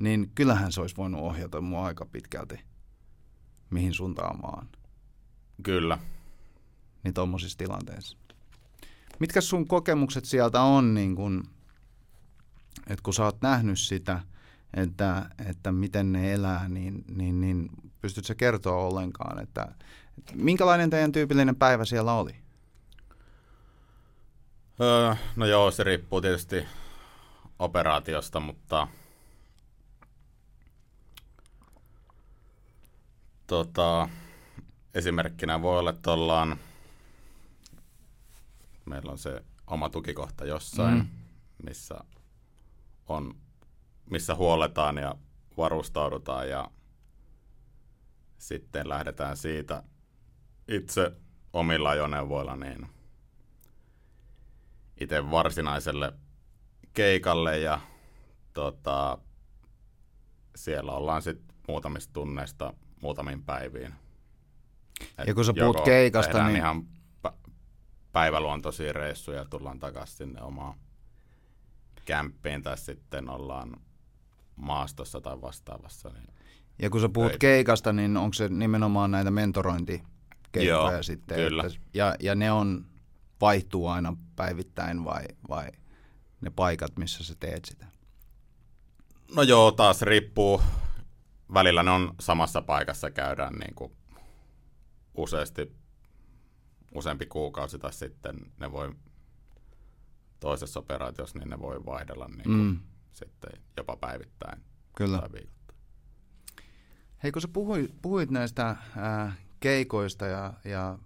niin 0.01 0.31
kyllähän 0.35 0.73
se 0.73 0.81
olisi 0.81 0.97
voinut 0.97 1.21
ohjata 1.21 1.61
mua 1.61 1.87
aika 1.87 2.07
pitkälti 2.07 2.61
mihin 3.71 3.95
suuntaamaan. 3.95 4.69
Kyllä. 5.63 5.99
Niin 7.05 7.15
tuommoisissa 7.15 7.59
tilanteissa. 7.59 8.19
Mitkä 9.19 9.41
sun 9.41 9.69
kokemukset 9.69 10.25
sieltä 10.25 10.61
on, 10.61 10.95
niin 10.95 11.17
kun, 11.17 11.45
että 12.87 13.03
kun 13.03 13.15
sä 13.15 13.25
oot 13.25 13.43
nähnyt 13.43 13.79
sitä, 13.79 14.21
että, 14.75 15.31
että 15.47 15.73
miten 15.73 16.13
ne 16.13 16.33
elää, 16.33 16.69
niin, 16.69 17.05
niin, 17.09 17.41
niin 17.41 17.69
pystytkö 18.01 18.35
kertoa 18.35 18.87
ollenkaan, 18.87 19.43
että, 19.43 19.69
että 20.19 20.33
minkälainen 20.35 20.91
teidän 20.91 21.13
tyypillinen 21.13 21.57
päivä 21.57 21.85
siellä 21.85 22.13
oli? 22.13 22.37
Öö, 24.81 25.15
no 25.37 25.47
joo, 25.47 25.71
se 25.71 25.85
riippuu 25.85 26.21
tietysti 26.21 26.67
operaatiosta, 27.59 28.41
mutta 28.41 28.89
tota, 33.47 34.09
esimerkkinä 34.95 35.63
voi 35.63 35.79
olla, 35.79 35.91
että 35.91 36.11
ollaan, 36.13 36.59
meillä 38.85 39.13
on 39.13 39.19
se 39.19 39.45
oma 39.67 39.89
tukikohta 39.89 40.45
jossain, 40.45 40.95
mm. 40.95 41.09
missä 41.63 41.95
on, 43.09 43.35
missä 44.11 44.35
huoletaan 44.35 44.97
ja 44.97 45.15
varustaudutaan 45.57 46.49
ja 46.49 46.71
sitten 48.39 48.89
lähdetään 48.89 49.37
siitä 49.37 49.83
itse 50.69 51.13
omilla 51.53 51.91
ajoneuvoilla 51.91 52.57
niin 52.57 52.87
itse 55.01 55.31
varsinaiselle 55.31 56.13
keikalle 56.93 57.59
ja 57.59 57.81
tota, 58.53 59.19
siellä 60.57 60.93
ollaan 60.93 61.23
sitten 61.23 61.57
muutamista 61.69 62.13
tunneista 62.13 62.75
muutamiin 63.01 63.43
päiviin. 63.43 63.95
Et 65.19 65.27
ja 65.27 65.35
kun 65.35 65.45
sä 65.45 65.53
puhut 65.59 65.81
keikasta, 65.85 66.45
niin... 66.45 66.57
ihan 66.57 66.87
päiväluontoisia 68.13 68.93
reissuja 68.93 69.45
tullaan 69.45 69.79
takaisin 69.79 70.17
sinne 70.17 70.43
omaan 70.43 70.75
kämppiin 72.05 72.63
tai 72.63 72.79
sitten 72.79 73.31
ollaan 73.31 73.77
maastossa 74.57 75.21
tai 75.21 75.41
vastaavassa. 75.41 76.09
Niin 76.09 76.37
ja 76.83 76.91
kun 76.91 77.01
sä 77.01 77.09
puhut 77.09 77.29
töitä. 77.29 77.39
keikasta, 77.39 77.93
niin 77.93 78.17
onko 78.17 78.35
se 78.35 78.49
nimenomaan 78.49 79.11
näitä 79.11 79.31
mentorointikeikkoja 79.31 80.93
Joo, 80.93 81.03
sitten? 81.03 81.37
Kyllä. 81.37 81.65
Että, 81.67 81.79
ja, 81.95 82.15
ja 82.21 82.35
ne 82.35 82.53
on, 82.53 82.87
vaihtuu 83.41 83.89
aina 83.89 84.17
päivittäin 84.37 85.05
vai, 85.05 85.25
vai 85.49 85.69
ne 86.41 86.51
paikat, 86.51 86.97
missä 86.97 87.25
sä 87.25 87.35
teet 87.41 87.65
sitä? 87.65 87.87
No 89.35 89.43
joo, 89.43 89.73
taas 89.73 90.03
riippuu. 90.03 90.63
Välillä 91.55 91.83
ne 91.83 91.91
on 91.91 92.15
samassa 92.21 92.63
paikassa, 92.63 93.11
käydään 93.11 93.55
niin 93.55 93.75
kuin 93.75 93.93
useasti 95.15 95.77
useampi 96.95 97.27
kuukausi 97.27 97.79
tai 97.79 97.93
sitten 97.93 98.37
ne 98.61 98.73
voi 98.73 98.95
toisessa 100.41 100.81
operaatiossa, 100.81 101.39
niin 101.39 101.51
ne 101.51 101.61
voi 101.61 101.87
vaihdella 101.87 102.29
niin 102.29 102.43
kuin 102.43 102.57
mm. 102.57 102.79
sitten 103.13 103.61
jopa 103.77 103.97
päivittäin 103.97 104.63
Kyllä. 104.97 105.19
tai 105.19 105.29
viikoittain. 105.33 105.79
Hei, 107.23 107.33
kun 107.33 107.43
sä 107.43 107.49
puhuit, 107.49 107.95
puhuit 108.03 108.31
näistä 108.31 108.77
ää, 108.97 109.33
keikoista 109.61 110.27
ja, 110.27 110.53
ja, 110.65 110.99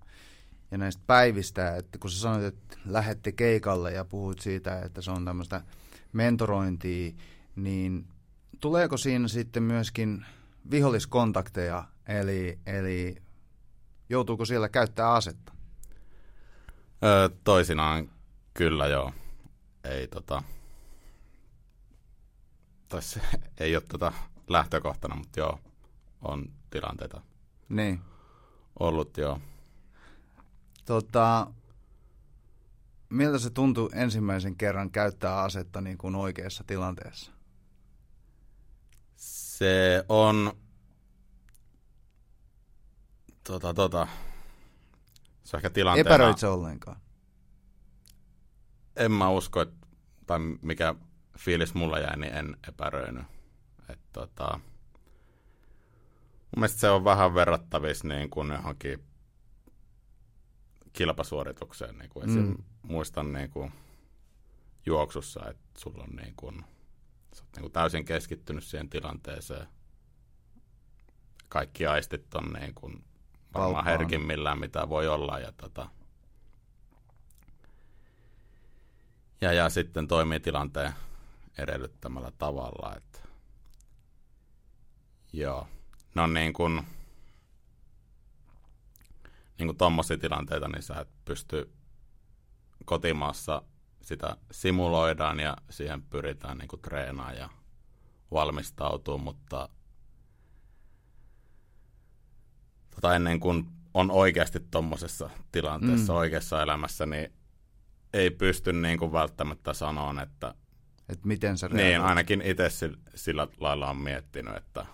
ja 0.71 0.79
näistä 0.79 1.03
päivistä, 1.07 1.77
että 1.77 1.99
kun 1.99 2.11
sä 2.11 2.21
sanoit, 2.21 2.45
että 2.45 2.77
lähette 2.85 3.33
keikalle 3.33 3.93
ja 3.93 4.05
puhuit 4.05 4.39
siitä, 4.39 4.81
että 4.81 5.03
se 5.03 5.11
on 5.11 5.25
tämmöistä 5.25 5.63
mentorointia, 6.13 7.13
niin 7.57 8.07
tuleeko 8.61 8.97
siinä 8.97 9.29
sitten 9.29 9.63
myöskin 9.63 10.27
viholliskontakteja, 10.71 11.85
eli, 12.09 12.59
eli 12.67 13.23
joutuuko 14.09 14.45
siellä 14.45 14.69
käyttää 14.69 15.13
asetta? 15.13 15.53
Öö, 17.05 17.29
toisinaan 17.45 18.11
kyllä 18.55 18.87
joo. 18.87 19.13
Ei 19.85 20.09
tota... 20.09 20.43
Tässä 22.89 23.21
ei 23.61 23.77
ole 23.77 23.83
tota 23.89 24.13
lähtökohtana, 24.49 25.15
mutta 25.15 25.41
joo, 25.41 25.61
on 26.23 26.51
tilanteita 26.71 27.21
niin. 27.69 28.01
ollut 28.81 29.17
joo. 29.17 29.41
Tota, 30.85 31.47
miltä 33.09 33.39
se 33.39 33.51
tuntui 33.51 33.91
ensimmäisen 33.93 34.57
kerran 34.57 34.91
käyttää 34.91 35.43
asetta 35.43 35.81
niin 35.81 35.99
kuin 35.99 36.15
oikeassa 36.15 36.65
tilanteessa? 36.67 37.33
Se 39.61 40.05
on 40.09 40.53
tota, 43.45 43.75
tota, 43.75 44.09
se 45.45 45.57
on 45.57 45.59
ehkä 45.59 45.71
tilanteena... 45.71 46.11
Epäröit 46.11 46.39
se 46.39 46.47
ollenkaan? 46.47 46.97
En 48.97 49.13
mä 49.13 49.31
usko, 49.31 49.61
että, 49.61 49.87
tai 50.27 50.39
mikä 50.63 50.95
fiilis 51.39 51.75
mulla 51.75 51.99
jäi, 51.99 52.17
niin 52.17 52.35
en 52.35 52.57
epäröinyt. 52.69 53.25
Et, 53.89 54.01
tota, 54.13 54.51
mun 54.53 54.63
mielestä 56.57 56.81
se 56.81 56.91
on 56.91 57.05
vähän 57.05 57.35
verrattavissa 57.35 58.09
niin 58.09 58.31
kuin 58.31 58.53
johonkin 58.53 59.05
kilpasuoritukseen. 60.93 61.99
Niin 61.99 62.11
kuin 62.11 62.31
mm. 62.31 62.57
Muistan 62.83 63.33
niin 63.33 63.51
kuin 63.51 63.73
juoksussa, 64.87 65.49
että 65.49 65.81
sulla 65.81 66.05
on 66.05 66.17
niin 66.17 66.35
kuin, 66.37 66.65
niin 67.37 67.61
kuin 67.61 67.73
täysin 67.73 68.05
keskittynyt 68.05 68.65
siihen 68.65 68.91
tilanteeseen. 68.91 69.67
Kaikki 71.49 71.87
aistit 71.87 72.35
on 72.35 72.53
niin 72.61 72.75
kuin 72.75 73.05
varmaan 73.55 73.85
herkimmillään, 73.85 74.61
mitä 74.61 74.89
voi 74.89 75.09
olla. 75.09 75.39
Ja, 75.39 75.53
tota, 75.53 75.89
ja, 79.41 79.53
ja 79.53 79.69
sitten 79.69 80.09
toimii 80.09 80.41
tilanteen 80.41 80.93
edellyttämällä 81.59 82.33
tavalla. 82.39 82.97
Että, 82.97 83.19
joo, 85.33 85.69
no 86.15 86.27
niin 86.27 86.53
kuin, 86.53 86.87
niin 89.59 89.77
kuin 89.77 89.77
tilanteita, 90.21 90.69
niin 90.69 90.83
sä 90.83 91.01
et 91.01 91.09
pysty 91.25 91.73
kotimaassa 92.85 93.63
sitä 94.11 94.37
simuloidaan 94.51 95.41
ja 95.41 95.57
siihen 95.71 96.03
pyritään 96.03 96.59
niin 96.59 96.69
kuin 96.69 96.83
treenaamaan 96.83 97.37
ja 97.37 97.49
valmistautuu, 98.31 99.19
mutta 99.19 99.69
tota 102.95 103.15
ennen 103.15 103.41
kuin 103.41 103.67
on 103.95 104.11
oikeasti 104.11 104.61
tuommoisessa 104.71 105.31
tilanteessa 105.53 106.13
mm. 106.13 106.19
oikeassa 106.19 106.63
elämässä, 106.63 107.07
niin 107.07 107.33
ei 108.13 108.31
pysty 108.31 108.73
niin 108.73 108.99
kuin 108.99 109.13
välttämättä 109.13 109.73
sanoa, 109.73 110.23
että... 110.23 110.55
Että 111.09 111.29
miten 111.29 111.59
se 111.59 111.69
Niin, 111.69 112.01
ainakin 112.01 112.43
itse 112.43 112.71
sillä, 112.71 112.97
sillä 113.15 113.49
lailla 113.61 113.91
on 113.91 113.97
miettinyt, 113.97 114.57
että... 114.57 114.87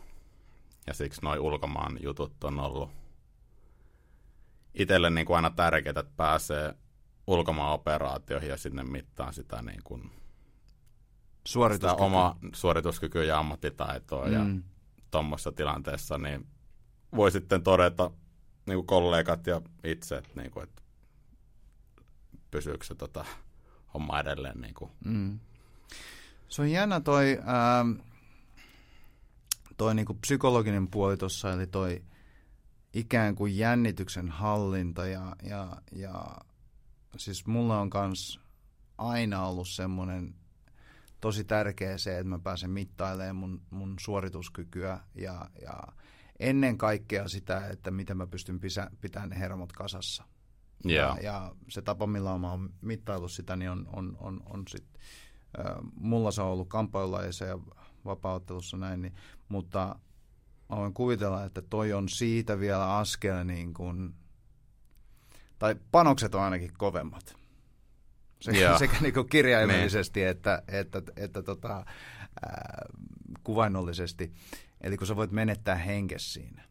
Ja 0.87 0.95
siksi 0.95 1.21
nuo 1.23 1.37
ulkomaan 1.41 1.99
jutut 2.03 2.45
on 2.45 2.61
ollut 2.61 2.91
itselle 4.75 5.11
niin 5.11 5.27
kuin 5.27 5.37
aina 5.37 5.51
tärkeää, 5.51 5.91
että 5.91 6.13
pääsee 6.17 6.75
ulkomaan 7.27 7.73
operaatioihin 7.73 8.49
ja 8.51 8.57
sinne 8.57 8.85
mittaan 8.85 9.35
sitä 9.35 9.63
niin 9.63 9.83
kuin 9.85 10.11
Suorituskyky. 11.47 12.03
oma 12.03 12.37
suorituskykyä 12.55 13.25
ja 13.25 13.39
ammattitaitoa 13.39 14.27
mm. 14.27 14.33
ja 14.33 14.41
tuommoisessa 15.11 15.53
tilanteessa, 15.53 16.19
niin 16.19 16.47
voi 17.17 17.31
sitten 17.31 17.63
todeta 17.63 18.11
niin 18.67 18.77
kuin 18.77 18.87
kollegat 18.87 19.47
ja 19.47 19.63
itse, 19.85 20.17
että, 20.17 20.41
niin 20.41 20.51
kuin, 20.51 20.65
että 20.65 20.83
pysyykö 22.51 22.85
se 22.85 22.95
tota, 22.95 23.25
homma 23.95 24.21
edelleen. 24.21 24.61
Niin 24.61 24.75
kuin. 24.75 24.91
Mm. 25.05 25.39
Se 26.49 26.63
on 26.63 26.71
jännä 26.71 27.01
toi, 27.01 27.39
ähm, 27.39 28.01
toi 29.77 29.95
niin 29.95 30.07
kuin 30.07 30.19
psykologinen 30.19 30.89
puoli 30.89 31.17
tuossa, 31.17 31.53
eli 31.53 31.67
toi 31.67 32.03
ikään 32.93 33.35
kuin 33.35 33.59
jännityksen 33.59 34.29
hallinta 34.29 35.07
ja, 35.07 35.37
ja, 35.43 35.77
ja 35.93 36.25
siis 37.19 37.47
mulla 37.47 37.81
on 37.81 37.91
kans 37.91 38.41
aina 38.99 39.47
ollut 39.47 39.69
semmoinen 39.69 40.35
tosi 41.21 41.45
tärkeä 41.45 41.99
se, 41.99 42.19
että 42.19 42.29
mä 42.29 42.39
pääsen 42.39 42.71
mittailemaan 42.71 43.37
mun, 43.37 43.63
mun 43.71 43.95
suorituskykyä 44.01 45.01
ja, 45.15 45.51
ja 45.63 45.83
ennen 46.39 46.79
kaikkea 46.79 47.29
sitä, 47.29 47.69
että 47.69 47.91
miten 47.91 48.17
mä 48.17 48.27
pystyn 48.27 48.61
pisä, 48.61 48.91
pitämään 49.01 49.31
ne 49.31 49.39
hermot 49.39 49.73
kasassa. 49.73 50.25
Yeah. 50.89 51.17
Ja, 51.17 51.23
ja 51.23 51.55
se 51.69 51.83
tapa, 51.83 52.07
millä 52.07 52.39
mä 52.39 52.51
oon 52.51 52.75
mittaillut 52.81 53.33
sitä, 53.33 53.57
niin 53.57 53.71
on, 53.71 53.89
on, 53.93 54.17
on, 54.21 54.41
on 54.45 54.63
sit, 54.69 54.87
äh, 55.59 55.77
mulla 55.95 56.31
se 56.31 56.43
on 56.43 56.49
ollut 56.49 56.69
kamppailulajeissa 56.69 57.45
ja 57.45 57.59
vapauttelussa 58.05 58.77
näin, 58.77 59.03
niin, 59.03 59.15
mutta 59.49 59.99
mä 60.69 60.77
voin 60.77 60.95
kuvitella, 60.95 61.45
että 61.45 61.63
toi 61.63 61.93
on 61.93 62.09
siitä 62.09 62.59
vielä 62.59 62.97
askel 62.97 63.45
niin 63.45 63.75
kuin, 63.75 64.15
tai 65.59 65.77
panokset 65.91 66.35
on 66.35 66.43
ainakin 66.43 66.73
kovemmat. 66.79 67.35
Sekä, 68.41 68.59
yeah. 68.59 68.79
sekä 68.79 68.97
niin 69.01 69.15
kuin 69.15 69.29
kirjaimellisesti 69.29 70.21
niin. 70.21 70.29
että, 70.29 70.63
että, 70.69 70.99
että, 70.99 71.13
että 71.17 71.43
tota, 71.43 71.77
äh, 71.77 71.85
kuvainnollisesti. 73.45 74.33
Eli 74.81 74.97
kun 74.97 75.07
sä 75.07 75.17
voit 75.17 75.31
menettää 75.31 75.75
henkes 75.75 76.33
siinä. 76.33 76.65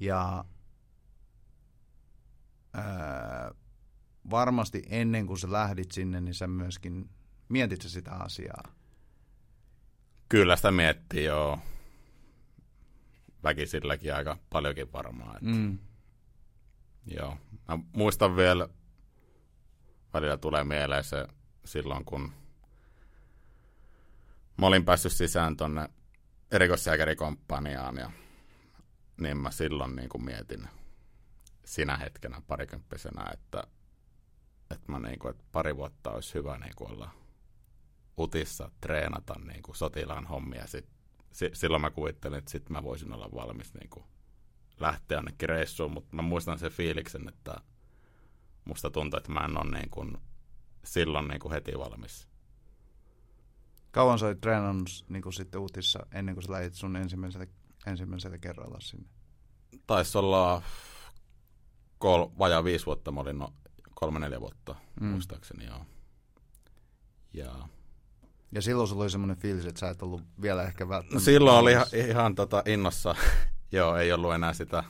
Ja 0.00 0.44
ää, 2.74 3.50
varmasti 4.30 4.82
ennen 4.88 5.26
kuin 5.26 5.38
sä 5.38 5.52
lähdit 5.52 5.92
sinne, 5.92 6.20
niin 6.20 6.34
sä 6.34 6.46
myöskin 6.46 7.10
mietit 7.48 7.82
sä 7.82 7.88
sitä 7.88 8.12
asiaa. 8.12 8.74
Kyllä 10.28 10.56
sitä 10.56 10.70
miettii, 10.70 11.24
joo. 11.24 11.58
Väkisilläkin 13.42 14.14
aika 14.14 14.38
paljonkin 14.50 14.92
varmaan. 14.92 15.36
Että. 15.36 15.58
Mm. 15.58 15.78
Joo. 17.06 17.38
Mä 17.68 17.78
muistan 17.92 18.36
vielä, 18.36 18.68
välillä 20.14 20.36
tulee 20.36 20.64
mieleen 20.64 21.04
se 21.04 21.26
silloin, 21.64 22.04
kun 22.04 22.32
mä 24.56 24.66
olin 24.66 24.84
päässyt 24.84 25.12
sisään 25.12 25.56
tonne 25.56 25.88
erikoisjääkärikomppaniaan 26.50 27.96
ja 27.96 28.10
niin 29.20 29.36
mä 29.36 29.50
silloin 29.50 29.96
niin 29.96 30.08
kuin 30.08 30.24
mietin 30.24 30.68
sinä 31.64 31.96
hetkenä 31.96 32.42
parikymppisenä, 32.46 33.30
että, 33.32 33.62
että, 34.70 34.92
mä 34.92 34.98
niin 34.98 35.18
kuin, 35.18 35.30
että 35.30 35.44
pari 35.52 35.76
vuotta 35.76 36.10
olisi 36.10 36.34
hyvä 36.34 36.58
niin 36.58 36.74
kuin 36.76 36.90
olla 36.90 37.10
utissa, 38.18 38.70
treenata 38.80 39.34
niin 39.38 39.62
kuin 39.62 39.76
sotilaan 39.76 40.26
hommia. 40.26 40.66
Sit, 40.66 40.86
silloin 41.52 41.80
mä 41.80 41.90
kuvittelin, 41.90 42.38
että 42.38 42.50
sitten 42.50 42.72
mä 42.72 42.82
voisin 42.82 43.12
olla 43.12 43.28
valmis 43.34 43.74
niin 43.74 43.90
kuin 43.90 44.04
lähteä 44.80 45.18
ainakin 45.18 45.48
reissuun, 45.48 45.92
mutta 45.92 46.16
mä 46.16 46.22
muistan 46.22 46.58
sen 46.58 46.70
fiiliksen, 46.70 47.28
että 47.28 47.60
musta 48.64 48.90
tuntuu, 48.90 49.18
että 49.18 49.32
mä 49.32 49.40
en 49.40 49.56
ole 49.56 49.78
niin 49.78 49.90
kuin 49.90 50.18
silloin 50.84 51.28
niin 51.28 51.40
kuin 51.40 51.52
heti 51.52 51.78
valmis. 51.78 52.28
Kauan 53.90 54.18
sä 54.18 54.26
olit 54.26 54.40
treenannut 54.40 55.04
niin 55.08 55.22
kuin 55.22 55.32
sitten 55.32 55.60
uutissa 55.60 56.06
ennen 56.12 56.34
kuin 56.34 56.44
sä 56.44 56.52
lähdit 56.52 56.74
sun 56.74 56.96
ensimmäisellä, 56.96 57.46
ensimmäisellä 57.86 58.38
kerralla 58.38 58.80
sinne? 58.80 59.08
Taisi 59.86 60.18
olla 60.18 60.62
kol, 61.98 62.26
vajaa 62.38 62.64
viisi 62.64 62.86
vuotta, 62.86 63.12
mä 63.12 63.20
olin 63.20 63.38
no, 63.38 63.52
kolme 63.94 64.18
neljä 64.18 64.40
vuotta 64.40 64.74
mm. 65.00 65.06
muistaakseni, 65.06 65.66
joo. 65.66 65.86
Ja, 67.32 67.68
ja 68.52 68.62
silloin 68.62 68.88
sulla 68.88 69.02
oli 69.02 69.10
semmoinen 69.10 69.36
fiilis, 69.36 69.66
että 69.66 69.80
sä 69.80 69.90
et 69.90 70.02
ollut 70.02 70.22
vielä 70.42 70.62
ehkä 70.62 70.88
välttämättä... 70.88 71.14
No 71.14 71.20
silloin 71.20 71.58
oli 71.58 71.72
ihan, 71.72 71.86
ihan 72.08 72.34
tota 72.34 72.62
innossa, 72.66 73.14
joo, 73.72 73.96
ei 73.96 74.12
ollut 74.12 74.34
enää 74.34 74.52
sitä 74.52 74.84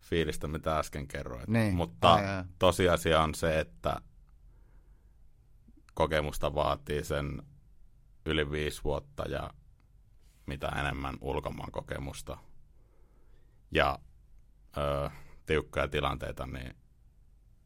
fiilistä, 0.00 0.48
mitä 0.48 0.78
äsken 0.78 1.08
kerroin. 1.08 1.44
Niin. 1.48 1.74
Mutta 1.74 2.14
ai, 2.14 2.26
ai. 2.26 2.44
tosiasia 2.58 3.22
on 3.22 3.34
se, 3.34 3.60
että 3.60 4.00
kokemusta 5.94 6.54
vaatii 6.54 7.04
sen 7.04 7.42
yli 8.26 8.50
viisi 8.50 8.84
vuotta 8.84 9.28
ja 9.28 9.50
mitä 10.46 10.68
enemmän 10.68 11.14
ulkomaan 11.20 11.72
kokemusta 11.72 12.38
ja 13.70 13.98
ö, 14.76 15.10
tiukkoja 15.46 15.88
tilanteita, 15.88 16.46
niin 16.46 16.76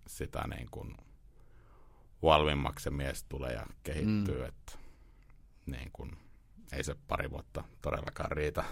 sitä 0.07 0.47
niin 0.47 0.69
kuin 0.71 0.97
valvimmaksi 2.23 2.83
se 2.83 2.91
mies 2.91 3.25
tulee 3.25 3.53
ja 3.53 3.67
kehittyy, 3.83 4.39
mm. 4.39 4.45
että 4.45 4.73
niin 5.67 5.91
kuin, 5.93 6.19
ei 6.73 6.85
se 6.85 6.97
pari 7.09 7.31
vuotta 7.31 7.65
todellakaan 7.83 8.33
riitä. 8.33 8.65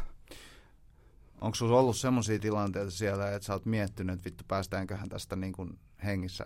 Onko 1.41 1.55
sinulla 1.55 1.81
ollut 1.81 1.97
sellaisia 1.97 2.39
tilanteita 2.39 2.91
siellä, 2.91 3.35
että 3.35 3.47
sä 3.47 3.53
oot 3.53 3.67
miettinyt, 3.67 4.15
että 4.15 4.25
vittu 4.25 4.45
päästäänköhän 4.49 5.09
tästä 5.09 5.37
niin 5.37 5.53
kuin 5.53 5.79
hengissä 6.05 6.45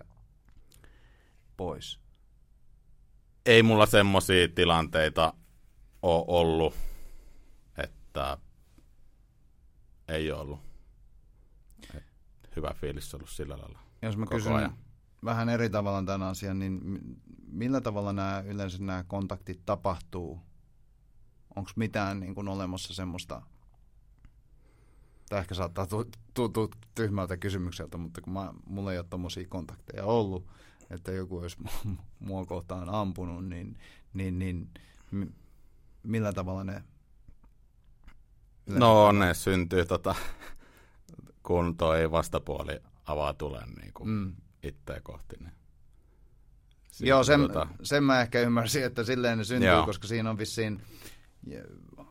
pois? 1.57 1.99
Ei 3.45 3.63
mulla 3.63 3.85
semmoisia 3.85 4.47
tilanteita 4.47 5.33
ole 6.01 6.25
ollut, 6.27 6.73
että 7.77 8.37
ei 10.07 10.31
ole 10.31 10.41
ollut. 10.41 10.59
Et 11.95 12.03
hyvä 12.55 12.73
fiilis 12.73 13.13
ollut 13.13 13.29
sillä 13.29 13.57
lailla. 13.57 13.79
Jos 14.01 14.17
mä 14.17 14.25
kysyn 14.25 14.55
ajan. 14.55 14.77
vähän 15.25 15.49
eri 15.49 15.69
tavalla 15.69 16.03
tämän 16.03 16.27
asian, 16.27 16.59
niin 16.59 16.81
millä 17.47 17.81
tavalla 17.81 18.13
nämä 18.13 18.43
yleensä 18.45 18.83
nämä 18.83 19.03
kontaktit 19.07 19.61
tapahtuu? 19.65 20.41
Onko 21.55 21.71
mitään 21.75 22.19
niin 22.19 22.35
kuin 22.35 22.47
olemassa 22.47 22.93
semmoista 22.93 23.41
Tämä 25.29 25.39
ehkä 25.39 25.55
saattaa 25.55 25.87
tuntua 26.33 26.67
tyhmältä 26.95 27.37
kysymykseltä, 27.37 27.97
mutta 27.97 28.21
kun 28.21 28.33
mä, 28.33 28.53
mulla 28.65 28.91
ei 28.91 28.97
ole 28.99 29.05
tommosia 29.09 29.47
kontakteja 29.49 30.05
ollut, 30.05 30.47
että 30.89 31.11
joku 31.11 31.37
olisi 31.37 31.57
mua 32.19 32.45
kohtaan 32.45 32.89
ampunut, 32.89 33.47
niin, 33.47 33.77
niin, 34.13 34.39
niin 34.39 34.69
millä 36.03 36.33
tavalla 36.33 36.63
ne... 36.63 36.83
No 38.65 39.11
ne 39.11 39.33
syntyy 39.33 39.85
tota, 39.85 40.15
kun 41.43 41.77
toi 41.77 42.11
vastapuoli 42.11 42.79
avaa 43.05 43.33
tulen 43.33 43.69
niin 43.81 43.93
kuin 43.93 44.09
mm. 44.09 44.35
itseä 44.63 45.01
kohti. 45.03 45.35
Niin 45.39 45.51
Joo, 46.99 47.23
sen, 47.23 47.41
tota... 47.41 47.67
sen 47.83 48.03
mä 48.03 48.21
ehkä 48.21 48.39
ymmärsin, 48.39 48.83
että 48.83 49.03
silleen 49.03 49.37
ne 49.37 49.43
syntyy, 49.43 49.69
Joo. 49.69 49.85
koska 49.85 50.07
siinä 50.07 50.29
on 50.29 50.37
vissiin 50.37 50.81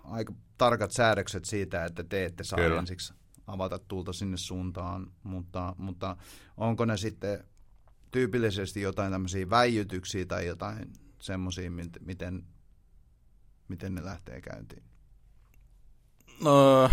aika 0.05 0.33
tarkat 0.59 0.91
säädökset 0.91 1.45
siitä, 1.45 1.85
että 1.85 2.05
te 2.05 2.25
ette 2.25 2.45
saa 2.45 2.59
Kyllä. 2.59 2.79
ensiksi 2.79 3.15
avata 3.47 3.79
tulta 3.79 4.13
sinne 4.13 4.37
suuntaan, 4.37 5.13
mutta, 5.23 5.75
mutta 5.79 6.17
onko 6.57 6.85
ne 6.85 6.97
sitten 6.97 7.45
tyypillisesti 8.11 8.81
jotain 8.81 9.13
tämmöisiä 9.13 9.51
väijytyksiä 9.51 10.27
tai 10.27 10.47
jotain 10.47 10.93
semmoisia, 11.21 11.71
miten, 12.01 12.47
miten 13.69 13.95
ne 13.95 14.05
lähtee 14.05 14.41
käyntiin? 14.41 14.83
No, 16.41 16.91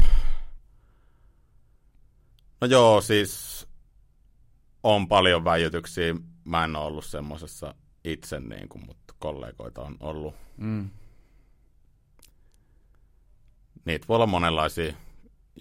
no 2.62 2.68
joo, 2.68 3.02
siis 3.02 3.68
on 4.84 5.08
paljon 5.08 5.44
väijytyksiä. 5.44 6.16
Mä 6.46 6.64
en 6.64 6.76
ole 6.76 6.86
ollut 6.86 7.06
semmoisessa 7.06 7.76
itse, 8.04 8.40
niin 8.40 8.70
kuin, 8.70 8.86
mutta 8.86 9.14
kollegoita 9.20 9.82
on 9.82 9.98
ollut. 10.00 10.36
Mm 10.58 10.90
niitä 13.86 14.08
voi 14.08 14.16
olla 14.16 14.28
monenlaisia. 14.28 14.94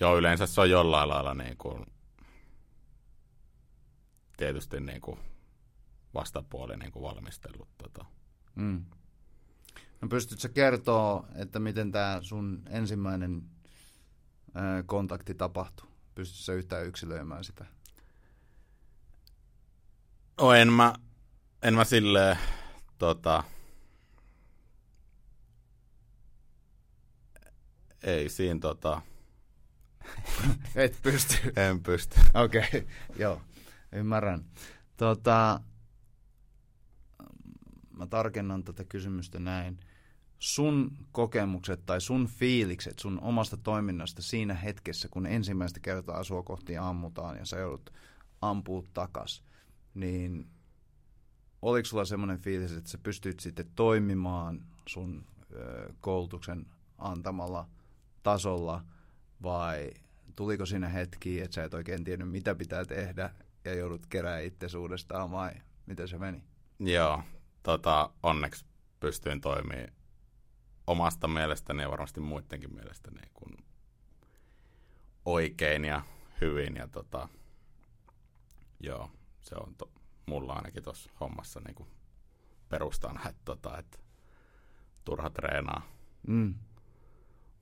Jo 0.00 0.18
yleensä 0.18 0.46
se 0.46 0.60
on 0.60 0.70
jollain 0.70 1.08
lailla 1.08 1.34
niin 1.34 1.56
kuin, 1.56 1.86
tietysti 4.36 4.80
niin 4.80 5.00
kuin 5.00 5.18
vastapuoli 6.14 6.76
niin 6.76 6.92
kuin 6.92 7.02
valmistellut. 7.02 7.68
Tota. 7.78 8.04
Mm. 8.54 8.84
No 10.00 10.08
pystytkö 10.08 10.48
kertoa, 10.48 11.26
että 11.34 11.58
miten 11.58 11.92
tämä 11.92 12.18
sun 12.22 12.62
ensimmäinen 12.70 13.42
ää, 14.54 14.82
kontakti 14.82 15.34
tapahtui? 15.34 15.88
Pystytkö 16.14 16.54
yhtään 16.54 16.86
yksilöimään 16.86 17.44
sitä? 17.44 17.66
No 20.40 20.52
en 20.52 20.72
mä, 20.72 20.94
en 21.62 21.74
mä 21.74 21.84
silleen, 21.84 22.38
tota, 22.98 23.44
ei 28.03 28.28
siinä 28.28 28.61
tota... 28.61 29.03
Et 30.74 30.98
pysty? 31.03 31.34
en 31.57 31.82
pysty. 31.82 32.20
Okei, 32.34 32.62
okay. 32.68 32.86
joo, 33.18 33.42
ymmärrän. 33.92 34.44
Tota, 34.96 35.61
mä 37.96 38.07
tarkennan 38.07 38.64
tätä 38.64 38.84
kysymystä 38.84 39.38
näin. 39.38 39.80
Sun 40.38 40.96
kokemukset 41.12 41.86
tai 41.86 42.01
sun 42.01 42.26
fiilikset 42.26 42.98
sun 42.98 43.20
omasta 43.20 43.57
toiminnasta 43.57 44.22
siinä 44.22 44.55
hetkessä, 44.55 45.09
kun 45.11 45.26
ensimmäistä 45.26 45.80
kertaa 45.80 46.24
sua 46.24 46.42
kohti 46.42 46.76
ammutaan 46.76 47.36
ja 47.36 47.46
sä 47.46 47.59
joudut 47.59 47.92
ampuu 48.40 48.86
takas, 48.94 49.44
niin 49.94 50.51
oliko 51.62 51.86
sulla 51.86 52.05
semmoinen 52.05 52.38
fiilis, 52.38 52.72
että 52.72 52.90
sä 52.90 52.98
pystyt 52.98 53.40
sitten 53.40 53.70
toimimaan 53.76 54.66
sun 54.86 55.26
koulutuksen 56.01 56.66
antamalla– 56.98 57.68
tasolla 58.22 58.84
vai 59.42 59.90
tuliko 60.36 60.66
siinä 60.66 60.88
hetki, 60.88 61.40
että 61.40 61.54
sä 61.54 61.64
et 61.64 61.74
oikein 61.74 62.04
tiennyt, 62.04 62.30
mitä 62.30 62.54
pitää 62.54 62.84
tehdä 62.84 63.30
ja 63.64 63.74
joudut 63.74 64.06
kerää 64.06 64.40
itse 64.40 64.78
uudestaan 64.78 65.30
vai 65.30 65.52
miten 65.86 66.08
se 66.08 66.18
meni? 66.18 66.44
Joo, 66.78 67.22
tota, 67.62 68.10
onneksi 68.22 68.64
pystyin 69.00 69.40
toimimaan 69.40 69.88
omasta 70.86 71.28
mielestäni 71.28 71.82
ja 71.82 71.90
varmasti 71.90 72.20
muidenkin 72.20 72.74
mielestä 72.74 73.10
niin 73.10 73.30
kuin 73.34 73.56
oikein 75.24 75.84
ja 75.84 76.02
hyvin. 76.40 76.76
Ja 76.76 76.88
tota, 76.88 77.28
joo, 78.80 79.10
se 79.40 79.54
on 79.54 79.74
to, 79.74 79.90
mulla 80.26 80.52
ainakin 80.52 80.82
tuossa 80.82 81.10
hommassa 81.20 81.60
niin 81.60 81.74
kuin 81.74 81.88
perustana, 82.68 83.28
että, 83.28 83.42
tota, 83.44 83.78
että 83.78 83.98
turha 85.04 85.30
treenaa. 85.30 85.82
Mm 86.26 86.54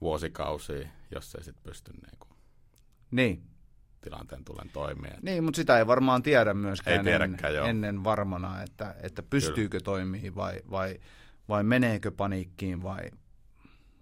vuosikausia, 0.01 0.89
jos 1.11 1.35
ei 1.35 1.45
sitten 1.45 1.63
pysty 1.63 1.93
niin 1.93 2.19
kuin 2.19 2.29
niin. 3.11 3.43
tilanteen 4.01 4.45
tulen 4.45 4.71
toimia. 4.73 5.19
Niin, 5.23 5.45
mutta 5.45 5.57
sitä 5.57 5.79
ei 5.79 5.87
varmaan 5.87 6.23
tiedä 6.23 6.55
myöskään 6.55 7.09
ei 7.09 7.15
ennen, 7.15 7.39
ennen 7.69 8.05
varmana, 8.05 8.63
että, 8.63 8.95
että 9.03 9.23
pystyykö 9.23 9.81
toimii 9.81 10.35
vai, 10.35 10.61
vai, 10.71 11.01
vai 11.49 11.63
meneekö 11.65 12.11
paniikkiin 12.11 12.83
vai, 12.83 13.11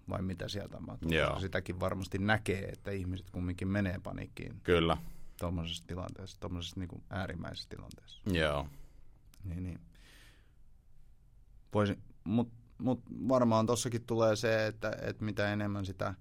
vai 0.09 0.21
mitä 0.21 0.47
sieltä 0.47 0.77
Joo. 1.01 1.39
Sitäkin 1.39 1.79
varmasti 1.79 2.17
näkee, 2.17 2.69
että 2.69 2.91
ihmiset 2.91 3.29
kumminkin 3.29 3.67
menee 3.67 3.99
paniikkiin. 4.03 4.61
Kyllä. 4.63 4.97
Tuommoisessa 5.39 5.83
tilanteessa, 5.87 6.39
tuommoisessa 6.39 6.79
niin 6.79 7.03
äärimmäisessä 7.09 7.69
tilanteessa. 7.69 8.21
Joo. 8.25 8.67
Niin, 9.43 9.63
niin. 9.63 9.79
Voisin, 11.73 12.03
mutta 12.23 12.53
mutta 12.77 13.11
varmaan 13.27 13.65
tossakin 13.65 14.05
tulee 14.05 14.35
se, 14.35 14.67
että, 14.67 14.91
että 15.01 15.25
mitä 15.25 15.53
enemmän 15.53 15.85
sitä, 15.85 16.13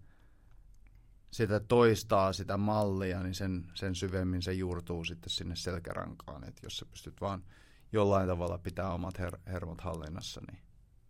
sitä 1.31 1.61
toistaa 1.61 2.33
sitä 2.33 2.57
mallia, 2.57 3.23
niin 3.23 3.35
sen, 3.35 3.67
sen 3.75 3.95
syvemmin 3.95 4.43
se 4.43 4.53
juurtuu 4.53 5.05
sitten 5.05 5.31
sinne 5.31 5.57
selkärankaan. 5.57 6.45
Että 6.45 6.67
jos 6.67 6.77
sä 6.77 6.87
pystyt 6.87 7.21
vaan 7.21 7.45
jollain 7.93 8.29
tavalla 8.29 8.59
pitää 8.59 8.93
omat 8.93 9.19
her- 9.19 9.41
hermot 9.53 9.81
hallinnassa, 9.81 10.41
niin 10.51 10.59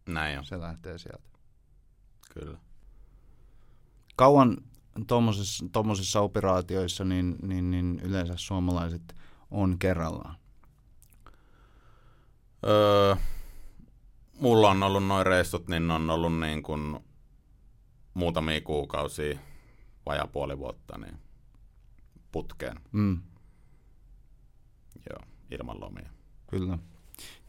Näin 0.09 0.39
on, 0.39 0.45
se 0.45 0.61
lähtee 0.61 0.99
sieltä. 0.99 1.29
kyllä. 2.35 2.59
Kauan 4.17 4.57
tuommoisissa 5.73 6.21
operaatioissa 6.21 7.05
niin, 7.05 7.37
niin, 7.43 7.71
niin 7.71 8.01
yleensä 8.03 8.35
suomalaiset 8.37 9.15
on 9.51 9.79
kerrallaan. 9.79 10.37
Öö, 12.67 13.17
mulla 14.41 14.71
on 14.71 14.83
ollut 14.83 15.07
noin 15.07 15.27
reissut, 15.27 15.69
niin 15.69 15.91
on 15.91 16.11
ollut 16.11 16.39
niin 16.41 16.63
kuin 16.63 16.99
muutamia 18.15 18.61
kuukausia, 18.61 19.39
vajaa 20.07 20.27
puoli 20.27 20.59
vuotta, 20.59 20.99
niin 20.99 21.19
putkeen, 22.33 22.81
Mm, 22.93 23.19
joo, 25.11 25.21
ilman 25.51 25.81
lomia. 25.81 26.11
kyllä. 26.51 26.79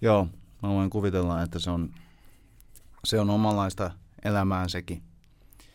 Joo, 0.02 0.28
mä 0.64 0.70
voin 0.70 0.90
kuvitella, 0.90 1.42
että 1.42 1.60
se 1.60 1.70
on, 1.72 1.94
se 3.06 3.20
on 3.20 3.30
omanlaista 3.30 3.92
elämää 4.24 4.68
sekin. 4.68 5.04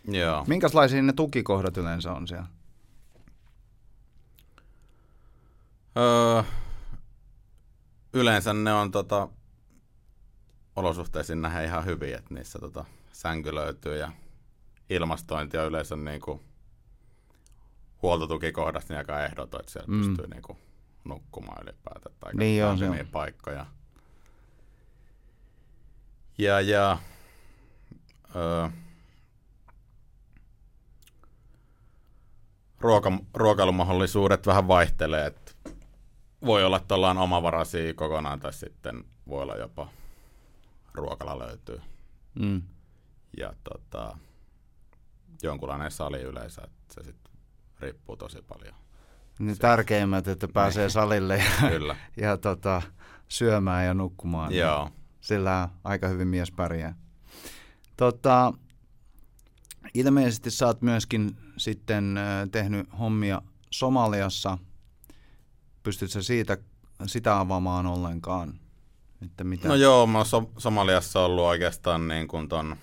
Joo. 0.09 0.45
Minkälaisia 0.47 1.03
ne 1.03 1.13
tukikohdat 1.13 1.77
yleensä 1.77 2.13
on 2.13 2.29
siellä? 2.29 2.47
Öö, 5.97 6.43
yleensä 8.13 8.53
ne 8.55 8.73
on 8.73 8.91
tota, 8.91 9.29
olosuhteisiin 10.77 11.43
nähdä 11.43 11.63
ihan 11.63 11.85
hyviä, 11.85 12.19
että 12.19 12.35
niissä 12.35 12.59
tota, 12.59 12.85
sänky 13.13 13.55
löytyy 13.55 13.99
ja 13.99 14.13
ilmastointi 14.91 15.59
on 15.59 15.67
yleensä 15.67 15.97
niinku 15.97 16.41
huoltotukikohdasta 18.03 18.93
niin 18.93 18.99
aika 18.99 19.25
ehdoton, 19.25 19.61
että 19.61 19.73
siellä 19.73 19.87
Mm. 19.95 19.99
pystyy 20.07 20.27
niinku 20.27 20.59
nukkumaan 21.05 21.63
ylipäätään 21.63 22.15
tai 22.21 22.35
Niin 22.35 22.65
on, 22.65 22.79
se 22.79 22.89
on. 22.89 22.97
paikkoja. 23.13 23.67
Ja, 26.39 26.61
ja 26.61 26.99
öö, 28.37 28.69
ruoka, 32.81 33.13
ruokailumahdollisuudet 33.35 34.47
vähän 34.47 34.69
vaihtelee, 34.69 35.27
että 35.27 35.53
voi 36.47 36.65
olla, 36.65 36.77
että 36.77 36.95
ollaan 36.95 37.19
omavaraisia 37.19 37.95
kokonaan 37.95 38.41
tai 38.41 38.53
sitten 38.53 39.05
voi 39.29 39.43
olla 39.43 39.57
jopa 39.57 39.89
ruokala 40.95 41.39
löytyy 41.39 41.81
Mm. 42.35 42.63
ja 43.37 43.53
tota, 43.65 44.19
jonkunlainen 45.43 45.91
sali 45.91 46.23
yleensä, 46.23 46.63
että 46.65 46.95
se 46.95 47.03
sitten 47.05 47.33
riippuu 47.81 48.17
tosi 48.17 48.43
paljon. 48.43 48.75
Ne 49.39 49.55
tärkeimmät, 49.57 50.29
että 50.29 50.49
pääsee 50.49 50.89
salille 50.89 51.37
ja, 51.39 51.69
Kyllä, 51.71 51.97
ja 52.17 52.37
tota, 52.37 52.83
syömään 53.29 53.87
ja 53.87 53.95
nukkumaan. 53.95 54.49
niin 54.51 54.61
joo. 54.61 54.91
Sillä 55.21 55.69
aika 55.85 56.09
hyvin 56.09 56.29
mies 56.29 56.51
pärjää. 56.53 56.95
Tota, 57.97 58.53
ilmeisesti 59.95 60.51
sä 60.51 60.67
oot 60.67 60.83
myöskin 60.83 61.37
sitten 61.57 62.19
tehnyt 62.53 62.89
hommia 62.99 63.43
Somaliassa. 63.71 64.59
Pystytkö 65.83 66.23
siitä, 66.23 66.59
sitä 67.07 67.41
avaamaan 67.41 67.87
ollenkaan? 67.87 68.61
Että 69.25 69.45
mitä? 69.45 69.69
No 69.69 69.75
joo, 69.75 70.07
mä 70.07 70.19
oon 70.19 70.27
so- 70.27 70.51
Somaliassa 70.59 71.21
ollut 71.21 71.45
oikeastaan 71.45 72.09
niin 72.09 72.29
kuin 72.29 72.49
ton 72.49 72.77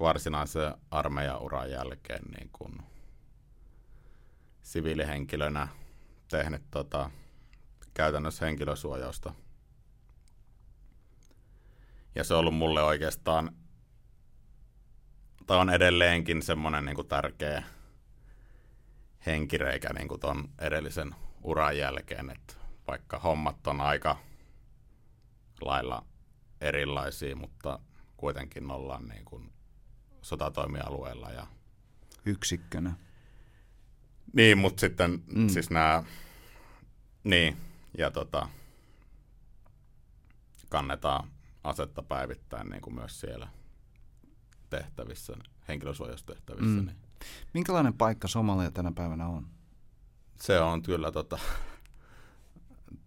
varsinaisen 0.00 0.74
armeijauran 0.90 1.70
jälkeen 1.70 2.22
niin 2.38 2.50
kuin 2.52 2.78
siviilihenkilönä 4.62 5.68
tehnyt 6.28 6.62
tota, 6.70 7.10
käytännössä 7.94 8.46
henkilösuojausta. 8.46 9.34
Ja 12.14 12.24
se 12.24 12.34
on 12.34 12.40
ollut 12.40 12.54
mulle 12.54 12.82
oikeastaan, 12.82 13.56
tai 15.46 15.58
on 15.58 15.70
edelleenkin 15.70 16.42
semmoinen 16.42 16.84
niin 16.84 16.96
kuin 16.96 17.08
tärkeä 17.08 17.62
henkireikä 19.26 19.92
niin 19.92 20.08
kuin 20.08 20.20
ton 20.20 20.48
edellisen 20.58 21.14
uran 21.42 21.78
jälkeen, 21.78 22.30
että 22.30 22.54
vaikka 22.86 23.18
hommat 23.18 23.66
on 23.66 23.80
aika 23.80 24.16
lailla 25.66 26.04
erilaisia, 26.60 27.36
mutta 27.36 27.78
kuitenkin 28.16 28.70
ollaan 28.70 29.08
niin 29.08 29.24
kuin 29.24 29.52
sotatoimialueella. 30.22 31.30
Ja... 31.30 31.46
Yksikkönä. 32.26 32.94
Niin, 34.32 34.58
mutta 34.58 34.80
sitten 34.80 35.22
Mm. 35.34 35.48
siis 35.48 35.70
nämä, 35.70 36.02
niin, 37.24 37.56
ja 37.98 38.10
tota, 38.10 38.48
kannetaan 40.68 41.30
asetta 41.64 42.02
päivittäin 42.02 42.70
niin 42.70 42.82
kuin 42.82 42.94
myös 42.94 43.20
siellä 43.20 43.48
tehtävissä, 44.70 45.32
henkilösuojaustehtävissä, 45.68 46.66
Mm. 46.70 46.80
mm. 46.80 46.86
niin 46.86 46.96
Minkälainen 47.54 47.94
paikka 47.94 48.28
Somalia 48.28 48.70
tänä 48.70 48.92
päivänä 48.92 49.26
on? 49.26 49.46
se 50.40 50.60
on 50.60 50.82
kyllä 50.82 51.12
tota, 51.12 51.38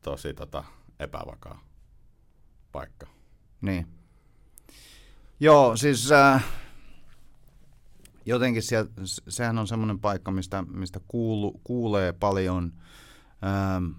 tosi 0.01 0.33
tota, 0.33 0.63
epävakaa 0.99 1.61
paikka. 2.73 3.07
Niin. 3.61 3.87
Joo, 5.39 5.77
siis 5.77 6.11
äh, 6.11 6.45
jotenkin 8.25 8.63
siellä, 8.63 8.91
sehän 9.27 9.57
on 9.57 9.67
semmoinen 9.67 9.99
paikka, 9.99 10.31
mistä, 10.31 10.61
mistä 10.61 10.99
kuulu, 11.07 11.61
kuulee 11.63 12.13
paljon 12.13 12.73
ähm, 13.43 13.91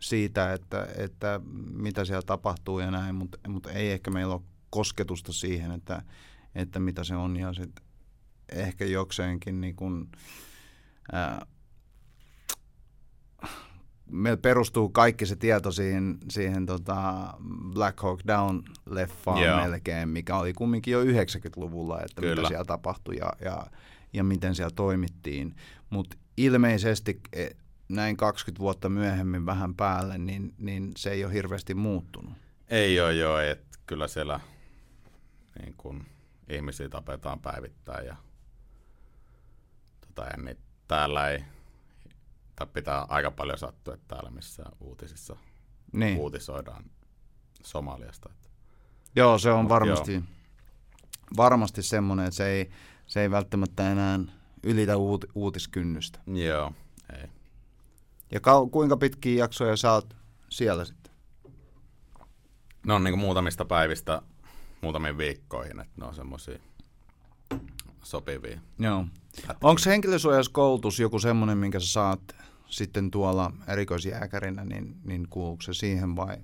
siitä, 0.00 0.52
että, 0.52 0.88
että 0.96 1.40
mitä 1.72 2.04
siellä 2.04 2.22
tapahtuu 2.22 2.80
ja 2.80 2.90
näin, 2.90 3.14
mutta, 3.14 3.38
mutta 3.48 3.70
ei 3.70 3.92
ehkä 3.92 4.10
meillä 4.10 4.34
ole 4.34 4.42
kosketusta 4.70 5.32
siihen, 5.32 5.70
että, 5.70 6.02
että 6.54 6.80
mitä 6.80 7.04
se 7.04 7.16
on 7.16 7.36
ja 7.36 7.52
sit 7.52 7.80
ehkä 8.52 8.84
jokseenkin 8.84 9.60
niin 9.60 9.76
kuin, 9.76 10.08
äh, 11.14 11.38
meillä 14.10 14.36
perustuu 14.36 14.88
kaikki 14.88 15.26
se 15.26 15.36
tieto 15.36 15.72
siihen, 15.72 16.18
siihen 16.28 16.66
tota 16.66 17.34
Black 17.72 18.00
Hawk 18.00 18.20
Down-leffaan 18.20 19.44
Joo. 19.44 19.56
melkein, 19.56 20.08
mikä 20.08 20.36
oli 20.36 20.52
kumminkin 20.52 20.92
jo 20.92 21.04
90-luvulla, 21.04 22.00
että 22.00 22.20
mitä 22.20 22.34
Kyllä. 22.34 22.48
siellä 22.48 22.64
tapahtui 22.64 23.16
ja, 23.16 23.32
ja, 23.44 23.66
ja 24.12 24.24
miten 24.24 24.54
siellä 24.54 24.74
toimittiin. 24.74 25.54
Mutta 25.90 26.16
ilmeisesti 26.36 27.20
e, 27.32 27.48
näin 27.88 28.16
20 28.16 28.60
vuotta 28.60 28.88
myöhemmin 28.88 29.46
vähän 29.46 29.74
päälle, 29.74 30.18
niin, 30.18 30.54
niin 30.58 30.92
se 30.96 31.10
ei 31.10 31.24
ole 31.24 31.32
hirveästi 31.32 31.74
muuttunut. 31.74 32.32
Ei 32.68 33.00
ole 33.00 33.14
joo, 33.14 33.38
että 33.38 33.78
kyllä 33.86 34.08
siellä 34.08 34.40
niin 35.60 35.74
kun, 35.76 36.04
ihmisiä 36.48 36.88
tapetaan 36.88 37.40
päivittäin 37.40 38.06
ja 38.06 38.16
tota, 40.00 40.36
niin, 40.36 40.58
täällä 40.88 41.30
ei, 41.30 41.44
tai 42.60 42.66
pitää 42.72 43.06
aika 43.08 43.30
paljon 43.30 43.58
sattua, 43.58 43.94
että 43.94 44.08
täällä 44.08 44.30
missä 44.30 44.62
uutisissa 44.80 45.36
Niin. 45.92 46.18
uutisoidaan 46.18 46.84
Somaliasta. 47.64 48.28
Että, 48.32 48.48
Joo, 49.16 49.38
se 49.38 49.50
on 49.52 49.68
varmasti, 49.68 50.22
varmasti 51.36 51.82
semmoinen, 51.82 52.26
että 52.26 52.36
se 52.36 52.46
ei, 52.46 52.70
se 53.06 53.20
ei 53.22 53.30
välttämättä 53.30 53.92
enää 53.92 54.18
ylitä 54.62 54.96
uut, 54.96 55.24
uutiskynnystä. 55.34 56.18
joo, 56.26 56.72
ei. 57.16 57.28
Ja 58.32 58.40
kau- 58.40 58.70
kuinka 58.70 58.96
pitkiä 58.96 59.38
jaksoja 59.38 59.76
sä 59.76 59.92
oot 59.92 60.16
siellä 60.48 60.84
sitten? 60.84 61.12
Ne 62.86 62.92
on 62.94 63.04
niin 63.04 63.12
kuin 63.12 63.20
muutamista 63.20 63.64
päivistä 63.64 64.22
muutamiin 64.80 65.18
viikkoihin, 65.18 65.80
että 65.80 65.92
ne 66.00 66.06
on 66.06 66.14
semmoisia 66.14 66.58
sopivia. 68.02 68.60
Joo. 68.78 69.04
Onko 69.62 69.80
henkilösuojauskoulutus 69.86 71.00
joku 71.00 71.18
semmoinen, 71.18 71.58
minkä 71.58 71.80
sä 71.80 71.86
saat 71.86 72.20
sitten 72.70 73.10
tuolla 73.10 73.52
erikoisjääkärinä, 73.68 74.64
niin, 74.64 74.96
niin 75.04 75.28
kuuluuko 75.28 75.62
se 75.62 75.74
siihen 75.74 76.16
vai? 76.16 76.36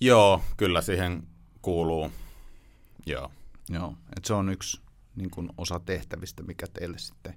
Joo, 0.00 0.42
kyllä 0.56 0.82
siihen 0.82 1.28
kuuluu. 1.62 2.12
Joo, 3.06 3.32
Joo, 3.70 3.94
että 4.16 4.26
se 4.26 4.34
on 4.34 4.48
yksi 4.48 4.80
niin 5.16 5.30
kuin 5.30 5.48
osa 5.58 5.80
tehtävistä, 5.80 6.42
mikä 6.42 6.66
teille 6.66 6.98
sitten 6.98 7.36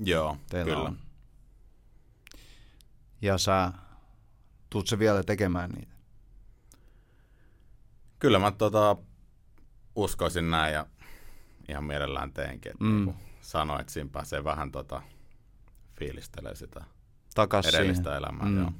joo, 0.00 0.36
teillä 0.50 0.74
kyllä. 0.74 0.88
on. 0.88 0.98
Ja 3.22 3.38
sä, 3.38 3.72
tuut 4.70 4.86
sä 4.86 4.98
vielä 4.98 5.22
tekemään 5.22 5.70
niitä? 5.70 5.94
Kyllä 8.18 8.38
mä 8.38 8.50
tota, 8.50 8.96
uskoisin 9.96 10.50
näin 10.50 10.74
ja 10.74 10.86
ihan 11.68 11.84
mielellään 11.84 12.32
teenkin. 12.32 12.72
Että 12.72 12.84
Mm. 12.84 12.90
mm. 12.90 13.04
niin 13.04 13.16
sanoin, 13.40 13.80
että 13.80 13.92
siinä 13.92 14.10
pääsee 14.12 14.44
vähän 14.44 14.72
tota, 14.72 15.02
fiilistelee 15.98 16.54
sitä 16.54 16.84
Takas 17.34 17.66
edellistä 17.66 18.02
siihen. 18.02 18.18
elämää. 18.18 18.46
Mm. 18.46 18.56
Joo. 18.58 18.72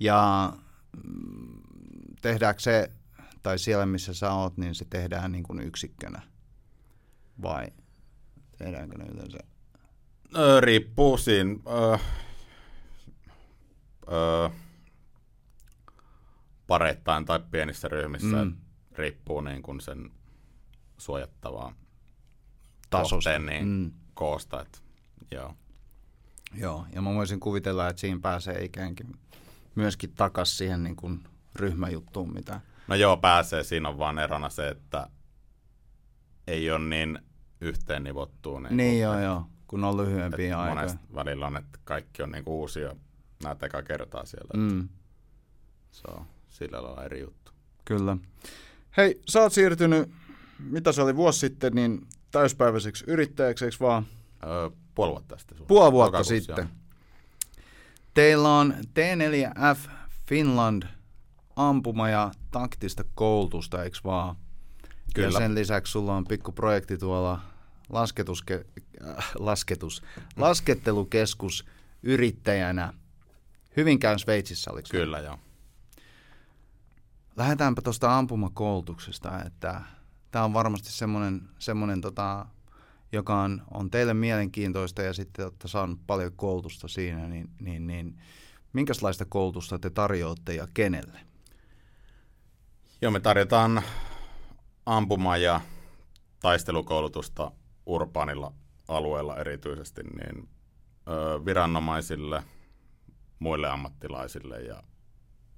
Ja 0.00 0.52
mm, 1.04 1.60
tehdäänkö 2.22 2.60
se, 2.62 2.90
tai 3.42 3.58
siellä 3.58 3.86
missä 3.86 4.14
sä 4.14 4.32
oot, 4.32 4.56
niin 4.56 4.74
se 4.74 4.84
tehdään 4.90 5.32
niin 5.32 5.44
kuin 5.44 5.60
yksikkönä? 5.60 6.22
Vai 7.42 7.66
tehdäänkö 8.58 8.98
ne 8.98 9.04
yleensä? 9.04 9.38
Öö, 10.36 10.60
riippuu 10.60 11.16
siinä. 11.18 11.56
Öö, 11.68 11.96
öö, 14.12 14.48
pareittain 16.66 17.24
tai 17.24 17.40
pienissä 17.50 17.88
ryhmissä, 17.88 18.44
Mm. 18.44 18.56
riippuu 18.98 19.40
niin 19.40 19.62
kuin 19.62 19.80
sen 19.80 20.10
suojattavaa 20.98 21.72
Tasosta. 22.90 23.14
kohteen 23.16 23.46
niin 23.46 23.66
Mm. 23.68 23.90
koosta. 24.14 24.60
Et, 24.60 24.82
joo. 25.30 25.54
Joo, 26.54 26.86
ja 26.94 27.02
mä 27.02 27.14
voisin 27.14 27.40
kuvitella, 27.40 27.88
että 27.88 28.00
siinä 28.00 28.20
pääsee 28.22 28.64
ikäänkin 28.64 29.16
myöskin 29.74 30.12
takas 30.14 30.58
siihen 30.58 30.82
niin 30.82 30.96
kuin 30.96 31.20
ryhmäjuttuun, 31.54 32.34
mitä... 32.34 32.60
No 32.88 32.94
joo, 32.94 33.16
pääsee. 33.16 33.64
Siinä 33.64 33.88
on 33.88 33.98
vaan 33.98 34.18
erona 34.18 34.48
se, 34.48 34.68
että 34.68 35.10
ei 36.46 36.70
ole 36.70 36.78
niin 36.78 37.18
yhteen 37.60 38.04
nivottua. 38.04 38.60
Niin, 38.60 38.76
Niin 38.76 39.00
joo, 39.00 39.20
joo, 39.20 39.46
kun 39.66 39.84
on 39.84 39.96
lyhyempiä 39.96 40.58
aikoja. 40.60 40.74
monesti 40.74 41.00
välillä 41.14 41.46
on, 41.46 41.56
että 41.56 41.78
kaikki 41.84 42.22
on 42.22 42.30
niin 42.30 42.44
kuin 42.44 42.54
uusia. 42.54 42.96
Näet 43.44 43.62
eka 43.62 43.82
kertaa 43.82 44.24
siellä. 44.24 44.50
Mm. 44.56 44.88
Se 45.90 46.02
on 46.08 46.26
sillä 46.48 46.82
lailla 46.82 47.04
eri 47.04 47.20
juttu. 47.20 47.52
kyllä. 47.84 48.16
Hei, 48.96 49.20
sä 49.28 49.40
oot 49.40 49.52
siirtynyt, 49.52 50.10
mitä 50.58 50.92
se 50.92 51.02
oli 51.02 51.16
vuosi 51.16 51.38
sitten, 51.38 51.72
niin 51.72 52.06
täyspäiväiseksi 52.30 53.04
yrittäjäksi, 53.06 53.64
vaan? 53.80 54.06
Öö, 54.44 54.70
puoli 54.98 55.12
vuotta 55.12 55.38
sitten. 55.38 55.66
Puoli 55.66 55.92
vuotta 55.92 56.24
sitten. 56.24 56.68
Teillä 58.14 58.48
on 58.58 58.74
T4F 58.78 59.90
Finland 60.26 60.82
ampuma- 61.56 62.08
ja 62.08 62.30
taktista 62.50 63.04
koulutusta, 63.14 63.84
eikö 63.84 63.98
vaan? 64.04 64.36
Ja 64.36 64.88
Kyllä. 65.14 65.38
sen 65.38 65.54
lisäksi 65.54 65.90
sulla 65.90 66.16
on 66.16 66.24
pikku 66.24 66.52
projekti 66.52 66.98
tuolla 66.98 67.40
lasketuske, 67.88 68.64
äh, 69.08 69.30
lasketus, 69.38 70.02
laskettelukeskus 70.36 71.64
yrittäjänä 72.02 72.92
Hyvinkään 73.76 74.18
Sveitsissä, 74.18 74.70
oliko? 74.72 74.88
Kyllä, 74.90 75.18
joo. 75.18 75.38
Lähdetäänpä 77.36 77.82
tuosta 77.82 78.18
ampumakoulutuksesta, 78.18 79.42
että 79.42 79.80
tämä 80.30 80.44
on 80.44 80.52
varmasti 80.52 80.92
semmoinen, 80.92 81.48
semmoinen 81.58 82.00
tota, 82.00 82.46
joka 83.12 83.40
on, 83.42 83.62
on 83.70 83.90
teille 83.90 84.14
mielenkiintoista 84.14 85.02
ja 85.02 85.12
sitten 85.12 85.44
olette 85.44 85.68
saanut 85.68 86.00
paljon 86.06 86.32
koulutusta 86.36 86.88
siinä, 86.88 87.28
niin, 87.28 87.50
niin, 87.60 87.86
niin 87.86 88.20
minkälaista 88.72 89.24
koulutusta 89.24 89.78
te 89.78 89.90
tarjoatte 89.90 90.54
ja 90.54 90.68
kenelle? 90.74 91.20
Joo, 93.02 93.10
me 93.12 93.20
tarjotaan 93.20 93.82
ampuma- 94.86 95.36
ja 95.36 95.60
taistelukoulutusta 96.40 97.52
urbaanilla 97.86 98.52
alueella 98.88 99.36
erityisesti 99.36 100.02
niin 100.02 100.48
ö, 101.08 101.44
viranomaisille, 101.44 102.42
muille 103.38 103.68
ammattilaisille 103.68 104.60
ja 104.60 104.82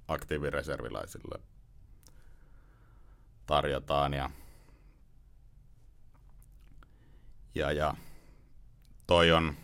aktiivireserviläisille 0.07 1.39
tarjotaan. 3.45 4.13
Ja, 4.13 4.29
ja, 7.55 7.71
ja 7.71 7.93
toi 9.07 9.31
on 9.31 9.55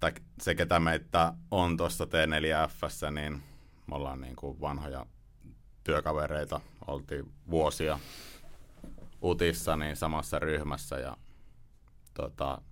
tai 0.00 0.12
se, 0.42 0.54
ketä 0.54 0.80
meitä 0.80 1.34
on 1.50 1.76
tuossa 1.76 2.04
T4Fssä, 2.04 3.10
niin 3.10 3.42
me 3.86 3.94
ollaan 3.94 4.20
niin 4.20 4.36
kuin 4.36 4.60
vanhoja 4.60 5.06
työkavereita. 5.84 6.60
Oltiin 6.86 7.32
vuosia 7.50 7.98
Utissa 9.22 9.76
niin 9.76 9.96
samassa 9.96 10.38
ryhmässä 10.38 10.98
ja 10.98 11.16
tota, 12.14 12.62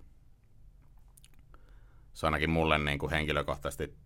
se 2.13 2.25
on 2.25 2.33
ainakin 2.33 2.49
mulle 2.49 2.77
niin 2.77 2.99
kuin 2.99 3.11
henkilökohtaisesti 3.11 3.97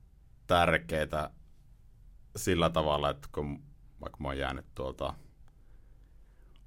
tärkeää 0.47 1.29
sillä 2.35 2.69
tavalla, 2.69 3.09
että 3.09 3.27
kun 3.31 3.63
vaikka 4.01 4.17
mä 4.19 4.27
oon 4.27 4.37
jäänyt 4.37 4.65
tuolta 4.75 5.13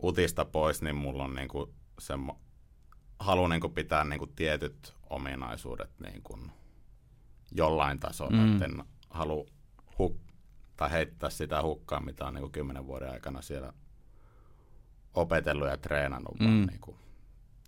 Utista 0.02 0.44
pois, 0.44 0.82
niin 0.82 0.96
mulla 0.96 1.24
on 1.24 1.34
niin 1.34 1.48
kuin 1.48 1.74
semmo, 1.98 2.40
halu 3.18 3.48
niin 3.48 3.60
kuin 3.60 3.74
pitää 3.74 4.04
niin 4.04 4.18
kuin 4.18 4.32
tietyt 4.36 4.94
ominaisuudet 5.10 5.90
niin 6.00 6.22
kuin 6.22 6.52
jollain 7.52 8.00
tasolla, 8.00 8.36
Mm. 8.36 8.42
mm. 8.46 8.52
etten 8.54 8.84
halua 9.10 9.44
huk- 9.92 10.32
tai 10.76 10.90
heittää 10.90 11.30
sitä 11.30 11.62
hukkaan, 11.62 12.04
mitä 12.04 12.26
on 12.26 12.34
niin 12.34 12.42
kuin 12.42 12.52
kymmenen 12.52 12.86
vuoden 12.86 13.10
aikana 13.10 13.42
siellä 13.42 13.72
opetellut 15.14 15.68
ja 15.68 15.76
treenannut. 15.76 16.40
Mm. 16.40 16.46
vaan 16.46 16.66
niin 16.66 16.80
kuin 16.80 16.96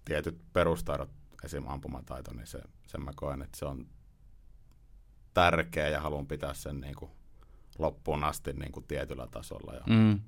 tietyt 0.04 0.40
perustaidot, 0.52 1.10
esim. 1.44 1.64
ampumataito, 1.68 2.32
niin 2.34 2.46
se, 2.46 2.60
sen 2.86 3.04
mä 3.04 3.10
koen, 3.16 3.42
että 3.42 3.58
se 3.58 3.64
on 3.64 3.86
tärkeä 5.34 5.88
ja 5.88 6.00
haluan 6.00 6.26
pitää 6.26 6.54
sen 6.54 6.80
niin 6.80 6.94
kuin 6.94 7.10
loppuun 7.78 8.24
asti 8.24 8.52
niin 8.52 8.72
kuin 8.72 8.86
tietyllä 8.86 9.26
tasolla. 9.30 9.74
Ja 9.74 9.80
Mm. 9.86 10.20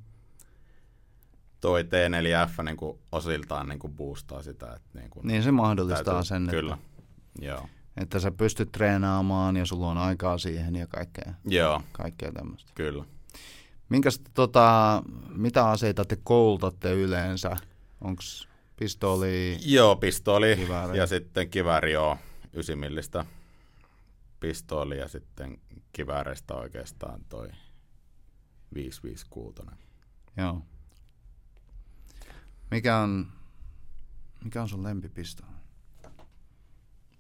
Toi 1.62 1.82
T4F 1.82 2.62
niin 2.62 2.76
kuin 2.76 2.98
osiltaan 3.12 3.68
niin 3.68 3.78
kuin 3.78 3.92
boostaa 3.92 4.42
sitä. 4.42 4.66
Että 4.76 4.98
niin 4.98 5.10
kuin 5.10 5.26
Niin 5.26 5.42
se 5.42 5.50
mahdollistaa 5.50 6.04
täytyy- 6.04 6.24
sen, 6.24 6.46
Kyllä, 6.50 6.74
että, 6.74 7.46
joo. 7.46 7.68
että 7.96 8.20
sä 8.20 8.30
pystyt 8.30 8.72
treenaamaan 8.72 9.56
ja 9.56 9.66
sulla 9.66 9.86
on 9.90 9.98
aikaa 9.98 10.38
siihen 10.38 10.76
ja 10.76 10.86
kaikkea, 10.86 11.34
Joo, 11.44 11.82
kaikkea 11.92 12.32
tämmöistä. 12.32 12.72
kyllä. 12.74 13.04
Minkäs, 13.88 14.20
tota, 14.34 15.02
mitä 15.28 15.66
aseita 15.70 16.04
te 16.04 16.16
koulutatte 16.24 16.92
yleensä? 16.94 17.56
Onko 18.00 18.22
pistooli? 18.76 19.58
Joo, 19.66 19.96
pistooli 19.96 20.56
Kivääri. 20.56 20.98
ja 20.98 21.06
sitten 21.06 21.50
kivääri 21.50 21.92
joo, 21.92 22.18
9 22.52 22.78
millistä 22.78 23.24
pistooli 24.40 24.98
ja 24.98 25.08
sitten 25.08 25.58
kivääreistä 25.92 26.54
oikeastaan 26.54 27.20
toi 27.28 27.48
556. 28.74 29.62
Joo. 30.36 30.62
Mikä 32.72 32.98
on, 32.98 33.32
mikä 34.44 34.62
on 34.62 34.68
sun 34.68 34.82
lempipistooli? 34.82 35.52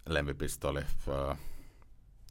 Lempipistooli, 0.06 0.80
öö, 1.08 1.34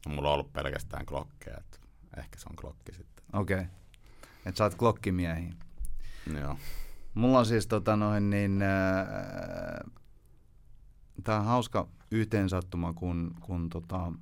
mulla 0.08 0.28
on 0.28 0.34
ollut 0.34 0.52
pelkästään 0.52 1.06
klokkeja, 1.06 1.56
että 1.58 1.78
ehkä 2.16 2.38
se 2.38 2.46
on 2.50 2.56
klokki 2.56 2.92
sitten. 2.92 3.24
Okei. 3.32 3.56
Okay. 3.56 3.66
Et 4.46 4.56
sä 4.56 4.64
oot 4.64 4.74
klokkimiehiä. 4.74 5.52
Joo, 6.40 6.58
Mulla 7.14 7.38
on 7.38 7.46
siis 7.46 7.66
tota 7.66 7.96
noin 7.96 8.30
niin, 8.30 8.62
äh, 8.62 9.92
tää 11.24 11.38
on 11.38 11.44
hauska 11.44 11.88
yhteensattuma, 12.10 12.92
kun, 12.92 13.34
kun 13.40 13.68
tota, 13.68 14.12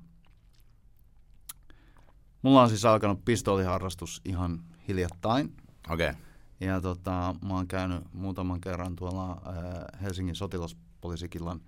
mulla 2.41 2.61
on 2.61 2.69
siis 2.69 2.85
alkanut 2.85 3.25
pistooliharrastus 3.25 4.21
ihan 4.25 4.63
hiljattain. 4.87 5.57
okei. 5.89 6.09
Okay. 6.09 6.21
Ja 6.61 6.81
tota, 6.81 7.35
mä 7.47 7.53
oon 7.53 7.67
käynyt 7.67 8.13
muutaman 8.13 8.61
kerran 8.61 8.95
tuolla 8.95 9.31
äh, 9.31 10.01
Helsingin 10.01 10.35
sotilaspoliisikillan 10.35 11.61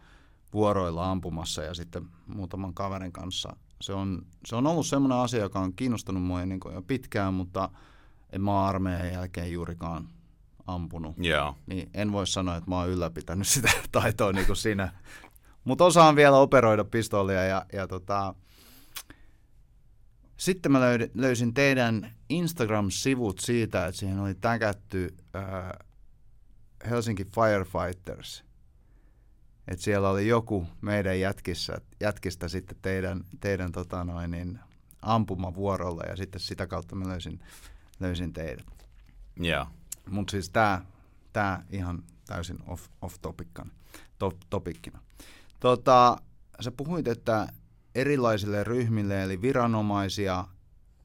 vuoroilla 0.53 1.11
ampumassa 1.11 1.63
ja 1.63 1.73
sitten 1.73 2.07
muutaman 2.27 2.73
kaverin 2.73 3.11
kanssa. 3.11 3.55
Se 3.81 3.93
on, 3.93 4.25
se 4.45 4.55
on 4.55 4.67
ollut 4.67 4.87
semmoinen 4.87 5.17
asia, 5.17 5.39
joka 5.39 5.59
on 5.59 5.73
kiinnostanut 5.73 6.23
mua 6.23 6.45
niin 6.45 6.59
jo 6.73 6.81
pitkään, 6.81 7.33
mutta 7.33 7.69
en 8.29 8.41
mä 8.41 8.65
armeijan 8.65 9.11
jälkeen 9.13 9.51
juurikaan 9.51 10.09
ampunut. 10.67 11.15
Joo, 11.17 11.55
Niin 11.67 11.89
en 11.93 12.11
voi 12.11 12.27
sanoa, 12.27 12.55
että 12.55 12.69
mä 12.69 12.77
oon 12.77 12.89
ylläpitänyt 12.89 13.47
sitä 13.57 13.71
taitoa 13.91 14.31
niin 14.31 14.45
kuin 14.47 14.57
sinä. 14.57 14.93
Mutta 15.63 15.85
osaan 15.85 16.15
vielä 16.15 16.37
operoida 16.37 16.83
pistoolia 16.83 17.43
ja, 17.43 17.65
ja 17.73 17.87
tota, 17.87 18.35
sitten 20.37 20.71
mä 20.71 20.79
löydin, 20.79 21.11
löysin 21.13 21.53
teidän 21.53 22.11
Instagram-sivut 22.29 23.39
siitä, 23.39 23.87
että 23.87 23.99
siihen 23.99 24.19
oli 24.19 24.35
täkätty 24.35 25.17
äh, 25.35 25.43
Helsinki 26.89 27.25
Firefighters. 27.25 28.43
Että 29.67 29.83
siellä 29.83 30.09
oli 30.09 30.27
joku 30.27 30.67
meidän 30.81 31.19
jätkissä, 31.19 31.77
jätkistä 31.99 32.47
sitten 32.47 32.77
teidän, 32.81 33.23
teidän 33.39 33.71
tota 33.71 34.03
noin, 34.03 34.31
niin, 34.31 34.59
ampumavuorolla 35.01 36.03
ja 36.03 36.15
sitten 36.15 36.41
sitä 36.41 36.67
kautta 36.67 36.95
mä 36.95 37.07
löysin, 37.07 37.39
löysin 37.99 38.33
teidät. 38.33 38.87
joo, 39.37 39.67
Mutta 40.09 40.31
siis 40.31 40.49
tämä 40.49 40.85
tää 41.33 41.65
ihan 41.69 42.03
täysin 42.25 42.57
off, 42.67 42.87
off 43.01 43.15
topikkana, 43.21 43.69
top, 44.19 44.37
topikkina. 44.49 44.99
Tota, 45.59 46.17
sä 46.59 46.71
puhuit, 46.71 47.07
että 47.07 47.47
erilaisille 47.95 48.63
ryhmille, 48.63 49.23
eli 49.23 49.41
viranomaisia 49.41 50.45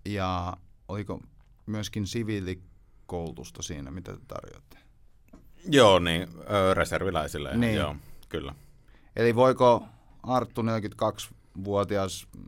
ja 0.05 0.57
oliko 0.89 1.20
myöskin 1.66 2.07
siviilikoulutusta 2.07 3.62
siinä, 3.62 3.91
mitä 3.91 4.12
te 4.12 4.20
tarjoatte? 4.28 4.78
joo 5.70 5.99
niin 5.99 6.28
reserviläisille, 6.74 7.57
Niin. 7.57 7.74
joo, 7.76 7.97
kyllä. 8.28 8.55
Eli 9.16 9.34
voiko 9.34 9.84
Arttu 10.22 10.62
42-vuotias, 10.62 12.26
mm, 12.36 12.45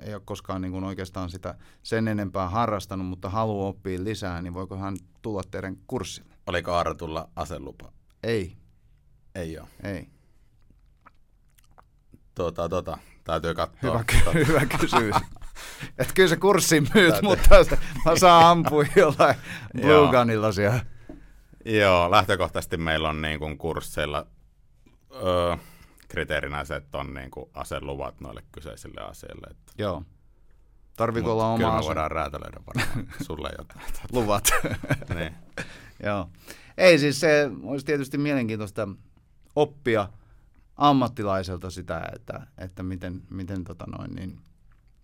ei 0.00 0.14
ole 0.14 0.22
koskaan 0.24 0.60
niin 0.62 0.72
kuin 0.72 0.84
oikeastaan 0.84 1.30
sitä 1.30 1.54
sen 1.82 2.08
enempää 2.08 2.48
harrastanut, 2.48 3.06
mutta 3.06 3.30
haluaa 3.30 3.68
oppia 3.68 4.04
lisää, 4.04 4.42
niin 4.42 4.54
voiko 4.54 4.76
hän 4.76 4.96
tulla 5.22 5.42
teidän 5.50 5.76
kurssille? 5.86 6.34
Oliko 6.46 6.74
Artulla 6.74 7.28
aselupa? 7.36 7.92
Ei, 8.22 8.56
Ei 9.34 9.58
ole. 9.58 9.68
ei. 9.82 10.08
Tota, 12.34 12.68
tota, 12.68 12.98
täytyy 13.26 13.54
katsoa. 13.54 13.78
Hyvä, 13.82 14.04
ky- 14.04 14.46
hyvä 14.46 14.66
kysymys. 14.80 15.16
että 15.98 16.14
kyllä 16.14 16.28
se 16.28 16.36
kurssin 16.36 16.88
myyt, 16.94 17.22
mutta 17.22 17.64
se, 17.64 17.78
mä 18.04 18.16
saan 18.16 18.44
ampua 18.44 18.84
jollain 18.96 19.34
Blue 19.80 20.10
Gunilla 20.10 20.52
siellä. 20.52 20.80
Joo, 21.64 22.10
lähtökohtaisesti 22.10 22.76
meillä 22.76 23.08
on 23.08 23.22
niin 23.22 23.38
kuin 23.38 23.58
kursseilla 23.58 24.26
öö, 25.14 25.56
kriteerinä 26.08 26.64
se, 26.64 26.76
että 26.76 26.98
on 26.98 27.14
niin 27.14 27.30
kuin 27.30 27.50
aseluvat 27.54 28.20
noille 28.20 28.42
kyseisille 28.52 29.00
aseille. 29.00 29.46
Että. 29.50 29.72
Joo. 29.78 30.02
Tarviiko 30.96 31.32
olla 31.32 31.46
oma 31.46 31.56
kyllä 31.56 31.74
ase? 31.74 31.86
voidaan 31.86 32.10
räätälöidä 32.10 32.60
varmaan 32.66 33.08
sulle 33.26 33.50
jotain. 33.58 33.80
Luvat. 34.12 34.50
niin. 35.14 35.34
Joo. 36.02 36.30
Ei 36.78 36.98
siis 36.98 37.20
se 37.20 37.50
olisi 37.62 37.86
tietysti 37.86 38.18
mielenkiintoista 38.18 38.88
oppia 39.56 40.08
ammattilaiselta 40.76 41.70
sitä, 41.70 42.08
että, 42.14 42.46
että 42.58 42.82
miten, 42.82 43.22
miten, 43.30 43.64
tota 43.64 43.84
noin, 43.98 44.14
niin, 44.14 44.40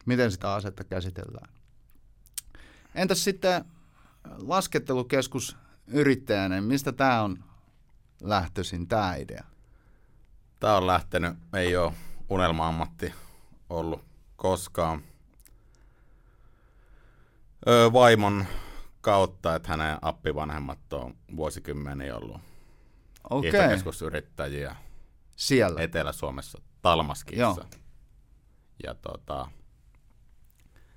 miten 0.06 0.30
sitä 0.32 0.54
asetta 0.54 0.84
käsitellään. 0.84 1.48
Entäs 2.94 3.24
sitten 3.24 3.64
laskettelukeskus 4.38 5.56
yrittäjänä, 5.86 6.60
mistä 6.60 6.92
tämä 6.92 7.22
on 7.22 7.44
lähtöisin, 8.22 8.88
tämä 8.88 9.14
idea? 9.14 9.44
Tämä 10.60 10.76
on 10.76 10.86
lähtenyt, 10.86 11.36
ei 11.52 11.76
ole 11.76 11.92
unelma-ammatti 12.28 13.14
ollut 13.68 14.04
koskaan. 14.36 15.02
Öö, 17.68 17.92
vaimon 17.92 18.46
kautta, 19.00 19.54
että 19.54 19.68
hänen 19.68 19.98
appivanhemmat 20.02 20.92
on 20.92 21.14
vuosikymmeniä 21.36 22.16
ollut 22.16 22.40
Okei, 23.30 23.52
hiihtokeskusyrittäjiä 23.52 24.76
siellä. 25.36 25.80
Etelä-Suomessa 25.80 26.62
Talmaskissa. 26.82 27.40
Joo. 27.40 27.66
Ja 28.82 28.94
tota, 28.94 29.48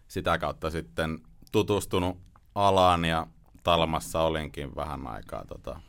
sitä 0.08 0.38
kautta 0.38 0.70
sitten 0.70 1.20
tutustunut 1.52 2.18
alaan 2.56 3.06
ja 3.06 3.28
Talmassa 3.64 4.22
olinkin 4.22 4.76
vähän 4.76 5.08
aikaa 5.08 5.46
tota, 5.46 5.80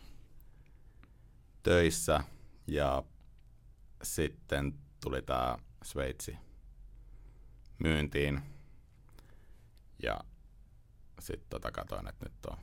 töissä 1.62 2.20
ja 2.66 3.02
sitten 4.02 4.74
tuli 5.04 5.22
tämä 5.22 5.58
Sveitsi 5.84 6.36
myyntiin 7.78 8.42
ja 10.02 10.20
sitten 11.20 11.50
tota 11.50 11.70
katsoin, 11.70 12.08
että 12.08 12.26
nyt 12.26 12.46
on 12.50 12.58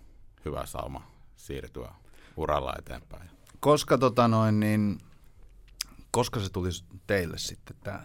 hyvä 0.46 0.66
sauma 0.66 1.12
siirtyä 1.36 1.94
uralla 2.38 2.74
eteenpäin. 2.80 3.30
Koska, 3.60 3.98
tota 3.98 4.28
noin, 4.28 4.60
niin, 4.60 4.98
koska 6.14 6.40
se 6.40 6.50
tuli 6.50 6.70
teille 7.08 7.38
sitten 7.38 7.76
tämä? 7.84 8.04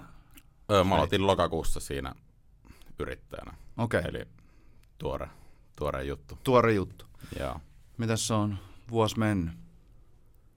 Öö, 0.70 0.84
mä 0.84 0.94
aloitin 0.94 1.26
lokakuussa 1.26 1.80
siinä 1.80 2.14
yrittäjänä. 2.98 3.54
Okei, 3.76 4.02
Eli 4.08 4.24
tuore, 4.98 5.28
tuore 5.78 6.04
juttu. 6.04 6.38
tuore 6.44 6.72
juttu. 6.72 7.04
Joo. 7.40 7.60
Mitäs 7.98 8.26
se 8.26 8.34
on 8.34 8.58
vuosi 8.90 9.18
mennyt? 9.18 9.54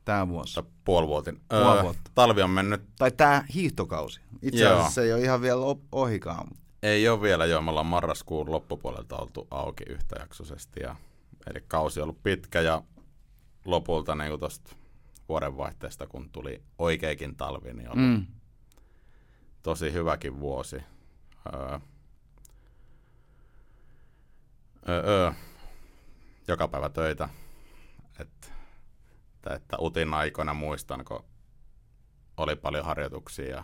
Tämä 0.06 0.28
vuosi. 0.28 0.60
Mutta 0.60 0.72
puoli 0.86 1.08
vuotin. 1.08 1.42
Puoli 1.50 1.84
vuotta. 1.84 2.12
talvi 2.16 2.42
on 2.42 2.50
mennyt, 2.50 2.82
Tai 2.98 3.12
tämä 3.12 3.44
hiihtokausi. 3.54 4.22
Itse 4.42 4.64
Joo. 4.64 4.74
asiassa 4.74 4.94
se 4.94 5.02
ei 5.04 5.14
ole 5.14 5.22
ihan 5.22 5.42
vielä 5.42 5.62
ohikaan. 5.92 6.46
mutta- 6.50 6.62
ei 6.84 7.10
ole 7.10 7.22
vielä 7.22 7.46
jo, 7.46 7.62
me 7.62 7.70
ollaan 7.70 7.86
marraskuun 7.86 8.52
loppupuolelta 8.52 9.18
oltu 9.18 9.48
auki 9.52 9.84
yhtäjaksoisesti. 9.90 10.80
Ja, 10.80 10.96
eli 11.48 11.64
kausi 11.68 12.00
on 12.00 12.04
ollut 12.04 12.24
pitkä 12.24 12.62
ja 12.62 12.82
lopulta 13.66 14.16
niin 14.16 14.40
tuosta 14.40 14.76
vuodenvaihteesta, 15.32 16.08
kun 16.08 16.30
tuli 16.30 16.64
oikeakin 16.78 17.36
talvi, 17.36 17.74
niin 17.74 17.90
oli 17.90 18.02
mm. 18.02 18.26
Tosi 19.62 19.94
hyväkin 19.94 20.40
vuosi. 20.40 20.84
Öö, 21.54 21.80
öö, 24.90 25.04
öö. 25.08 25.32
Joka 26.48 26.68
päivä 26.68 26.90
töitä. 26.90 27.30
Et, 28.20 28.54
että, 29.34 29.56
että 29.56 29.78
utin 29.80 30.14
aikoina 30.14 30.54
muistan, 30.54 31.06
kun 31.06 31.26
oli 32.38 32.56
paljon 32.56 32.86
harjoituksia 32.86 33.56
ja 33.56 33.64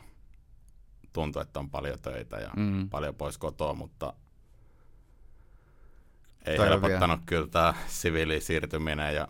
tuntui, 1.13 1.41
että 1.41 1.59
on 1.59 1.69
paljon 1.69 1.99
töitä 1.99 2.37
ja 2.37 2.49
Mm. 2.55 2.89
paljon 2.89 3.15
pois 3.15 3.37
kotoa, 3.37 3.73
mutta 3.73 4.13
ei 6.45 6.57
Toi 6.57 6.65
on 6.65 6.71
helpottanut 6.71 7.21
kyllä 7.25 7.47
tämä 7.47 7.73
siviilisiirtyminen 7.87 9.15
ja 9.15 9.27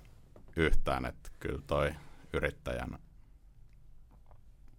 yhtään, 0.56 1.06
että 1.06 1.30
kyllä 1.40 1.62
toi 1.68 1.94
yrittäjän, 2.34 2.90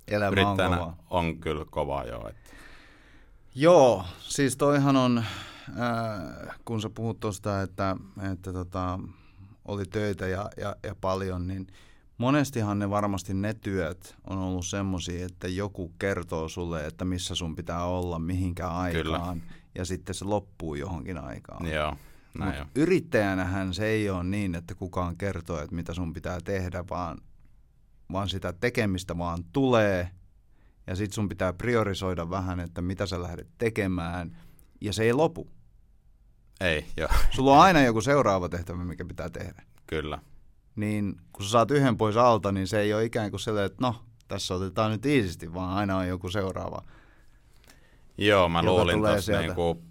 Elämä 0.08 0.26
on 0.26 0.32
yrittäjänä 0.32 0.76
kovaa. 0.76 0.96
on 1.10 1.38
kyllä 1.38 1.64
kova 1.70 2.04
jo. 2.04 2.28
Että 2.28 2.50
Joo, 3.54 4.04
siis 4.20 4.56
toihan 4.56 4.96
on, 4.96 5.18
äh, 5.18 6.58
kun 6.64 6.80
sä 6.82 6.90
puhut 6.90 7.20
tuosta, 7.20 7.62
että, 7.62 7.96
että 8.32 8.52
tota, 8.52 8.98
oli 9.64 9.84
töitä 9.84 10.26
ja, 10.26 10.50
ja, 10.56 10.76
ja 10.82 10.94
paljon, 11.00 11.46
niin 11.48 11.66
monestihan 12.18 12.78
ne 12.78 12.90
varmasti 12.90 13.34
ne 13.34 13.54
työt 13.54 14.16
on 14.26 14.38
ollut 14.38 14.66
semmoisia, 14.66 15.26
että 15.26 15.48
joku 15.48 15.92
kertoo 15.98 16.48
sulle, 16.48 16.86
että 16.86 17.04
missä 17.04 17.34
sun 17.34 17.56
pitää 17.56 17.84
olla, 17.84 18.18
mihinkä 18.18 18.68
aikaan, 18.68 19.42
ja 19.74 19.84
sitten 19.84 20.14
se 20.14 20.24
loppuu 20.24 20.74
johonkin 20.74 21.18
aikaan. 21.18 21.66
joo, 21.66 21.96
näin 22.38 22.52
Mut 22.52 22.60
on. 22.60 22.68
yrittäjänähän 22.74 23.74
se 23.74 23.86
ei 23.86 24.10
ole 24.10 24.24
niin, 24.24 24.54
että 24.54 24.74
kukaan 24.74 25.16
kertoo, 25.16 25.60
että 25.60 25.76
mitä 25.76 25.94
sun 25.94 26.12
pitää 26.12 26.38
tehdä, 26.44 26.84
vaan, 26.90 27.18
vaan 28.12 28.28
sitä 28.28 28.52
tekemistä 28.52 29.18
vaan 29.18 29.44
tulee. 29.52 30.10
Ja 30.86 30.96
sit 30.96 31.12
sun 31.12 31.28
pitää 31.28 31.52
priorisoida 31.52 32.30
vähän, 32.30 32.60
että 32.60 32.82
mitä 32.82 33.06
sä 33.06 33.22
lähdet 33.22 33.48
tekemään. 33.58 34.36
Ja 34.80 34.92
se 34.92 35.04
ei 35.04 35.12
lopu. 35.12 35.50
Ei, 36.60 36.86
joo, 36.96 37.08
Sulla 37.34 37.52
on 37.52 37.60
aina 37.60 37.80
joku 37.80 38.00
seuraava 38.00 38.48
tehtävä, 38.48 38.84
mikä 38.84 39.04
pitää 39.04 39.30
tehdä. 39.30 39.62
kyllä. 39.86 40.18
Niin 40.76 41.20
kun 41.32 41.44
sä 41.44 41.50
saat 41.50 41.70
yhden 41.70 41.96
pois 41.96 42.16
alta, 42.16 42.52
niin 42.52 42.66
se 42.66 42.80
ei 42.80 42.94
ole 42.94 43.04
ikään 43.04 43.30
kuin 43.30 43.40
sellainen, 43.40 43.66
että 43.66 43.82
no, 43.86 44.04
tässä 44.28 44.54
otetaan 44.54 44.90
nyt 44.92 45.06
iisisti, 45.06 45.54
vaan 45.54 45.76
aina 45.76 45.96
on 45.96 46.08
joku 46.08 46.30
seuraava. 46.30 46.82
Joo, 48.18 48.48
mä 48.48 48.62
luulin 48.62 48.98
tuossa 48.98 49.40
niinku 49.40 49.82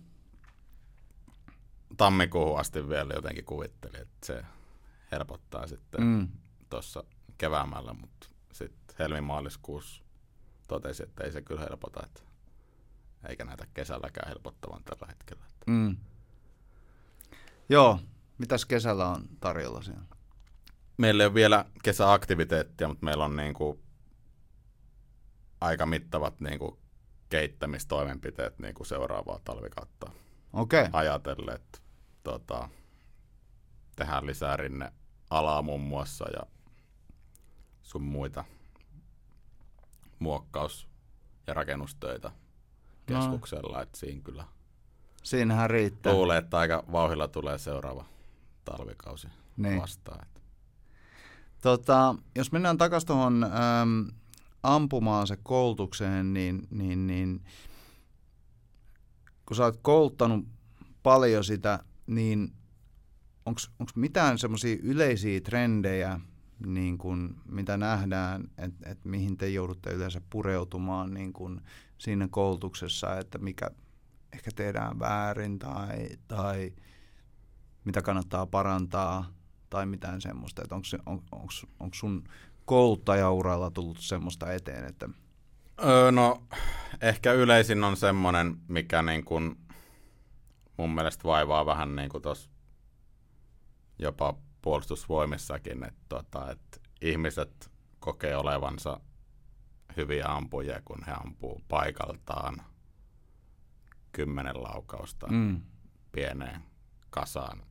tammikuuhun 1.98 2.60
asti 2.60 2.90
vielä 2.90 3.14
jotenkin 3.14 3.46
kuvittelin, 3.46 4.02
että 4.02 4.26
se 4.26 4.44
helpottaa 5.12 5.68
sitten. 5.68 6.04
Mm. 6.04 6.28
tuossa 6.70 7.04
keväämällä, 7.38 7.94
mutta 7.94 8.28
sitten 8.52 8.96
helmimaaliskuussa 9.00 10.04
totesi, 10.68 11.04
että 11.04 11.24
ei 11.24 11.32
se 11.32 11.42
kyllä 11.42 11.62
helpota, 11.62 12.00
että 12.06 12.22
eikä 13.30 13.46
näitä 13.46 13.68
kesälläkään 13.74 14.28
helpottavan 14.28 14.84
tällä 14.84 15.08
hetkellä. 15.08 15.44
Mm. 15.68 15.98
Joo, 17.70 18.00
mitäs 18.38 18.66
kesällä 18.66 19.08
on 19.08 19.30
tarjolla 19.40 19.82
siellä? 19.82 20.06
Meillä 20.98 21.24
ei 21.24 21.28
ole 21.28 21.34
vielä 21.34 21.66
kesäaktiviteettia, 21.84 22.88
mutta 22.88 23.06
meillä 23.06 23.26
on 23.26 23.36
niinku 23.36 23.80
aika 25.62 25.86
mittavat 25.86 26.40
niinku 26.40 26.80
keittämistoimenpiteet 27.30 28.60
niinku 28.60 28.84
seuraavaa 28.84 29.40
talvikautta 29.44 30.12
Okei, 30.54 30.82
okay. 30.82 30.90
ajatellen, 30.94 31.56
että 31.56 31.80
tota, 32.24 32.70
tehdään 33.96 34.26
lisää 34.26 34.58
rinne 34.58 34.94
alaa 35.30 35.62
muun 35.62 35.82
muassa 35.82 36.26
ja 36.30 36.57
sun 37.88 38.04
muita 38.04 38.44
muokkaus- 40.20 40.88
ja 41.48 41.54
rakennustöitä 41.54 42.32
keskuksella, 43.06 43.82
että 43.82 43.98
siinä 44.00 44.22
kyllä 44.24 44.46
siinähän 45.24 45.70
riittää. 45.70 46.14
luulee, 46.14 46.38
että 46.38 46.58
aika 46.58 46.84
vauhilla 46.92 47.28
tulee 47.28 47.58
seuraava 47.58 48.06
talvikausi 48.66 49.28
Niin. 49.58 49.82
vastaan. 49.82 50.20
Että 50.24 50.42
Tota, 51.62 52.16
jos 52.36 52.52
mennään 52.52 52.78
takaisin 52.78 53.08
tuohon 53.08 53.46
ampumaan 54.64 55.28
se 55.28 55.38
koulutukseen, 55.44 56.34
niin, 56.34 56.68
niin, 56.72 57.08
niin 57.08 57.42
kun 59.46 59.58
sä 59.58 59.64
oot 59.64 59.80
kouluttanut 59.82 60.46
paljon 61.04 61.44
sitä, 61.44 61.80
niin 62.08 62.54
onko 63.46 63.62
mitään 63.96 64.38
semmoisia 64.38 64.78
yleisiä 64.84 65.42
trendejä, 65.42 66.20
niin 66.66 66.98
kun, 66.98 67.36
mitä 67.46 67.78
nähdään, 67.78 68.44
että 68.58 68.90
et 68.90 69.06
mihin 69.06 69.38
te 69.38 69.50
joudutte 69.50 69.90
yleensä 69.90 70.22
pureutumaan 70.30 71.14
niin 71.14 71.34
kun 71.34 71.62
siinä 71.98 72.28
koulutuksessa, 72.28 73.18
että 73.18 73.38
mikä 73.38 73.72
ehkä 74.34 74.52
tehdään 74.56 75.00
väärin 75.00 75.60
tai, 75.60 76.10
tai 76.28 76.74
mitä 77.86 78.02
kannattaa 78.02 78.46
parantaa 78.46 79.34
tai 79.70 79.86
mitään 79.86 80.22
semmoista, 80.22 80.62
että 80.62 80.76
onko 80.76 80.88
on, 81.06 81.22
onks, 81.32 81.66
onks 81.80 82.00
sun 82.00 82.24
kouluttajauralla 82.66 83.72
tullut 83.72 83.98
semmoista 84.00 84.54
eteen, 84.54 84.86
että 84.86 85.10
Öö, 85.84 86.12
no, 86.12 86.44
ehkä 87.02 87.34
yleisin 87.34 87.84
on 87.84 87.98
semmoinen, 87.98 88.58
mikä 88.68 89.02
niin 89.02 89.26
kuin 89.26 89.56
mun 90.78 90.96
mielestä 90.96 91.24
vaivaa 91.24 91.66
vähän 91.66 91.96
niin 91.96 92.10
kuin 92.10 92.22
tos 92.22 92.50
jopa 94.00 94.38
puolustusvoimissakin, 94.68 95.84
että, 95.84 96.06
tota, 96.10 96.52
että 96.52 96.80
ihmiset 97.02 97.72
kokee 98.00 98.38
olevansa 98.38 99.00
hyviä 99.98 100.26
ampujia, 100.28 100.82
kun 100.86 101.04
he 101.08 101.12
ampuu 101.12 101.62
paikaltaan 101.68 102.62
kymmenen 104.12 104.64
laukausta 104.64 105.28
Mm. 105.28 105.62
pieneen 106.12 106.64
kasaan 107.10 107.64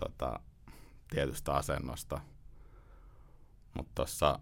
tota, 0.00 0.40
tietystä 1.10 1.52
asennosta. 1.52 2.20
Mutta 3.74 3.92
tuossa 3.94 4.38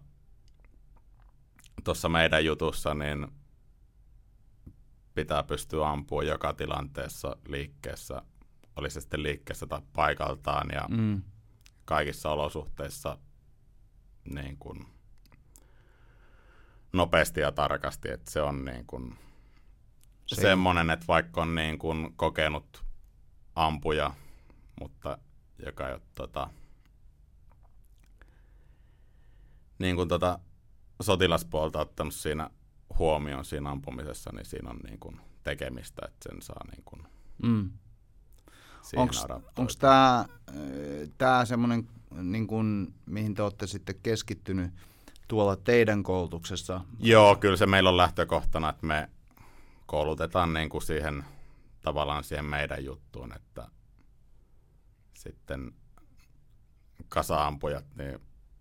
tossa 1.83 2.09
meidän 2.09 2.45
jutussa 2.45 2.93
niin 2.93 3.27
pitää 5.15 5.43
pystyä 5.43 5.89
ampua 5.89 6.23
joka 6.23 6.53
tilanteessa 6.53 7.37
liikkeessä, 7.47 8.21
oli 8.77 8.89
se 8.89 9.01
sitten 9.01 9.23
liikkeessä 9.23 9.67
tai 9.67 9.81
paikaltaan 9.93 10.67
ja 10.73 10.81
Mm. 10.89 11.21
kaikissa 11.85 12.29
olosuhteissa 12.31 13.17
niin 14.33 14.57
kuin 14.57 14.85
nopeasti 16.93 17.39
ja 17.41 17.51
tarkasti, 17.51 18.09
että 18.11 18.31
se 18.31 18.41
on 18.41 18.65
niin 18.65 18.85
kuin 18.87 19.17
Se- 20.25 20.41
semmoinen, 20.41 20.89
että 20.89 21.07
vaikka 21.07 21.41
on 21.41 21.55
niin 21.55 21.79
kuin 21.79 22.13
kokenut 22.15 22.83
ampuja, 23.55 24.13
mutta 24.79 25.17
joka 25.65 25.87
ei 25.87 25.93
ole 25.93 26.01
tota, 26.15 26.49
niin 29.79 29.95
kuin 29.95 30.07
tota 30.09 30.39
sotilaspuolta 31.01 31.79
ottanut 31.79 32.13
siinä 32.15 32.49
huomioon 32.99 33.45
siinä 33.45 33.69
ampumisessa, 33.71 34.31
niin 34.33 34.45
siinä 34.45 34.69
on 34.69 34.77
niin 34.87 34.99
kuin 34.99 35.21
tekemistä, 35.43 36.01
että 36.05 36.29
sen 36.29 36.41
saa 36.41 36.61
niin 36.71 36.83
kuin 36.85 37.03
Mm. 37.43 37.69
Onko 39.57 39.71
tämä 39.79 40.25
tää 41.17 41.45
semmoinen, 41.45 41.87
niin 42.21 42.47
kun, 42.47 42.93
mihin 43.05 43.33
te 43.33 43.41
olette 43.41 43.67
sitten 43.67 43.95
keskittynyt 44.03 44.71
tuolla 45.27 45.55
teidän 45.55 46.03
koulutuksessa? 46.03 46.81
Joo, 46.99 47.35
kyllä 47.35 47.57
se 47.57 47.65
meillä 47.65 47.89
on 47.89 47.97
lähtökohtana, 47.97 48.69
että 48.69 48.85
me 48.87 49.09
koulutetaan 49.85 50.53
niin 50.53 50.69
kuin 50.69 50.81
siihen 50.81 51.25
tavallaan 51.81 52.23
siihen 52.23 52.45
meidän 52.45 52.85
juttuun, 52.85 53.35
että 53.35 53.67
sitten 55.13 55.71
kasaampujat 57.09 57.85
niin 57.95 58.19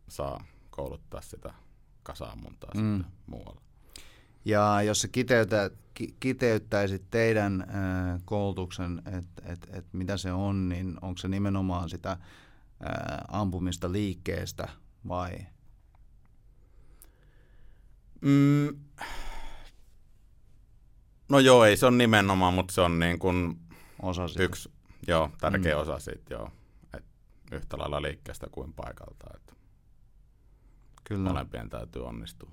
saa 0.09 0.45
kouluttaa 0.71 1.21
sitä 1.21 1.55
kasaammuntaa 2.03 2.71
Mm. 2.75 2.81
mm. 2.83 2.97
sitten 2.97 3.13
muualla. 3.27 3.61
Ja 4.47 4.83
jos 4.83 5.01
sä 5.01 5.09
kiteytä, 5.09 5.71
ki, 5.95 6.17
kiteyttäisit 6.21 7.03
teidän 7.11 7.61
äh, 7.63 8.21
koulutuksen, 8.25 9.03
että 9.19 9.43
et, 9.53 9.69
et 9.73 9.87
mitä 9.93 10.17
se 10.17 10.33
on, 10.33 10.69
niin 10.69 10.99
onko 11.03 11.19
se 11.19 11.29
nimenomaan 11.29 11.91
sitä 11.91 12.11
äh, 12.11 12.19
ampumista 13.29 13.93
liikkeestä 13.93 14.69
vai? 15.09 15.39
Mm. 18.21 18.81
No 21.29 21.39
joo, 21.39 21.65
ei 21.65 21.77
se 21.77 21.87
on 21.87 21.99
nimenomaan, 21.99 22.55
mutta 22.55 22.75
se 22.75 22.81
on 22.81 22.99
niin 22.99 23.19
kuin 23.19 23.59
Osa 24.03 24.29
sitä? 24.29 24.43
yksi 24.43 24.73
joo, 25.09 25.31
tärkeä 25.41 25.75
Mm. 25.75 25.81
osa 25.81 25.99
siitä, 25.99 26.35
joo. 26.35 26.51
Et 26.97 27.05
yhtä 27.53 27.79
lailla 27.79 28.03
liikkeestä 28.03 28.47
kuin 28.53 28.73
paikalta, 28.73 29.27
että 29.37 29.53
Kyllä. 31.05 31.29
molempien 31.29 31.71
täytyy 31.71 32.07
onnistua. 32.07 32.51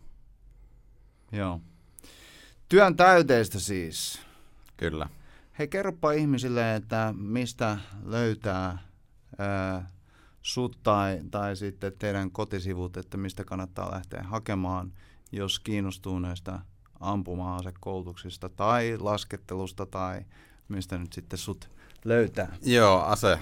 Joo. 1.31 1.61
Työn 2.73 2.95
täyteistä 2.95 3.59
siis. 3.59 4.21
Kyllä. 4.77 5.09
Hei, 5.59 5.67
kerropa 5.67 6.11
ihmisille, 6.11 6.75
että 6.75 7.13
mistä 7.17 7.77
löytää 8.03 8.77
ää, 9.37 9.89
sut 10.41 10.79
tai, 10.83 11.21
tai 11.31 11.55
sitten 11.55 11.93
teidän 11.99 12.31
kotisivut, 12.31 12.97
että 12.97 13.17
mistä 13.17 13.43
kannattaa 13.43 13.91
lähteä 13.91 14.23
hakemaan, 14.23 14.93
jos 15.31 15.59
kiinnostuu 15.59 16.19
näistä 16.19 16.59
ampuma-asekoulutuksista 16.99 18.49
tai 18.49 18.97
laskettelusta 18.99 19.85
tai 19.85 20.21
mistä 20.67 20.97
nyt 20.97 21.13
sitten 21.13 21.39
sut 21.39 21.69
löytää. 22.05 22.55
Joo, 22.61 23.01
ase, 23.01 23.39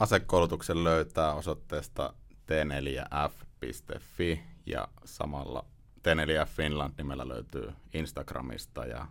asekoulutuksen 0.00 0.84
löytää 0.84 1.34
osoitteesta 1.34 2.14
t4f.fi 2.46 4.42
ja 4.66 4.88
samalla 5.04 5.64
T4F 6.14 6.48
Finland 6.48 6.94
nimellä 6.98 7.28
löytyy 7.28 7.72
Instagramista 7.94 8.86
ja 8.86 9.06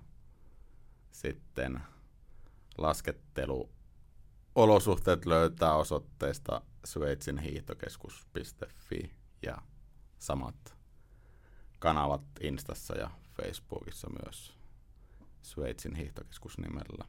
sitten 1.12 1.82
laskettelu 2.78 3.70
olosuhteet 4.56 5.26
löytää 5.26 5.74
osoitteesta 5.74 6.62
Sveitsin 6.86 7.38
hiihtokeskus.fi 7.38 9.12
ja 9.42 9.58
samat 10.20 10.78
kanavat 11.80 12.22
Instassa 12.42 12.98
ja 12.98 13.12
Facebookissa 13.42 14.08
myös 14.24 14.58
Sveitsin 15.42 15.96
hiihtokeskus 15.96 16.58
nimellä. 16.58 17.06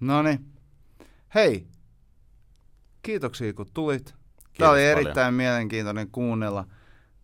No 0.00 0.22
niin. 0.22 0.52
Hei, 1.34 1.66
kiitoksia 3.02 3.52
kun 3.54 3.70
tulit. 3.74 4.04
Tämä 4.04 4.16
Kiitos 4.52 4.68
oli 4.68 4.80
paljon. 4.80 4.98
erittäin 4.98 5.34
mielenkiintoinen 5.34 6.10
kuunnella, 6.10 6.66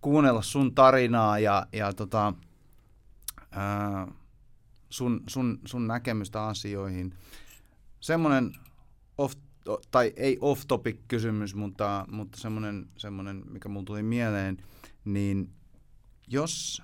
kuunnella 0.06 0.42
sun 0.42 0.74
tarinaa 0.74 1.38
ja, 1.38 1.66
ja 1.72 1.92
tota, 1.92 2.34
ää, 3.50 4.12
sun, 4.90 5.20
sun, 5.26 5.58
sun 5.64 5.86
näkemystä 5.86 6.46
asioihin. 6.46 7.14
Semmoinen 8.00 8.52
off, 9.18 9.34
tai 9.90 10.12
ei 10.16 10.38
off-topic 10.40 10.98
kysymys, 11.08 11.54
mutta, 11.54 12.04
mutta 12.10 12.40
semmoinen, 12.40 12.88
semmoinen, 12.96 13.42
mikä 13.50 13.68
mulle 13.68 13.84
tuli 13.84 14.02
mieleen, 14.02 14.56
niin 15.04 15.50
jos, 16.28 16.82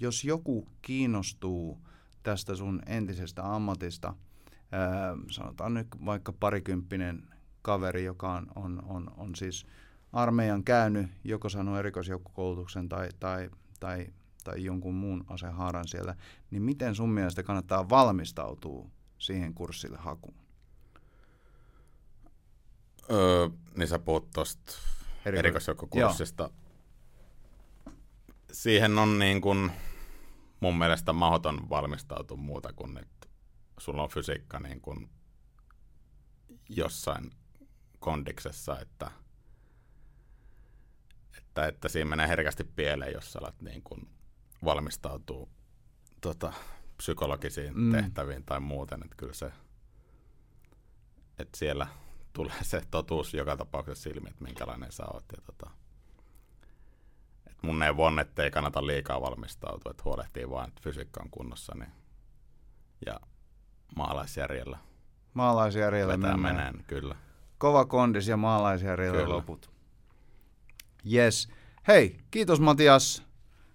jos 0.00 0.24
joku 0.24 0.68
kiinnostuu 0.82 1.78
tästä 2.22 2.54
sun 2.54 2.82
entisestä 2.86 3.54
ammatista, 3.54 4.14
ää, 4.72 5.16
sanotaan 5.30 5.74
nyt 5.74 5.86
vaikka 6.04 6.32
parikymppinen 6.32 7.22
kaveri, 7.62 8.04
joka 8.04 8.32
on, 8.32 8.46
on, 8.54 8.82
on, 8.84 9.10
on 9.16 9.34
siis 9.34 9.66
armeijan 10.12 10.64
käynyt, 10.64 11.10
joko 11.24 11.48
saanut 11.48 11.78
erikoisjoukkokoulutuksen 11.78 12.88
tai, 12.88 13.08
tai, 13.20 13.50
tai, 13.80 14.06
tai 14.44 14.64
jonkun 14.64 14.94
muun 14.94 15.24
asehaaran 15.28 15.88
siellä, 15.88 16.14
niin 16.50 16.62
miten 16.62 16.94
sun 16.94 17.10
mielestä 17.10 17.42
kannattaa 17.42 17.88
valmistautua 17.88 18.88
siihen 19.18 19.54
kurssille 19.54 19.98
hakuun? 19.98 20.34
Öö, 23.10 23.48
niin 23.76 23.88
sä 23.88 23.98
puhut 23.98 24.30
tuosta 24.30 24.72
Eriko- 25.24 25.38
erikoisjoukkokurssista. 25.38 26.50
Siihen 28.52 28.98
on 28.98 29.18
niin 29.18 29.40
kuin 29.40 29.72
mun 30.60 30.78
mielestä 30.78 31.12
mahdoton 31.12 31.70
valmistautua 31.70 32.36
muuta 32.36 32.72
kuin, 32.72 32.98
että 32.98 33.28
sulla 33.78 34.02
on 34.02 34.08
fysiikka 34.08 34.60
niin 34.60 34.80
kuin 34.80 35.10
jossain 36.68 37.30
kondiksessa, 37.98 38.80
että, 38.80 39.10
että, 41.64 41.68
että 41.76 41.88
siinä 41.88 42.10
menee 42.10 42.28
herkästi 42.28 42.64
pieleen, 42.64 43.12
jos 43.12 43.32
sä 43.32 43.38
alat 43.38 43.62
niin 43.62 43.82
kuin 43.82 44.08
valmistautuu 44.64 45.48
tota, 46.20 46.52
psykologisiin 46.96 47.72
Mm. 47.78 47.92
tehtäviin 47.92 48.44
tai 48.44 48.60
muuten, 48.60 49.00
että 49.04 49.16
kyllä 49.16 49.32
se, 49.32 49.52
että 51.38 51.58
siellä 51.58 51.86
tulee 52.32 52.62
se 52.62 52.82
totuus 52.90 53.34
joka 53.34 53.56
tapauksessa 53.56 54.02
silmi, 54.10 54.28
että 54.30 54.44
minkälainen 54.44 54.92
sä 54.92 55.04
oot. 55.06 55.24
Ja 55.36 55.42
tota, 55.42 55.70
et 57.50 57.56
mun 57.62 57.78
neuvo 57.78 58.04
on, 58.04 58.18
että 58.18 58.42
ei 58.42 58.50
kannata 58.50 58.86
liikaa 58.86 59.20
valmistautua, 59.20 59.90
että 59.90 60.02
huolehtii 60.04 60.50
vaan, 60.50 60.68
että 60.68 60.80
fysiikka 60.84 61.20
on 61.22 61.30
kunnossa 61.30 61.72
niin, 61.78 61.92
ja 63.06 63.20
maalaisjärjellä 63.96 64.78
Maalaisjärjellä 65.34 66.18
vetää 66.18 66.36
mennään. 66.36 66.56
meneen, 66.56 66.84
kyllä. 66.86 67.16
Kova 67.58 67.84
kondis 67.84 68.28
ja 68.28 68.36
maalaisjärjellä 68.36 69.18
Kyllä. 69.22 69.34
loput. 69.34 69.70
Yes. 71.12 71.48
Hei, 71.88 72.20
kiitos 72.30 72.60
Matias. 72.60 73.22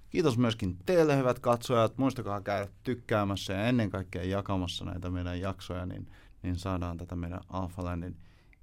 Kiitos 0.09 0.37
myöskin 0.37 0.77
teille 0.85 1.17
hyvät 1.17 1.39
katsojat. 1.39 1.97
Muistakaa 1.97 2.41
käydä 2.41 2.67
tykkäämässä 2.83 3.53
ja 3.53 3.65
ennen 3.65 3.89
kaikkea 3.89 4.23
jakamassa 4.23 4.85
näitä 4.85 5.09
meidän 5.09 5.39
jaksoja, 5.39 5.85
niin, 5.85 6.11
niin 6.43 6.55
saadaan 6.55 6.97
tätä 6.97 7.15
meidän 7.15 7.41
Alpha 7.49 7.83
Landin 7.83 8.17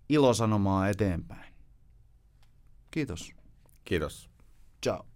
ilosanomaa 0.08 0.88
eteenpäin. 0.88 1.54
Kiitos. 2.90 3.32
Kiitos. 3.84 4.30
Ciao. 4.82 5.06